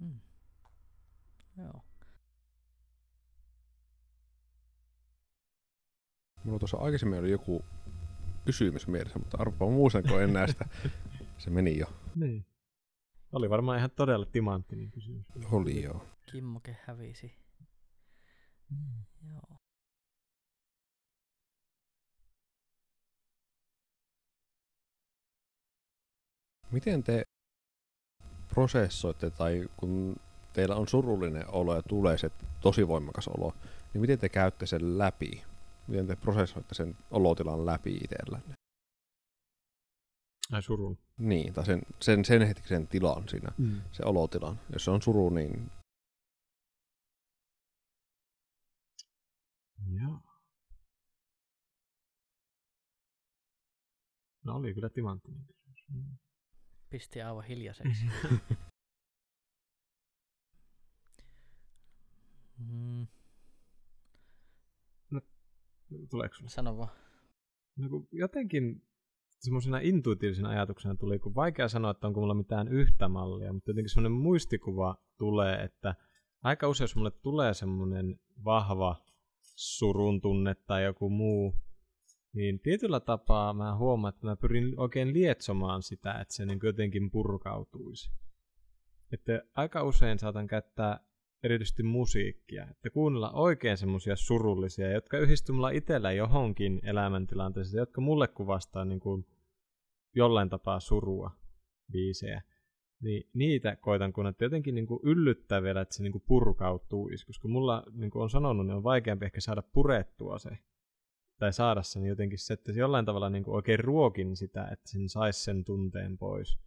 [0.00, 0.20] Hmm.
[1.58, 1.84] Joo.
[6.44, 7.64] Mulla tuossa aikaisemmin oli joku
[8.44, 10.64] kysymys mielessä, mutta arvaa muistanko enää sitä.
[11.38, 11.86] Se meni jo.
[12.14, 12.46] Niin.
[13.32, 15.26] Oli varmaan ihan todella timanttinen kysymys.
[15.52, 16.06] Oli joo.
[16.32, 17.36] Kimmoke hävisi.
[19.28, 19.56] Joo.
[26.70, 27.22] Miten te
[28.54, 30.16] prosessoitte tai kun
[30.52, 32.30] teillä on surullinen olo ja tulee se
[32.60, 33.54] tosi voimakas olo,
[33.94, 35.44] niin miten te käytte sen läpi?
[35.88, 38.54] Miten te prosessoitte sen olotilan läpi itsellänne?
[40.52, 40.98] Ai surun.
[41.18, 43.80] Niin, tai sen, sen, sen hetkisen tilan siinä, Mm.
[43.92, 44.60] se olotilan.
[44.72, 45.70] Jos se on suru, niin
[50.02, 50.20] Joo.
[54.44, 55.84] No oli kyllä timanttinen kysymys.
[55.92, 56.16] Mm.
[56.90, 58.06] Pisti aivan hiljaiseksi.
[62.58, 63.06] Mm,
[66.10, 66.50] Tuleeko sulle?
[66.50, 66.90] sano vaan.
[67.76, 68.82] No kun jotenkin
[69.38, 73.90] semmoisena intuitiivisena ajatuksena tuli, kun vaikea sanoa, että onko mulla mitään yhtä mallia, mutta jotenkin
[73.90, 75.94] semmoinen muistikuva tulee, että
[76.42, 78.96] aika usein jos mulle tulee semmoinen vahva
[79.56, 81.54] surun tunne tai joku muu,
[82.32, 87.10] niin tietyllä tapaa mä huomaan, että mä pyrin oikein lietsomaan sitä, että se niin jotenkin
[87.10, 88.10] purkautuisi.
[89.12, 91.00] Että aika usein saatan käyttää
[91.42, 98.28] erityisesti musiikkia, että kuunnella oikein semmoisia surullisia, jotka yhdistyy mulla itsellä johonkin elämäntilanteeseen, jotka mulle
[98.28, 99.26] kuvastaa niin kuin
[100.14, 101.30] jollain tapaa surua
[101.92, 102.42] biisejä.
[103.02, 107.26] Niin niitä koitan kun että jotenkin niin kuin yllyttää vielä, että se niin kuin purkautuisi,
[107.26, 110.50] koska mulla, niin kuin on sanonut, niin on vaikeampi ehkä saada purettua se,
[111.38, 115.08] tai saada sen jotenkin se, että jollain tavalla niin kuin oikein ruokin sitä, että sen
[115.08, 116.58] saisi sen tunteen pois,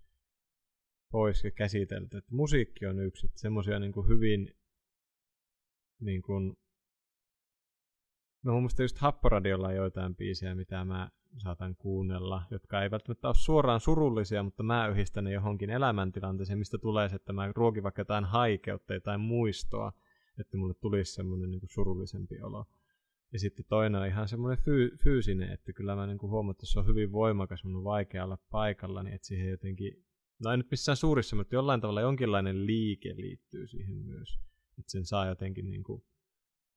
[1.12, 2.18] pois ja käsitelty.
[2.18, 4.56] Että musiikki on yksi, että semmoisia niin hyvin
[6.00, 6.58] niin kuin,
[8.44, 13.28] no mun mielestä just Happoradiolla on joitain biisejä, mitä mä saatan kuunnella, jotka ei välttämättä
[13.28, 17.84] ole suoraan surullisia, mutta mä yhdistän ne johonkin elämäntilanteeseen, mistä tulee se, että mä ruokin
[17.84, 19.92] vaikka jotain haikeutta tai muistoa,
[20.40, 22.66] että mulle tulisi semmoinen niin surullisempi olo.
[23.34, 26.80] Ja sitten toinen on ihan semmoinen fyy- fyysinen, että kyllä mä niin huomaan, että se
[26.80, 30.06] on hyvin voimakas, mun on vaikea olla paikalla, niin että siihen jotenkin,
[30.44, 34.40] no ei nyt missään suurissa, mutta jollain tavalla jonkinlainen liike liittyy siihen myös.
[34.80, 36.04] Että sen saa jotenkin niin kuin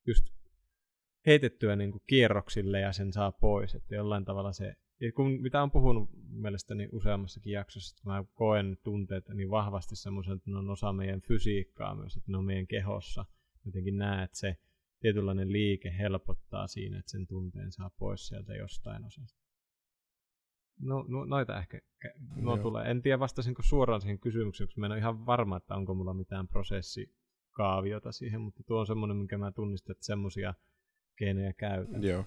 [0.07, 0.25] just
[1.27, 3.75] heitettyä niin kuin kierroksille ja sen saa pois.
[3.75, 8.79] Että jollain tavalla se, ja kun, mitä on puhunut mielestäni useammassakin jaksossa, että mä koen
[8.85, 12.67] tunteet niin vahvasti semmoisen, että ne on osa meidän fysiikkaa myös, että ne on meidän
[12.67, 13.25] kehossa.
[13.65, 14.57] Jotenkin näet, että se
[15.01, 19.39] tietynlainen liike helpottaa siinä, että sen tunteen saa pois sieltä jostain osasta.
[20.81, 21.81] No, no noita ehkä
[22.43, 22.59] Joo.
[22.59, 22.91] tulee.
[22.91, 26.15] En tiedä vastasinko suoraan siihen kysymykseen, koska mä en ole ihan varma, että onko mulla
[26.15, 26.49] mitään
[27.59, 30.55] prosessikaaviota siihen, mutta tuo on semmoinen, minkä mä tunnistan, että semmoisia
[31.17, 32.03] keinoja käytän.
[32.03, 32.25] joo.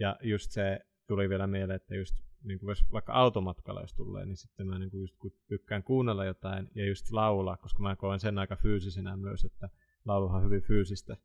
[0.00, 4.36] Ja just se tuli vielä mieleen, että just niin kuin vaikka automatkalla jos tulee, niin
[4.36, 8.20] sitten mä niin kuin just kun tykkään kuunnella jotain ja just laulaa, koska mä koen
[8.20, 9.68] sen aika fyysisenä myös, että
[10.04, 11.16] lauluhan on hyvin fyysistä.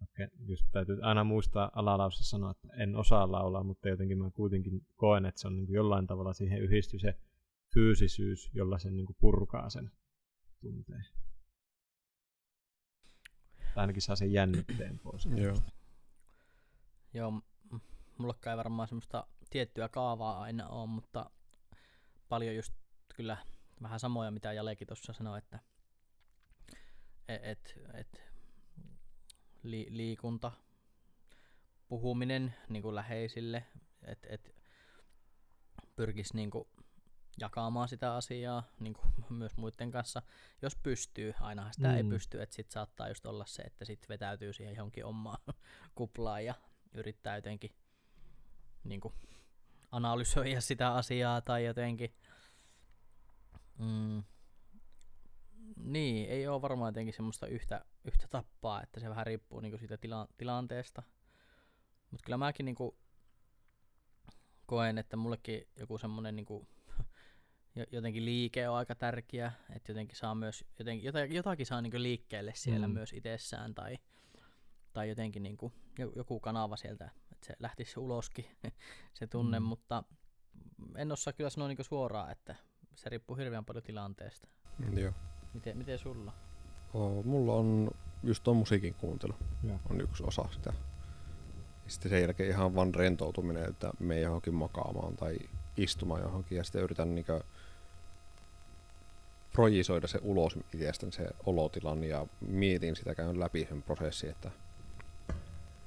[0.00, 4.86] Vaikka just täytyy aina muistaa alalaussa sanoa, että en osaa laulaa, mutta jotenkin mä kuitenkin
[4.96, 7.14] koen, että se on niin kuin jollain tavalla siihen yhdisty se
[7.74, 9.90] fyysisyys, jolla sen niin kuin purkaa sen
[10.60, 11.04] tunteen.
[13.80, 15.26] Tai ainakin saa sen jännitteen pois.
[15.36, 15.56] Joo.
[17.14, 17.42] Joo, m-
[18.18, 21.30] mullakaan ei varmaan semmoista tiettyä kaavaa aina ole, mutta
[22.28, 22.72] paljon just
[23.16, 23.36] kyllä
[23.82, 25.58] vähän samoja, mitä Jalekin tuossa sanoi, että
[27.28, 28.22] et, et, et,
[29.62, 30.52] li, liikunta,
[31.88, 33.64] puhuminen niin kuin läheisille,
[34.02, 34.54] että et,
[35.96, 36.68] pyrkisi niin kuin
[37.40, 40.22] jakamaan sitä asiaa niin kuin myös muiden kanssa,
[40.62, 41.34] jos pystyy.
[41.40, 41.96] Ainahan sitä mm.
[41.96, 45.38] ei pysty, että sitten saattaa just olla se, että sitten vetäytyy siihen johonkin omaan
[45.94, 46.54] kuplaan ja
[46.92, 47.70] yrittää jotenkin
[48.84, 49.14] niin kuin,
[49.92, 52.14] analysoida sitä asiaa tai jotenkin.
[53.78, 54.22] Mm,
[55.76, 59.96] niin, ei ole varmaan jotenkin semmoista yhtä, yhtä tappaa, että se vähän riippuu niin siitä
[59.96, 61.02] tila- tilanteesta.
[62.10, 62.96] Mutta kyllä mäkin niin kuin,
[64.66, 66.68] koen, että mullekin joku semmoinen niin kuin,
[67.92, 72.52] jotenkin liike on aika tärkeä, että jotenkin saa myös, jotenkin, jotakin, jotakin saa niin liikkeelle
[72.54, 72.92] siellä mm.
[72.92, 72.94] Mm.
[72.94, 73.98] myös itsessään tai,
[74.92, 75.72] tai jotenkin niin kuin,
[76.16, 78.46] joku kanava sieltä, että se lähtisi uloskin
[79.18, 79.64] se tunne, mm.
[79.64, 79.68] Mm.
[79.68, 80.04] mutta
[80.96, 82.56] en osaa kyllä sanoa niinku suoraan, että
[82.94, 84.48] se riippuu hirveän paljon tilanteesta.
[84.92, 85.12] Joo.
[85.54, 86.32] Miten, miten sulla?
[86.94, 87.90] Oo, mulla on
[88.22, 89.34] just tuon musiikin kuuntelu.
[89.62, 89.80] Joo.
[89.90, 90.72] On yksi osa sitä.
[91.84, 95.38] Ja sitten sen jälkeen ihan vaan rentoutuminen, että me johonkin makaamaan tai
[95.76, 97.40] istumaan johonkin ja sitten yritän niinkö
[99.52, 104.50] projisoida se ulos itsestäni se olotilan ja mietin sitä, käyn läpi sen prosessin, että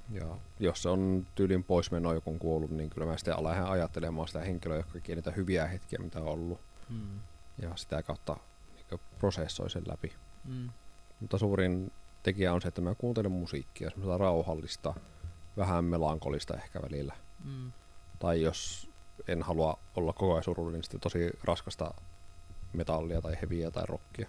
[0.10, 4.40] ja jos se on tyylin poismeno joku kuollut, niin kyllä mä sitten alan ajattelemaan sitä
[4.40, 6.60] henkilöä, joka niitä hyviä hetkiä, mitä on ollut.
[6.90, 7.19] Mm.
[7.61, 8.38] Ja sitä kautta
[8.76, 10.14] niin prosessoi sen läpi.
[10.45, 10.69] Mm.
[11.19, 11.91] Mutta suurin
[12.23, 14.94] tekijä on se, että mä kuuntelen musiikkia, semmoista rauhallista,
[15.57, 17.14] vähän melankolista ehkä välillä.
[17.44, 17.72] Mm.
[18.19, 18.90] Tai jos
[19.27, 21.94] en halua olla koko ajan surullinen, niin sitten tosi raskasta
[22.73, 24.27] metallia tai heviä tai rockia.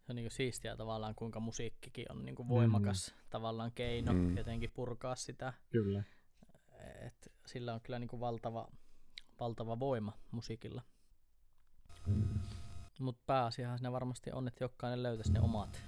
[0.00, 3.20] Se on niinku siistiä tavallaan, kuinka musiikkikin on niinku voimakas mm.
[3.30, 4.36] tavallaan keino Mm.
[4.36, 5.52] jotenkin purkaa sitä.
[5.70, 6.02] Kyllä.
[7.06, 8.68] Et sillä on kyllä niinku valtava,
[9.40, 10.82] valtava voima musiikilla.
[13.00, 15.82] Mutta pääasiahan siinä varmasti on, että jokainen löytäisi ne omat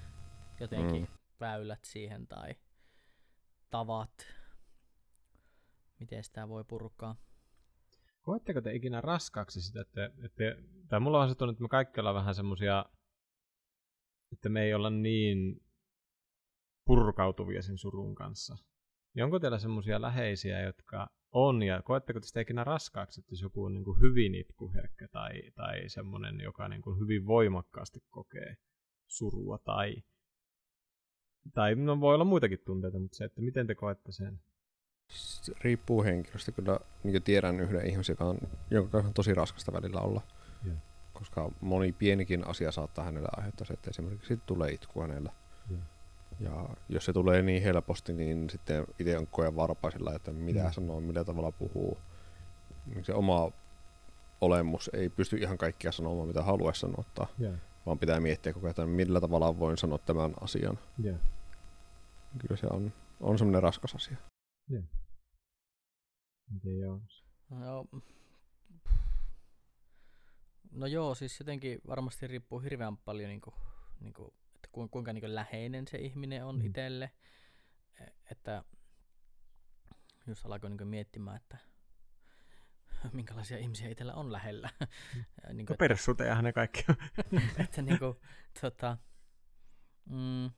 [0.61, 1.09] jotenkin Mm.
[1.09, 1.19] mm.
[1.41, 2.55] väylät siihen tai
[3.71, 4.27] tavat,
[6.01, 7.17] miten sitä voi purkaa.
[8.23, 10.45] Koetteko te ikinä raskaaksi sitä, että, että
[10.89, 12.85] tai mulla on se tunne, että me kaikki ollaan vähän semmosia,
[14.33, 15.63] että me ei olla niin
[16.85, 18.57] purkautuvia sen surun kanssa.
[19.15, 23.43] Niin onko teillä semmosia läheisiä, jotka on, ja koetteko te sitä ikinä raskaaksi, että jos
[23.43, 28.57] joku on niin kuin hyvin itkuherkkä tai, tai semmoinen, joka niin kuin hyvin voimakkaasti kokee
[29.09, 30.03] surua tai,
[31.55, 34.41] tai no voi olla muitakin tunteita, mutta se, että miten te koette sen?
[35.61, 36.53] Riippuu henkilöstä.
[36.53, 38.39] Kyllä niin tiedän yhden ihmisen, joka on,
[38.71, 40.21] jonka kanssa on tosi raskasta välillä olla.
[40.67, 40.77] Joo.
[41.13, 45.33] Koska moni pienikin asia saattaa hänelle aiheuttaa se, että esimerkiksi tulee itku hänellä.
[45.71, 45.81] Joo.
[46.41, 50.73] Ja jos se tulee niin helposti, niin sitten itse on koen varpaisella, että mitä Mm.
[50.73, 51.99] sanoo, millä tavalla puhuu.
[52.87, 53.51] Niin Se oma
[54.41, 57.05] olemus ei pysty ihan kaikkia sanomaan, mitä haluaisi sanoa,
[57.39, 57.53] Joo.
[57.87, 60.79] vaan pitää miettiä koko ajan, että millä tavalla voin sanoa tämän asian.
[61.03, 61.17] Joo.
[62.39, 64.17] Kyllä se on, on semmoinen raskas asia.
[66.51, 67.01] Miten joo?
[67.51, 67.85] No,
[70.71, 73.55] no joo, siis jotenkin varmasti riippuu hirveän paljon, niinku,
[74.01, 76.61] niinku, että ku- kuinka niinku läheinen se ihminen on Mm.
[76.63, 76.67] mm.
[76.67, 77.11] itselle.
[78.01, 78.65] E- Että
[80.27, 81.59] jos alkoi niinku miettimään, että
[83.13, 84.71] minkälaisia ihmisiä itsellä on lähellä.
[85.47, 86.97] Ja niinku, No perssutejahan ne kaikki on.
[87.59, 88.21] että niinku,
[88.61, 88.99] tota,
[90.05, 90.51] mm,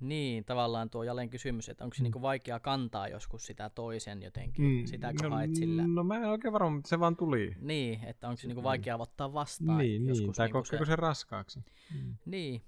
[0.00, 2.04] niin, tavallaan tuo jälleen kysymys, että onko se Mm.
[2.04, 5.86] niinku vaikea kantaa joskus sitä toisen jotenkin, mm, sitä kun no, haet sillä.
[5.86, 7.56] No mä en oikein varma, mutta se vaan tuli.
[7.60, 8.64] Niin, että onko se niinku Mm.
[8.64, 10.08] vaikea ottaa vastaan Niin, niin.
[10.08, 11.60] joskus tai niinku kokeeko se raskaaksi?
[11.94, 12.16] Mm.
[12.24, 12.62] Niin.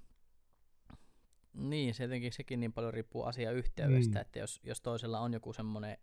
[1.55, 4.21] Niin, se jotenkin sekin niin paljon riippuu asiayhteydestä, Mm.
[4.21, 5.99] että jos, jos toisella on joku semmoinen,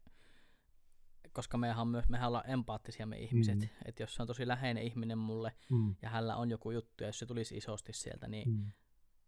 [1.34, 3.68] koska mehän, on myös, mehän ollaan empaattisia me ihmiset, mm.
[3.86, 5.96] että jos se on tosi läheinen ihminen mulle Mm.
[6.02, 8.72] ja hänellä on joku juttu ja jos se tulisi isosti sieltä, niin mm.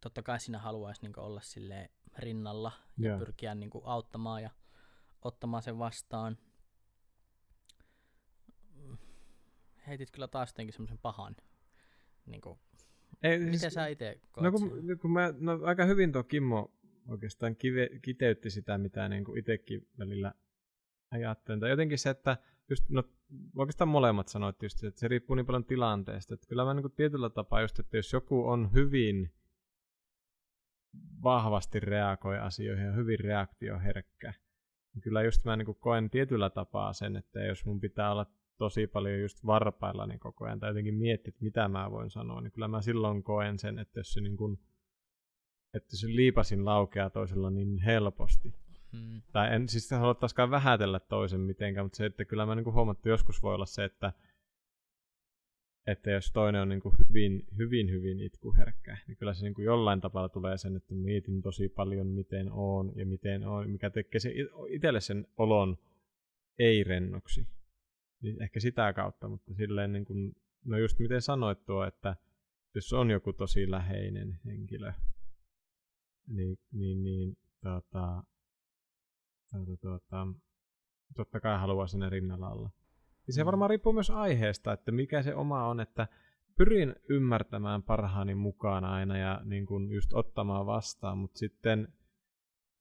[0.02, 3.20] Totta kai siinä haluaisi niin olla sille rinnalla ja Joo.
[3.20, 4.50] pyrkiä niin auttamaan ja
[5.22, 6.38] ottamaan sen vastaan.
[9.88, 11.36] Heitit kyllä taas jotenkin semmoisen pahan.
[12.26, 12.60] Niin kuin,
[13.24, 14.70] Ei, miten sä itse koet no, sen?
[14.70, 16.72] kun, kun mä, no, aika hyvin tuo Kimmo
[17.08, 20.34] oikeastaan kive, kiteytti sitä, mitä niin kuin itsekin välillä
[21.12, 21.60] ajattelen.
[21.60, 22.38] Tai jotenkin se, että
[22.70, 23.04] just, no,
[23.56, 26.34] oikeastaan molemmat sanoitte just, että se riippuu niin paljon tilanteesta.
[26.34, 29.34] Että kyllä mä niin kuin tietyllä tapaa just, että jos joku on hyvin
[31.24, 34.34] vahvasti reagoi asioihin ja hyvin reaktioherkkä,
[34.94, 38.26] niin kyllä just mä niin koen tietyllä tapaa sen, että jos mun pitää olla
[38.58, 42.42] tosi paljon just varpailla niin koko ajan tai jotenkin miettiä, että mitä mä voin sanoa,
[42.42, 44.60] niin kyllä mä silloin koen sen, että jos se, niin kuin,
[45.74, 48.54] että se liipasin laukeaa toisella niin helposti.
[48.92, 49.22] Mm.
[49.32, 53.10] Tai en siis halua taaskaan vähätellä toisen mitenkään, mutta se, että kyllä mä niin huomattu
[53.10, 54.14] joskus voi olla se, että
[55.92, 59.66] että jos toinen on niin kuin hyvin, hyvin, hyvin itkuherkkä, niin kyllä se niin kuin
[59.66, 64.20] jollain tavalla tulee sen, että mietin tosi paljon, miten on ja miten on, mikä tekee
[64.20, 64.34] se
[64.70, 65.78] itselle sen olon
[66.60, 67.48] ei-rennoksi.
[68.22, 70.36] Niin ehkä sitä kautta, mutta silleen niin kuin,
[70.66, 72.16] no just miten sanoit tuo, että
[72.76, 74.94] jos on joku tosi läheinen henkilö,
[76.28, 78.24] niin, niin, niin tuota,
[79.52, 80.28] tuota, tuota,
[81.16, 82.70] totta kai haluaa sinne rinnalla olla.
[83.30, 83.46] Ja se Mm.
[83.46, 86.08] varmaan riippuu myös aiheesta, että mikä se oma on, että
[86.56, 91.94] pyrin ymmärtämään parhaani mukaan aina ja niin kuin just ottamaan vastaan, mutta sitten,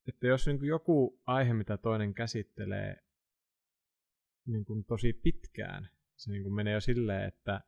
[0.07, 3.03] että jos niin kuin joku aihe, mitä toinen käsittelee
[4.45, 7.61] niin kuin tosi pitkään, se niin kuin menee jo silleen, että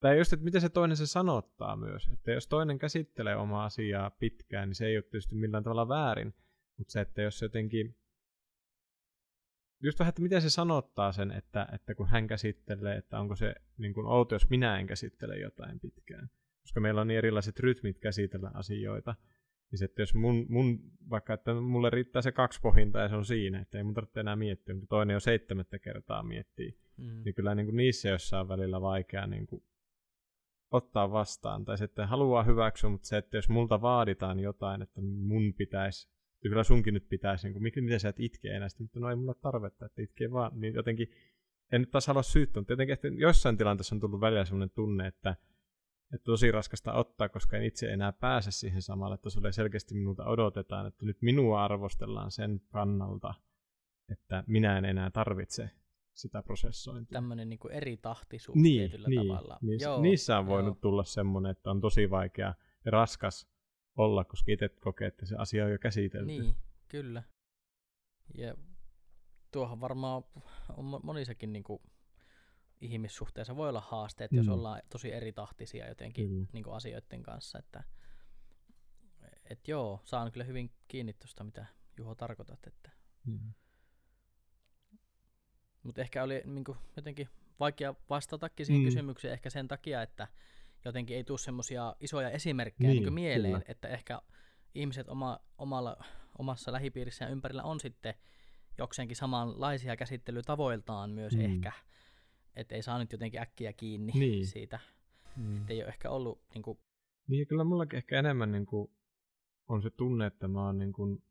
[0.00, 4.10] tai just, että miten se toinen se sanottaa myös, että jos toinen käsittelee omaa asiaa
[4.10, 6.34] pitkään, niin se ei ole tietysti millään tavalla väärin,
[6.76, 7.96] mutta se, että jos jotenkin
[9.84, 13.54] just vähän, että miten se sanottaa sen, että, että kun hän käsittelee, että onko se
[13.78, 16.30] niin kuin outo, jos minä en käsittele jotain pitkään.
[16.60, 19.14] Koska meillä on niin erilaiset rytmit käsitellä asioita.
[19.70, 20.80] Niin se, että jos mun, mun,
[21.10, 24.20] vaikka että mulle riittää se kaksi pohinta ja se on siinä, että ei mun tarvitse
[24.20, 27.22] enää miettiä, mutta toinen jo seitsemättä kertaa miettii, Mm.
[27.24, 29.62] niin kyllä niin kuin niissä jossain välillä vaikea niin kuin
[30.70, 31.64] ottaa vastaan.
[31.64, 36.08] Tai että haluaa hyväksyä, mutta se, että jos multa vaaditaan jotain, että mun pitäisi,
[36.44, 39.10] ja kyllä sunkin nyt pitäisi, niin kuin, miten, sä et itke enää, sitten, mutta no
[39.10, 41.10] ei mulla tarvetta, että itkee vaan, niin jotenkin,
[41.72, 45.06] en nyt taas halua syyttää, mutta jotenkin, että jossain tilanteessa on tullut välillä sellainen tunne,
[45.06, 45.36] että,
[46.14, 50.86] että tosi raskasta ottaa, koska en itse enää pääse siihen samalle tasolle, selkeästi minulta odotetaan,
[50.86, 53.34] että nyt minua arvostellaan sen kannalta,
[54.08, 55.70] että minä en enää tarvitse
[56.14, 57.16] sitä prosessointia.
[57.16, 59.28] Tämmöinen niinku eri tahtisuus Niin, tietyllä niin.
[59.28, 59.58] tavalla.
[59.62, 60.80] Niissä, Joo, niissä on voinut joo.
[60.80, 62.54] tulla semmoinen, että on tosi vaikea
[62.84, 63.53] ja raskas
[63.96, 66.26] olla, koska itse kokee, että se asia on jo käsitelty.
[66.26, 66.56] Niin,
[66.88, 67.22] kyllä.
[68.34, 68.54] Ja
[69.50, 70.24] tuohon varmaan
[70.76, 71.82] on mo- monissakin niinku
[72.80, 74.52] ihmissuhteissa voi olla haasteet, jos Mm.
[74.52, 76.46] ollaan tosi eri tahtisia jotenkin Kyllä.
[76.52, 77.58] niinku asioiden kanssa.
[77.58, 77.84] Että,
[79.50, 81.66] et joo, saan kyllä hyvin kiinni tuosta, mitä
[81.98, 82.66] Juho tarkoitat.
[82.66, 82.90] Että,
[83.26, 83.52] Mm.
[85.82, 87.28] mutta ehkä oli niinku jotenkin
[87.60, 88.84] vaikea vastatakin siihen Mm.
[88.84, 88.88] mm.
[88.88, 90.28] kysymykseen ehkä sen takia, että
[90.84, 93.64] jotenkin ei tule semmoisia isoja esimerkkejä Niin, niin, mieleen, kyllä.
[93.68, 94.22] että ehkä
[94.74, 95.96] ihmiset oma, omalla,
[96.38, 98.14] omassa lähipiirissä ja ympärillä on sitten
[98.78, 101.40] jokseenkin samanlaisia käsittelytavoiltaan myös Mm.
[101.40, 101.72] ehkä,
[102.56, 104.46] että ei saa nyt jotenkin äkkiä kiinni Niin.
[104.46, 104.78] siitä,
[105.36, 105.56] Mm.
[105.56, 106.78] että ei ole ehkä ollut niin kuin,
[107.28, 108.90] Niin kyllä mullakin ehkä enemmän niin kuin,
[109.68, 111.22] on se tunne, että mä oon niin kuin,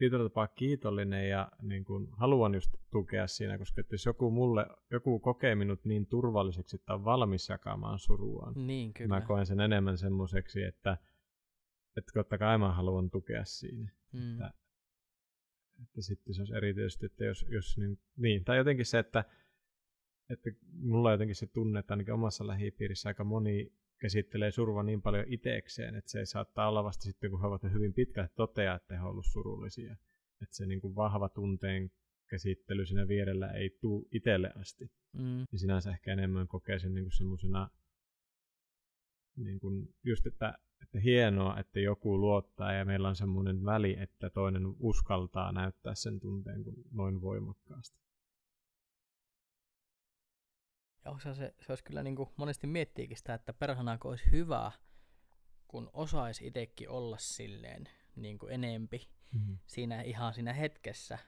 [0.00, 4.66] tietyllä tapaa kiitollinen ja niin kuin, haluan just tukea siinä, koska että jos joku, mulle,
[4.90, 9.08] joku kokee minut niin turvalliseksi, että on valmis jakamaan suruaan, niin kyllä.
[9.08, 10.96] mä koen sen enemmän semmoiseksi, että,
[11.96, 13.90] että totta kai mä haluan tukea siinä.
[14.12, 14.32] mm.
[14.32, 14.52] että-
[15.82, 19.24] Että sitten se olisi erityisesti, että jos, jos niin, niin, tai jotenkin se, että,
[20.30, 20.50] että
[20.82, 25.24] mulla on jotenkin se tunne, että ainakin omassa lähipiirissä aika moni käsittelee surua niin paljon
[25.28, 28.94] itekseen, että se ei saattaa olla vasta sitten, kun he ovat hyvin pitkälle toteaa, että
[28.94, 29.96] he ovat ollut surullisia.
[30.42, 31.90] Että se niin kuin vahva tunteen
[32.30, 34.90] käsittely siinä vierellä ei tule itselle asti.
[35.12, 35.46] Mm.
[35.50, 37.70] Niin sinänsä ehkä enemmän kokee sen niin semmoisena,
[39.36, 44.30] niin kuin just, että, että hienoa, että joku luottaa ja meillä on semmoinen väli, että
[44.30, 48.09] toinen uskaltaa näyttää sen tunteen kun noin voimakkaasti.
[51.04, 54.72] Ja se, se olisi kyllä niin kuin monesti miettiikin sitä, että perhanaako olisi hyvä,
[55.68, 57.84] kun osaisi itsekin olla silleen
[58.16, 59.58] niin kuin enempi Mm.
[59.66, 61.18] siinä ihan siinä hetkessä,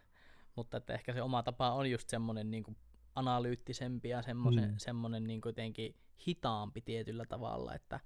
[0.57, 2.77] mutta että ehkä se oma tapa on just semmoinen niin kuin
[3.15, 4.71] analyyttisempi ja semmoinen, Mm.
[4.71, 4.79] mm.
[4.79, 5.97] semmoinen niin kuin jotenkin
[6.27, 8.01] hitaampi tietyllä tavalla, että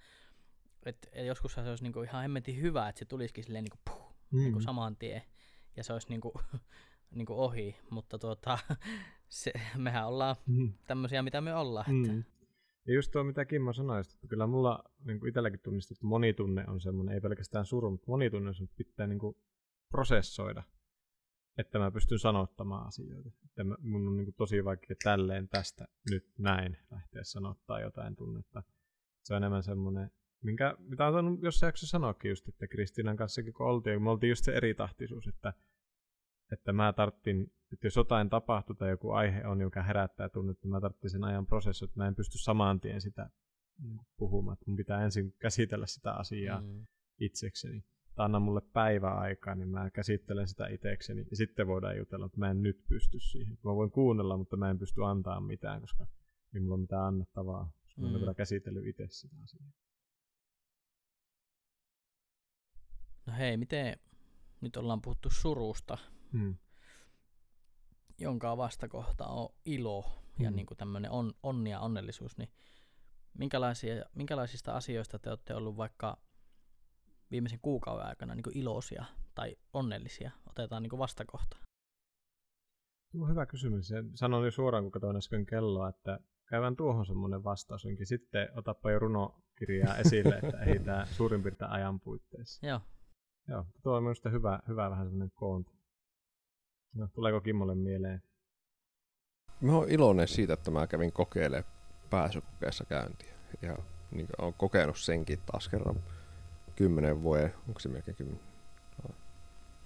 [0.86, 3.70] et, et joskus se olisi niin kuin ihan hemmetin hyvä, että se tulisikin silleen niin
[3.70, 4.38] kuin, puh, Mm.
[4.38, 5.22] niin kuin saman tien
[5.76, 6.32] ja se olisi niin kuin,
[7.10, 8.58] niin kuin ohi, mutta tuota,
[9.28, 10.72] se, mehän ollaan Mm.
[10.86, 11.86] tämmöisiä, mitä me ollaan.
[12.02, 12.24] Että, Mm.
[12.86, 16.64] Ja just tuo, mitä Kimmo sanoi, että kyllä mulla niin kuin itselläkin tunnistettu, että monitunne
[16.68, 19.36] on semmoinen, ei pelkästään suru, mutta monitunne on semmoinen, että pitää niin kuin
[19.90, 20.62] prosessoida,
[21.58, 23.30] että mä pystyn sanottamaan asioita.
[23.44, 28.16] Että mä, mun on niin kuin tosi vaikea tälleen tästä nyt näin lähteä sanottaa jotain
[28.16, 28.62] tunnetta.
[29.24, 30.10] Se on enemmän semmoinen,
[30.42, 34.44] minkä, mitä on jossain jaksossa sanoakin just, että Kristiinan kanssakin kun oltiin, me oltiin just
[34.44, 35.52] se eritahtisuus, että,
[36.52, 40.80] että mä tarttin, että jos jotain tapahtuu tai joku aihe on, joka herättää tunnetta, mä
[40.80, 43.30] tarttin sen ajan prosessoida, että mä en pysty saman tien sitä
[43.82, 46.86] niin puhumaan, että mun pitää ensin käsitellä sitä asiaa mm,
[47.20, 47.84] itsekseni.
[48.14, 51.26] Tai anna mulle päivä aikaa, niin mä käsittelen sitä itsekseni.
[51.30, 53.58] Ja sitten voidaan jutella, että mä en nyt pysty siihen.
[53.64, 56.06] Mä voin kuunnella, mutta mä en pysty antaa mitään, koska
[56.54, 57.72] ei mulla ole mitään annettavaa.
[57.82, 58.20] Koska mä en ole Mm.
[58.20, 59.70] vielä käsitellyt itse sitä asiaa.
[63.26, 63.96] no hei, miten
[64.60, 65.98] nyt ollaan puhuttu surusta,
[66.32, 66.56] Hmm.
[68.18, 70.04] jonka vastakohta on ilo
[70.38, 70.56] ja Mm.
[70.56, 72.50] niin kuin tämmöinen on, onni ja onnellisuus, niin
[73.38, 76.16] minkälaisia, minkälaisista asioista te olette ollut vaikka
[77.30, 79.04] viimeisen kuukauden aikana niin kuin iloisia
[79.34, 80.30] tai onnellisia?
[80.50, 81.56] Otetaan niin kuin vastakohta.
[83.12, 83.90] Tuo on hyvä kysymys.
[83.90, 87.84] Ja Sanoin jo suoraan, kun katsoin äsken kelloa, että käydään tuohon semmoinen vastaus.
[87.86, 92.66] Onkin sitten otappa jo runokirjaa esille, että ei tämä suurin piirtein ajan puitteissa.
[92.70, 92.80] Joo.
[93.48, 95.75] Joo, tuo on minusta hyvä, hyvä vähän semmoinen koonti.
[96.96, 98.22] No, tuleeko Kimmolle mieleen?
[99.60, 101.72] Mä oon iloinen siitä, että mä kävin kokeilemaan
[102.10, 103.34] pääsykokeessa käyntiä.
[103.62, 103.78] Ja
[104.10, 105.96] niin olen kokenut senkin taas kerran
[106.76, 108.40] 10 vuoden, onko se melkein 10,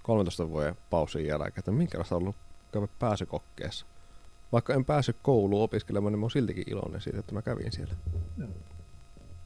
[0.03, 2.37] 13 vuoden pausin jälkeen, että minkälaista on ollut
[2.73, 3.87] käydä pääsykokkeessa.
[4.53, 7.95] Vaikka en päässyt kouluun opiskelemaan, niin mä oon siltikin iloinen siitä, että mä kävin siellä.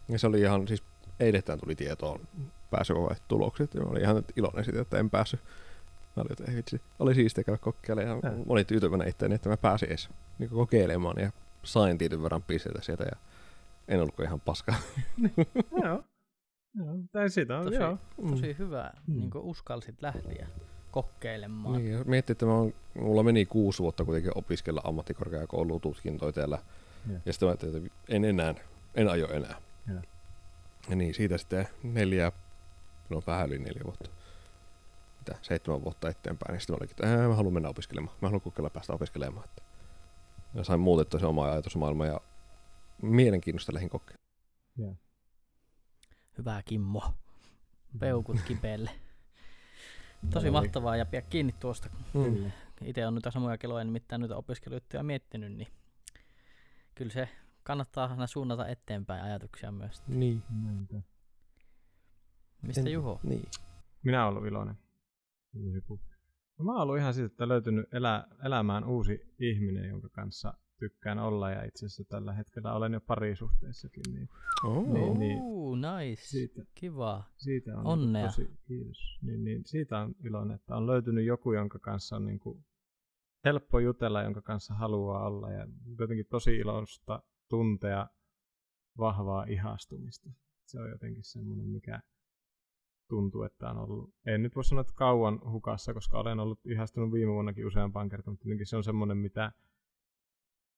[0.08, 0.82] Ja se oli ihan, siis
[1.20, 2.20] eilehtään tuli tietoon
[2.70, 5.40] pääsykokeen tulokset, ja mä olin ihan iloinen siitä, että en päässyt
[6.16, 8.20] Mä olin, että ei vitsi, oli siistiä käydä kokeilemaan.
[8.22, 10.08] Ja mä olin tyytyväinen itseäni, että mä pääsin edes
[10.38, 11.30] niin kokeilemaan ja
[11.62, 13.16] sain tietyn verran pisteitä sieltä ja
[13.88, 14.74] en ollut kuin ihan paska.
[15.84, 16.02] joo.
[16.78, 17.98] Joo, tai siitä on, Tosi- joo.
[18.30, 19.14] Tosi hyvä, Mm.
[19.14, 20.46] niin uskalsit lähteä
[20.90, 21.76] kokeilemaan.
[21.82, 26.58] Niin, ja miettii, että mä oon, mulla meni kuusi vuotta kuitenkin opiskella ammattikorkeakoulututkintoja täällä.
[27.10, 27.18] Joo.
[27.26, 28.54] Ja sitten mä ajattelin, että en enää,
[28.94, 29.54] en aio enää.
[29.88, 30.00] Joo.
[30.90, 32.32] Ja niin, siitä sitten neljä,
[33.10, 34.10] no vähän yli neljä vuotta.
[35.28, 36.52] Mitä, seitsemän vuotta eteenpäin.
[36.52, 38.16] Niin sitten mä olinkin, että "Ää, mä haluan mennä opiskelemaan.
[38.20, 39.44] Mä haluan kokeilla päästä opiskelemaan.
[39.44, 39.62] Että.
[40.54, 42.20] Ja sain muutettua se oma ajatusmaailma ja
[43.02, 44.30] mielenkiinnosta lähdin kokeilemaan.
[44.76, 44.96] Joo.
[46.38, 47.02] Hyvä Kimmo.
[47.98, 48.90] Peukut kipeelle.
[50.32, 51.88] Tosi mahtavaa ja pidä kiinni tuosta.
[52.12, 52.50] Kyllä.
[52.84, 55.68] Itse on nyt samoja keloja, nimittäin noita opiskelujuttuja miettinyt, niin
[56.94, 57.28] kyllä se
[57.62, 60.02] kannattaa aina suunnata eteenpäin ajatuksia myös.
[60.06, 60.42] Niin.
[62.62, 63.20] Mistä En- Juho?
[63.22, 63.48] Niin.
[64.02, 64.78] Minä olen ollut iloinen.
[65.74, 66.00] Joku.
[66.58, 71.18] No, mä oon ollut ihan siitä, että löytynyt elä, elämään uusi ihminen, jonka kanssa tykkään
[71.18, 74.28] olla ja itse asiassa tällä hetkellä olen jo parisuhteessakin, niin
[74.64, 74.92] Oh.
[74.92, 75.38] Niin, niin.
[75.42, 76.22] Ooh, nice.
[76.22, 77.24] siitä, Kiva.
[77.36, 78.26] siitä on Onnea.
[78.26, 79.18] tosi, kiitos.
[79.22, 82.64] Niin, niin, siitä on iloinen, että on löytynyt joku, jonka kanssa on niin kuin
[83.44, 85.66] helppo jutella, jonka kanssa haluaa olla ja
[85.98, 88.08] jotenkin tosi iloista tuntea
[88.98, 90.30] vahvaa ihastumista.
[90.64, 92.00] Se on jotenkin semmoinen, mikä
[93.08, 97.12] tuntuu, että on ollut, en nyt voi sanoa, että kauan hukassa, koska olen ollut ihastunut
[97.12, 99.52] viime vuonnakin useampaan kertaan, mutta se on semmoinen, mitä,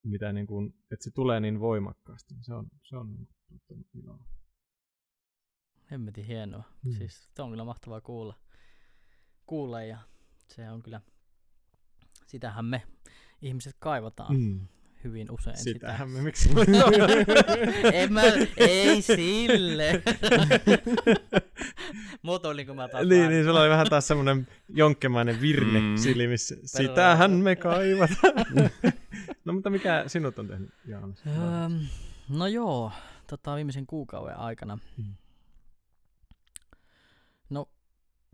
[0.05, 2.35] mitä niin kuin, että se tulee niin voimakkaasti.
[2.41, 3.29] Se on, se on niin
[3.69, 4.25] kuin, iloa.
[5.91, 6.65] Hemmetin hienoa.
[6.85, 6.93] Mm.
[6.93, 8.35] Siis se on kyllä mahtavaa kuulla.
[9.47, 9.99] kuulla ja
[10.49, 11.01] se on kyllä,
[12.27, 12.83] sitähän me
[13.43, 14.69] ihmiset kaivataan Mm.
[15.05, 15.57] hyvin usein.
[15.57, 16.19] Sitähän sitä.
[16.19, 16.49] me, miksi?
[17.93, 18.23] en mä,
[18.57, 19.93] ei sille.
[22.27, 25.97] Muotoilinko mä taas niin, niin, sulla oli vähän taas semmoinen jonkkemainen virne Mm.
[25.97, 26.55] silmissä.
[26.65, 28.35] Sitähän me kaivataan.
[29.45, 31.23] no mutta mikä sinut on tehnyt, Jaanas?
[31.27, 31.87] Öm,
[32.29, 32.93] no joo,
[33.27, 34.79] tota, viimeisen kuukauden aikana.
[34.97, 35.15] Mm.
[37.51, 37.69] No,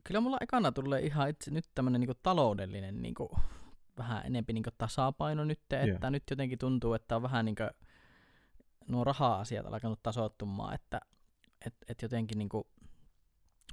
[0.04, 3.36] kyllä mulla ekana tulee ihan itse nyt tämmönen niinku taloudellinen niinku,
[3.98, 6.10] vähän enempi niinku tasapaino nyt, että Joo.
[6.10, 7.62] nyt jotenkin tuntuu, että on vähän niinku
[8.88, 11.00] nuo raha-asiat alkanut tasoittumaan, että
[11.66, 12.66] et, et jotenkin niinku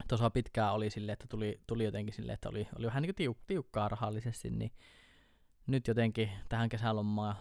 [0.07, 3.37] tuossa pitkään oli silleen, että tuli, tuli jotenkin silleen, että oli, oli vähän niinku tiuk,
[3.47, 4.71] tiukkaa rahallisesti, niin
[5.67, 7.35] nyt jotenkin tähän kesälomaan,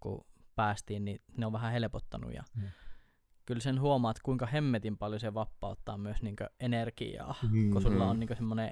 [0.00, 2.62] kun päästiin, niin ne on vähän helpottanut ja Mm.
[3.46, 7.70] kyllä sen huomaat, kuinka hemmetin paljon se vapauttaa myös niinku energiaa, Mm.
[7.70, 8.10] kun sulla Mm.
[8.10, 8.70] on niinku semmoinen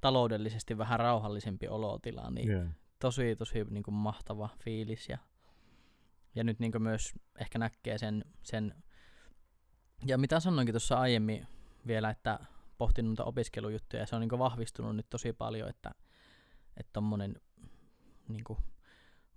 [0.00, 2.64] taloudellisesti vähän rauhallisempi olotila, niin Joo.
[2.98, 5.18] tosi tosi niinku mahtava fiilis ja,
[6.34, 8.74] ja nyt niinku myös ehkä näkee sen, sen
[10.06, 11.46] ja mitä sanoinkin tuossa aiemmin
[11.86, 12.38] vielä, että
[12.78, 15.90] pohtin noita opiskelujuttuja ja se on niinku vahvistunut nyt tosi paljon, että
[16.76, 17.40] että tommonen
[18.28, 18.58] niinku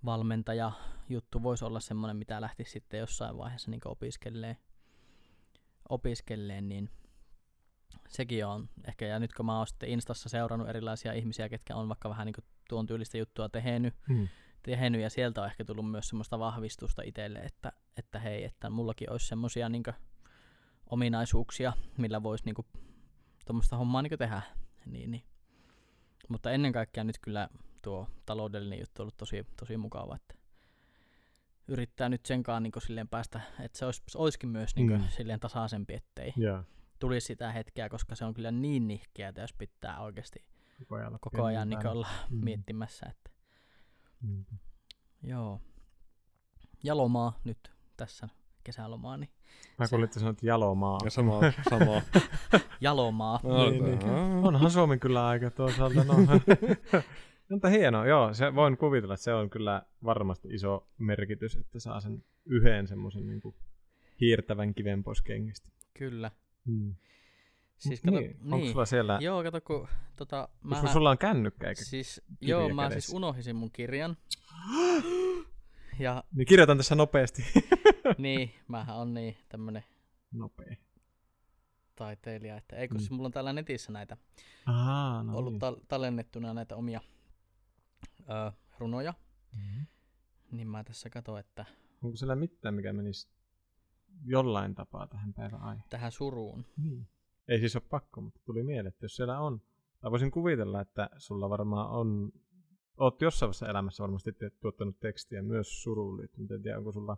[0.04, 0.72] valmentaja
[1.08, 4.56] juttu voisi olla semmoinen, mitä lähtisi sitten jossain vaiheessa niinku opiskelleen,
[5.88, 6.90] opiskelleen, niin
[8.08, 11.88] sekin on ehkä, ja nyt kun mä oon sitten Instassa seurannut erilaisia ihmisiä, ketkä on
[11.88, 14.28] vaikka vähän niinku tuon tyylistä juttua tehnyt, Mm.
[14.62, 19.12] tehnyt ja sieltä on ehkä tullut myös semmoista vahvistusta itselle, että, että hei, että mullakin
[19.12, 19.90] olisi semmoisia niinku
[20.90, 22.66] ominaisuuksia, millä voisi niinku
[23.46, 24.42] tuommoista hommaa niinku tehdä.
[24.86, 25.22] Niin, niin.
[26.28, 27.48] Mutta ennen kaikkea nyt kyllä
[27.82, 30.34] tuo taloudellinen juttu on ollut tosi, tosi mukava, että
[31.68, 35.08] yrittää nyt senkaan niinku silleen päästä, että se olisi, olisikin myös niinku Mm.
[35.08, 36.64] silleen tasaisempi, ettei Joo.
[36.98, 40.44] tulisi sitä hetkeä, koska se on kyllä niin nihkeä, jos pitää oikeasti
[40.78, 42.44] Koko ajan, koko ajan niinku olla Mm.
[42.44, 43.30] miettimässä, että
[44.22, 44.44] Mm.
[45.22, 45.60] Joo.
[46.84, 48.28] Ja lomaa nyt tässä
[48.64, 49.30] kesälomaa, niin
[49.78, 50.98] Mä Se- kuulin, että jalomaa.
[51.04, 52.02] Ja sama, sama.
[52.80, 53.40] jalomaa.
[53.42, 54.02] No, Niin, niin.
[54.44, 56.04] Onhan Suomi kyllä aika toisaalta.
[56.04, 56.14] No.
[57.50, 62.00] Mutta hienoa, joo, se voin kuvitella, että se on kyllä varmasti iso merkitys, että saa
[62.00, 63.40] sen yhden semmoisen niin
[64.20, 65.68] hiirtävän kiven pois kengistä.
[65.94, 66.30] Kyllä.
[66.64, 66.94] Mm.
[67.76, 68.36] Siis kato, niin.
[68.40, 68.52] niin.
[68.52, 71.84] Onko sulla siellä, Joo, kato kun tota, koska mähän, sulla on kännykkä eikä?
[71.84, 73.00] siis, joo, mä kädessä?
[73.06, 74.16] siis unohisin mun kirjan.
[75.98, 77.42] ja Niin kirjoitan tässä nopeasti.
[78.18, 79.84] niin, mähän on niin tämmönen
[80.32, 80.76] Nopea.
[81.96, 82.98] taiteilija, että ei kun Mm.
[82.98, 84.16] siis mulla on täällä netissä näitä
[84.66, 85.60] Ahaa, no ollut niin.
[85.62, 87.00] tal- tallennettuna näitä omia
[88.20, 89.14] ö, runoja,
[89.52, 89.82] Mhm.
[90.50, 91.64] niin mä tässä katon, että
[92.02, 93.28] Onko siellä mitään, mikä menisi
[94.24, 95.90] jollain tapaa tähän päivän aiheeseen?
[95.90, 96.66] tähän suruun.
[96.76, 97.08] Niin.
[97.48, 99.62] Ei siis ole pakko, mutta tuli mieleen, että jos siellä on.
[100.00, 102.32] Tai voisin kuvitella, että sulla varmaan on,
[102.98, 106.42] oot jossain vaiheessa elämässä varmasti te- tuottanut tekstiä myös suruun liittyen.
[106.42, 107.16] mutta En tiedä, onko sulla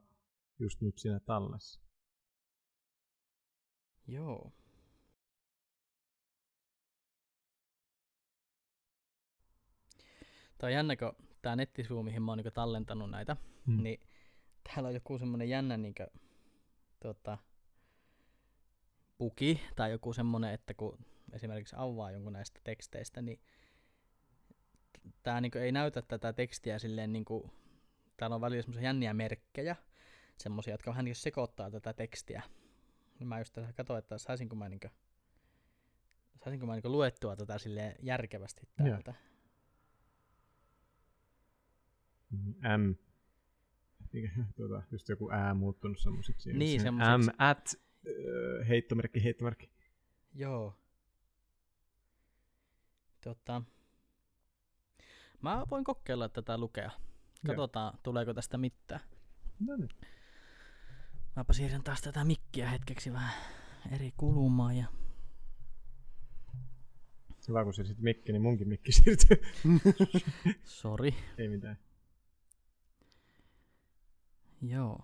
[0.59, 1.81] just nyt siinä tallessa.
[4.07, 4.52] Joo.
[10.59, 11.12] Tää on jännä, kun
[11.43, 13.36] tää nettisivu, mihin mä oon niinku tallentanut näitä,
[13.66, 13.74] Mm.
[13.77, 13.82] mm.
[13.82, 14.01] niin
[14.62, 16.02] täällä on joku semmonen jännä niinku,
[17.01, 17.39] tota,
[19.19, 20.98] puki tai joku semmonen, että kun
[21.32, 23.40] esimerkiksi avaa jonkun näistä teksteistä, niin
[25.23, 27.51] tää niinku ei näytä tätä tekstiä silleen niinku,
[28.17, 29.77] täällä on välillä semmoisia jänniä merkkejä,
[30.37, 32.43] semmoisia, jotka vähän niinku sekoittaa tätä tekstiä.
[33.19, 34.89] Niin mä just tässä katsoin, että saisinko mä niinku,
[36.45, 39.15] saisinko mä niinku luettua tätä silleen järkevästi täältä.
[42.79, 42.95] M.
[44.12, 46.53] Mikä, tuota, just joku ää muuttunut semmosiksi.
[46.53, 47.31] Niin, Se semmoseksi.
[47.31, 47.75] M at
[48.07, 49.71] ö, heittomerkki, heittomerkki.
[50.35, 50.77] Joo.
[53.25, 53.62] Tota,
[55.43, 56.91] mä voin kokeilla tätä lukea.
[57.47, 59.01] Katsotaan, tuleeko tästä mitään.
[59.67, 59.91] No niin.
[61.37, 63.33] Mäpä siirrän taas tätä mikkiä hetkeksi vähän
[63.93, 64.87] eri kulumaan ja
[67.51, 69.43] Hyvä, kun sitten mikki, niin munkin mikki siirtyy.
[70.65, 71.15] sori.
[71.39, 71.79] Ei mitään.
[74.62, 75.01] Joo.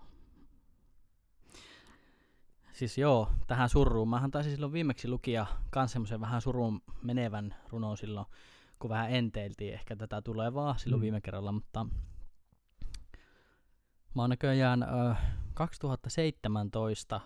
[2.73, 4.09] Siis joo, tähän surruun.
[4.09, 8.27] Mähän taisin silloin viimeksi lukia kans semmoisen vähän surun menevän runon silloin,
[8.79, 11.03] kun vähän enteiltiin ehkä tätä tulevaa silloin Mm.
[11.03, 11.85] viime kerralla, mutta
[14.15, 15.15] mä oon näköjään ö,
[15.53, 17.21] 2017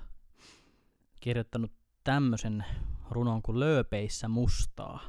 [1.20, 1.72] kirjoittanut
[2.04, 2.66] tämmöisen
[3.10, 5.00] runon kuin Lööpeissä mustaa.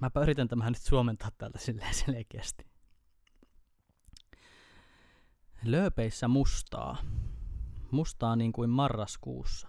[0.00, 2.66] Mäpä yritän tämän nyt suomentaa täältä silleen selkeästi.
[5.64, 6.96] Lööpeissä mustaa.
[7.90, 9.68] Mustaa niin kuin marraskuussa.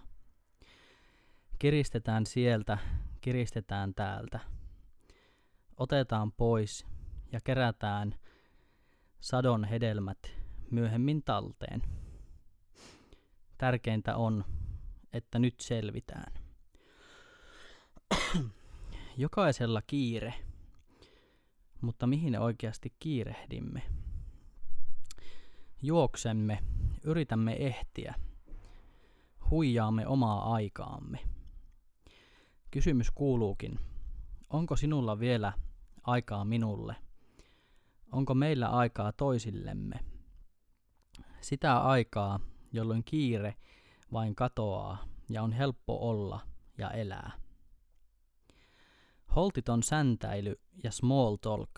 [1.58, 2.78] Kiristetään sieltä,
[3.20, 4.40] kiristetään täältä.
[5.76, 6.86] Otetaan pois
[7.32, 8.14] ja kerätään
[9.20, 10.18] sadon hedelmät
[10.70, 11.82] myöhemmin talteen.
[13.58, 14.44] Tärkeintä on,
[15.12, 16.32] että nyt selvitään.
[19.16, 20.34] Jokaisella kiire,
[21.80, 23.82] mutta mihin oikeasti kiirehdimme?
[25.82, 26.58] Juoksemme,
[27.04, 28.14] yritämme ehtiä,
[29.50, 31.18] huijaamme omaa aikaamme.
[32.70, 33.78] Kysymys kuuluukin,
[34.50, 35.52] onko sinulla vielä
[36.02, 36.96] aikaa minulle?
[38.12, 40.00] Onko meillä aikaa toisillemme?
[41.40, 42.40] Sitä aikaa,
[42.72, 43.54] jolloin kiire
[44.12, 46.40] vain katoaa ja on helppo olla
[46.78, 47.32] ja elää.
[49.36, 51.70] Holtiton säntäily ja small talk,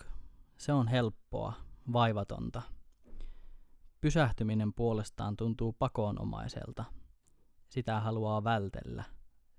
[0.57, 1.53] se on helppoa,
[1.93, 2.61] vaivatonta.
[4.01, 6.85] Pysähtyminen puolestaan tuntuu pakonomaiselta.
[7.69, 9.03] Sitä haluaa vältellä.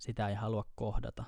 [0.02, 1.24] Sitä ei halua kohdata.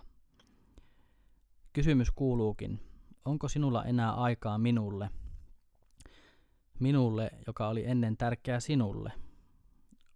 [1.73, 2.81] Kysymys kuuluukin,
[3.25, 5.11] onko sinulla enää aikaa minulle?
[6.81, 9.13] Minulle, joka oli ennen tärkeä sinulle.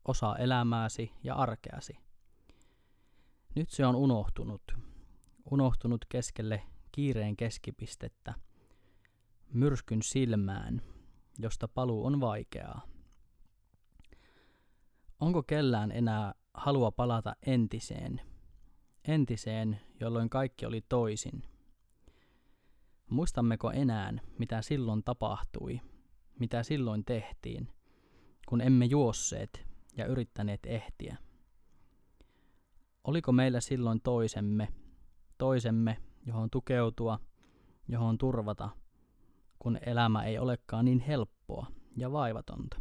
[0.04, 1.98] Osa elämääsi ja arkeasi.
[3.54, 4.62] Nyt se on unohtunut.
[5.50, 6.62] Unohtunut keskelle
[6.92, 8.34] kiireen keskipistettä.
[9.52, 10.82] Myrskyn silmään,
[11.38, 12.82] josta paluu on vaikeaa.
[15.20, 18.27] Onko kellään enää halua palata entiseen?
[19.08, 21.42] Entiseen, jolloin kaikki oli toisin.
[23.10, 25.80] Muistammeko enää, mitä silloin tapahtui,
[26.38, 27.68] mitä silloin tehtiin,
[28.48, 29.66] kun emme juosseet
[29.96, 31.16] ja yrittäneet ehtiä?
[33.04, 34.68] Oliko meillä silloin toisemme,
[35.38, 37.18] toisemme, johon tukeutua,
[37.88, 38.68] johon turvata,
[39.58, 41.66] kun elämä ei olekaan niin helppoa
[41.96, 42.80] ja vaivatonta?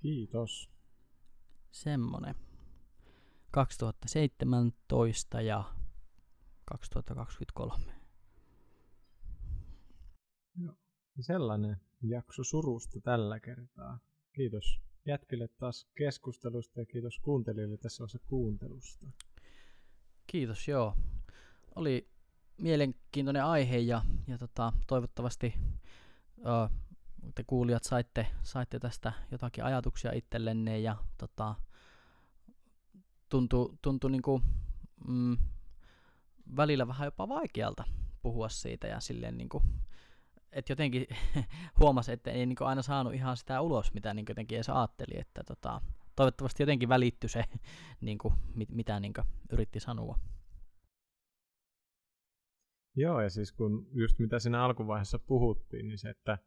[0.00, 0.71] Kiitos.
[1.72, 2.34] Semmonen.
[3.50, 5.64] 2017 ja
[6.64, 7.92] 2023.
[11.20, 13.98] Sellainen jakso surusta tällä kertaa.
[14.32, 19.06] Kiitos jätkille taas keskustelusta ja kiitos kuuntelijoille tässä vaiheessa kuuntelusta.
[20.26, 20.96] Kiitos, joo.
[21.74, 22.08] Oli
[22.56, 25.54] mielenkiintoinen aihe ja, ja tota, toivottavasti
[26.38, 26.68] ö,
[27.34, 31.54] te kuulijat saitte, saitte tästä jotakin ajatuksia itsellenne ja tota,
[33.28, 34.42] tuntui, tuntui niinku,
[35.08, 35.36] mm,
[36.56, 37.84] välillä vähän jopa vaikealta
[38.22, 39.62] puhua siitä ja silleen niinku,
[40.52, 41.06] että jotenkin
[41.80, 45.44] huomasi, että ei niinku aina saanut ihan sitä ulos, mitä niinku jotenkin edes ajatteli, että
[45.44, 45.80] tota,
[46.16, 47.44] toivottavasti jotenkin välittyi se,
[48.00, 49.22] niinku, mit, mitä niinku
[49.52, 50.18] yritti sanoa.
[52.96, 56.38] Joo, ja siis kun just mitä siinä alkuvaiheessa puhuttiin, niin se, että,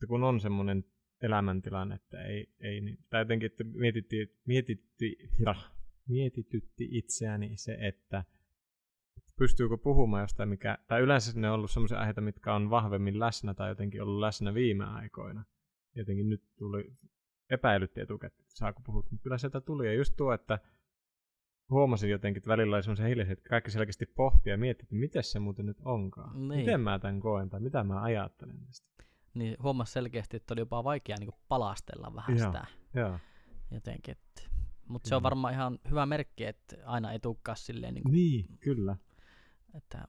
[0.00, 0.84] että kun on semmoinen
[1.22, 5.16] elämäntilanne, että ei, ei niin, tai jotenkin, että mietitti, mietitti,
[5.46, 5.54] ja,
[6.08, 8.24] mietitytti itseäni se, että
[9.36, 13.54] pystyykö puhumaan jostain, mikä, tai yleensä ne on ollut semmoisia aiheita, mitkä on vahvemmin läsnä
[13.54, 15.44] tai jotenkin ollut läsnä viime aikoina.
[15.94, 16.92] Jotenkin nyt tuli,
[17.50, 20.58] epäilytti etukäteen, että saako puhua, mutta kyllä sieltä tuli, ja just tuo, että
[21.70, 25.24] huomasin jotenkin, että välillä oli semmoisia hiljaisia, että kaikki selkeästi pohtia ja miettii, että miten
[25.24, 26.48] se muuten nyt onkaan.
[26.48, 26.60] Niin.
[26.60, 29.04] Miten mä tämän koen tai mitä mä ajattelen tästä.
[29.34, 32.46] Niin huomasi selkeästi, että oli jopa vaikea niinku palastella vähän Joo.
[32.52, 33.18] sitä Joo.
[33.70, 34.16] jotenkin.
[34.88, 38.96] Mutta se on varmaan ihan hyvä merkki, että aina ei tulekaan silleen, niinku, Niin, kyllä.
[39.74, 40.04] että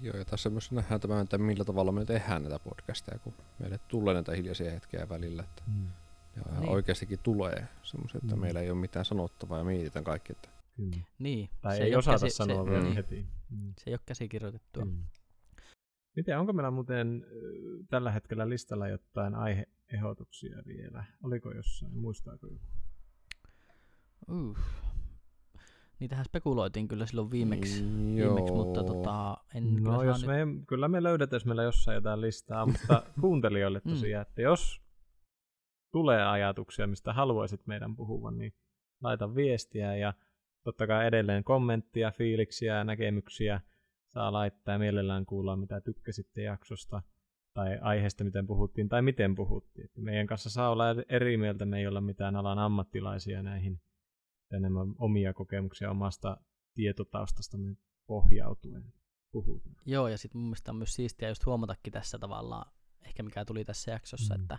[0.00, 3.78] Joo, ja tässä myös nähdään tämä, että millä tavalla me tehdään näitä podcasteja, kun meille
[3.78, 5.42] tulee näitä hiljaisia hetkiä välillä.
[5.42, 5.86] Että Mm.
[6.36, 6.68] ja Niin.
[6.70, 8.40] oikeastikin tulee semmoisia, että Mm.
[8.40, 10.32] meillä ei ole mitään sanottavaa ja mietitään kaikki.
[10.32, 10.96] Että kyllä.
[11.18, 11.50] niin.
[11.60, 12.94] Tai se ei ole osata käsi- sanoa se, vielä Mm.
[12.94, 13.26] heti.
[13.50, 13.72] Mm.
[13.78, 14.84] se ei ole käsikirjoitettua.
[14.84, 15.04] Mm.
[16.16, 17.26] Miten, onko meillä muuten
[17.88, 21.04] tällä hetkellä listalla jotain aiheehdotuksia vielä?
[21.22, 22.60] Oliko jossain, muistaako joku?
[24.30, 24.58] Uh.
[25.98, 30.26] Niitähän spekuloitiin kyllä silloin viimeksi, Mm, viimeksi mutta tota, en kyllä No saa jos nyt...
[30.26, 33.90] me, kyllä me löydetään, jos meillä jossain jotain listaa, mutta kuuntelijoille Mm.
[33.90, 34.80] tosiaan, että jos
[35.92, 38.52] tulee ajatuksia, mistä haluaisit meidän puhuvan, niin
[39.02, 40.14] laita viestiä ja
[40.64, 43.60] totta kai edelleen kommenttia, fiiliksiä ja näkemyksiä
[44.14, 47.02] saa laittaa ja mielellään kuulla, mitä tykkäsitte jaksosta
[47.54, 49.84] tai aiheesta, miten puhuttiin tai miten puhuttiin.
[49.84, 53.80] Että meidän kanssa saa olla eri mieltä, me ei olla mitään alan ammattilaisia näihin
[54.52, 56.36] enemmän omia kokemuksia omasta
[56.74, 57.76] tietotaustastamme
[58.06, 58.92] pohjautuen
[59.32, 59.76] puhutaan.
[59.86, 62.72] Joo, ja sitten mun mielestä on myös siistiä just huomatakin tässä tavallaan,
[63.06, 64.42] ehkä mikä tuli tässä jaksossa, Mm.
[64.42, 64.58] että,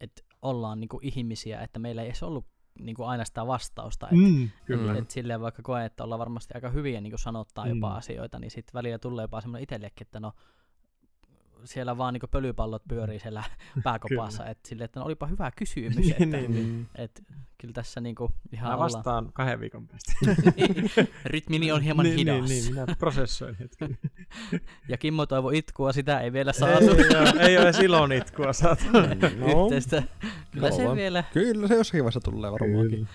[0.00, 2.46] että ollaan niinku ihmisiä, että meillä ei edes ollut
[2.78, 4.06] niinku aina sitä vastausta.
[4.06, 4.92] Että Mm, kyllä.
[4.92, 7.96] Et, et silleen vaikka koen, että ollaan varmasti aika hyviä niin sanottaa jopa Mm.
[7.96, 10.32] asioita, niin sitten välillä tulee jopa semmoinen itsellekin, että no
[11.64, 13.44] siellä vaan niin pölypallot pyörii siellä
[13.84, 16.88] pääkopassa, että sille, että no olipa hyvä kysymys, Niin, että niin, niin.
[16.94, 17.22] et,
[17.58, 18.92] kyllä tässä niinku ihan Mä ollaan.
[18.92, 20.12] vastaan kahden viikon päästä.
[21.24, 22.48] Rytmini on hieman niin, hidas.
[22.48, 23.98] Niin, niin, minä prosessoin hetken.
[24.88, 26.84] Ja Kimmo toivo itkua, sitä ei vielä saatu.
[26.84, 28.84] ei, ole, ei ole silon itkua saatu.
[28.92, 30.02] no, Yhteistä.
[30.50, 31.24] Kyllä se vielä.
[31.32, 33.08] kyllä se jossakin vaiheessa tulee varmaankin.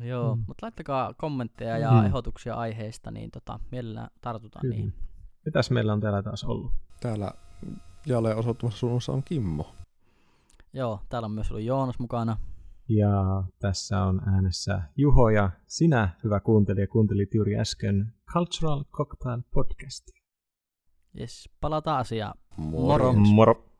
[0.00, 0.42] Joo, Mm.
[0.46, 2.06] mutta laittakaa kommentteja ja Mm.
[2.06, 4.74] ehdotuksia aiheista, niin tota, mielellään tartutaan Kyllä.
[4.76, 4.94] niihin.
[5.44, 6.72] Mitäs meillä on täällä taas ollut?
[7.00, 7.32] Täällä
[8.06, 9.74] jälleen osoittamassa suunnassa on Kimmo.
[10.72, 12.36] Joo, täällä on myös ollut Joonas mukana.
[12.88, 20.22] Ja tässä on äänessä Juho ja sinä, hyvä kuuntelija, kuuntelit juuri äsken Cultural Cocktail Podcastia.
[21.14, 22.34] Jes, palataan asiaan.
[22.56, 23.12] Moro.
[23.12, 23.12] Moro.
[23.12, 23.71] Moro!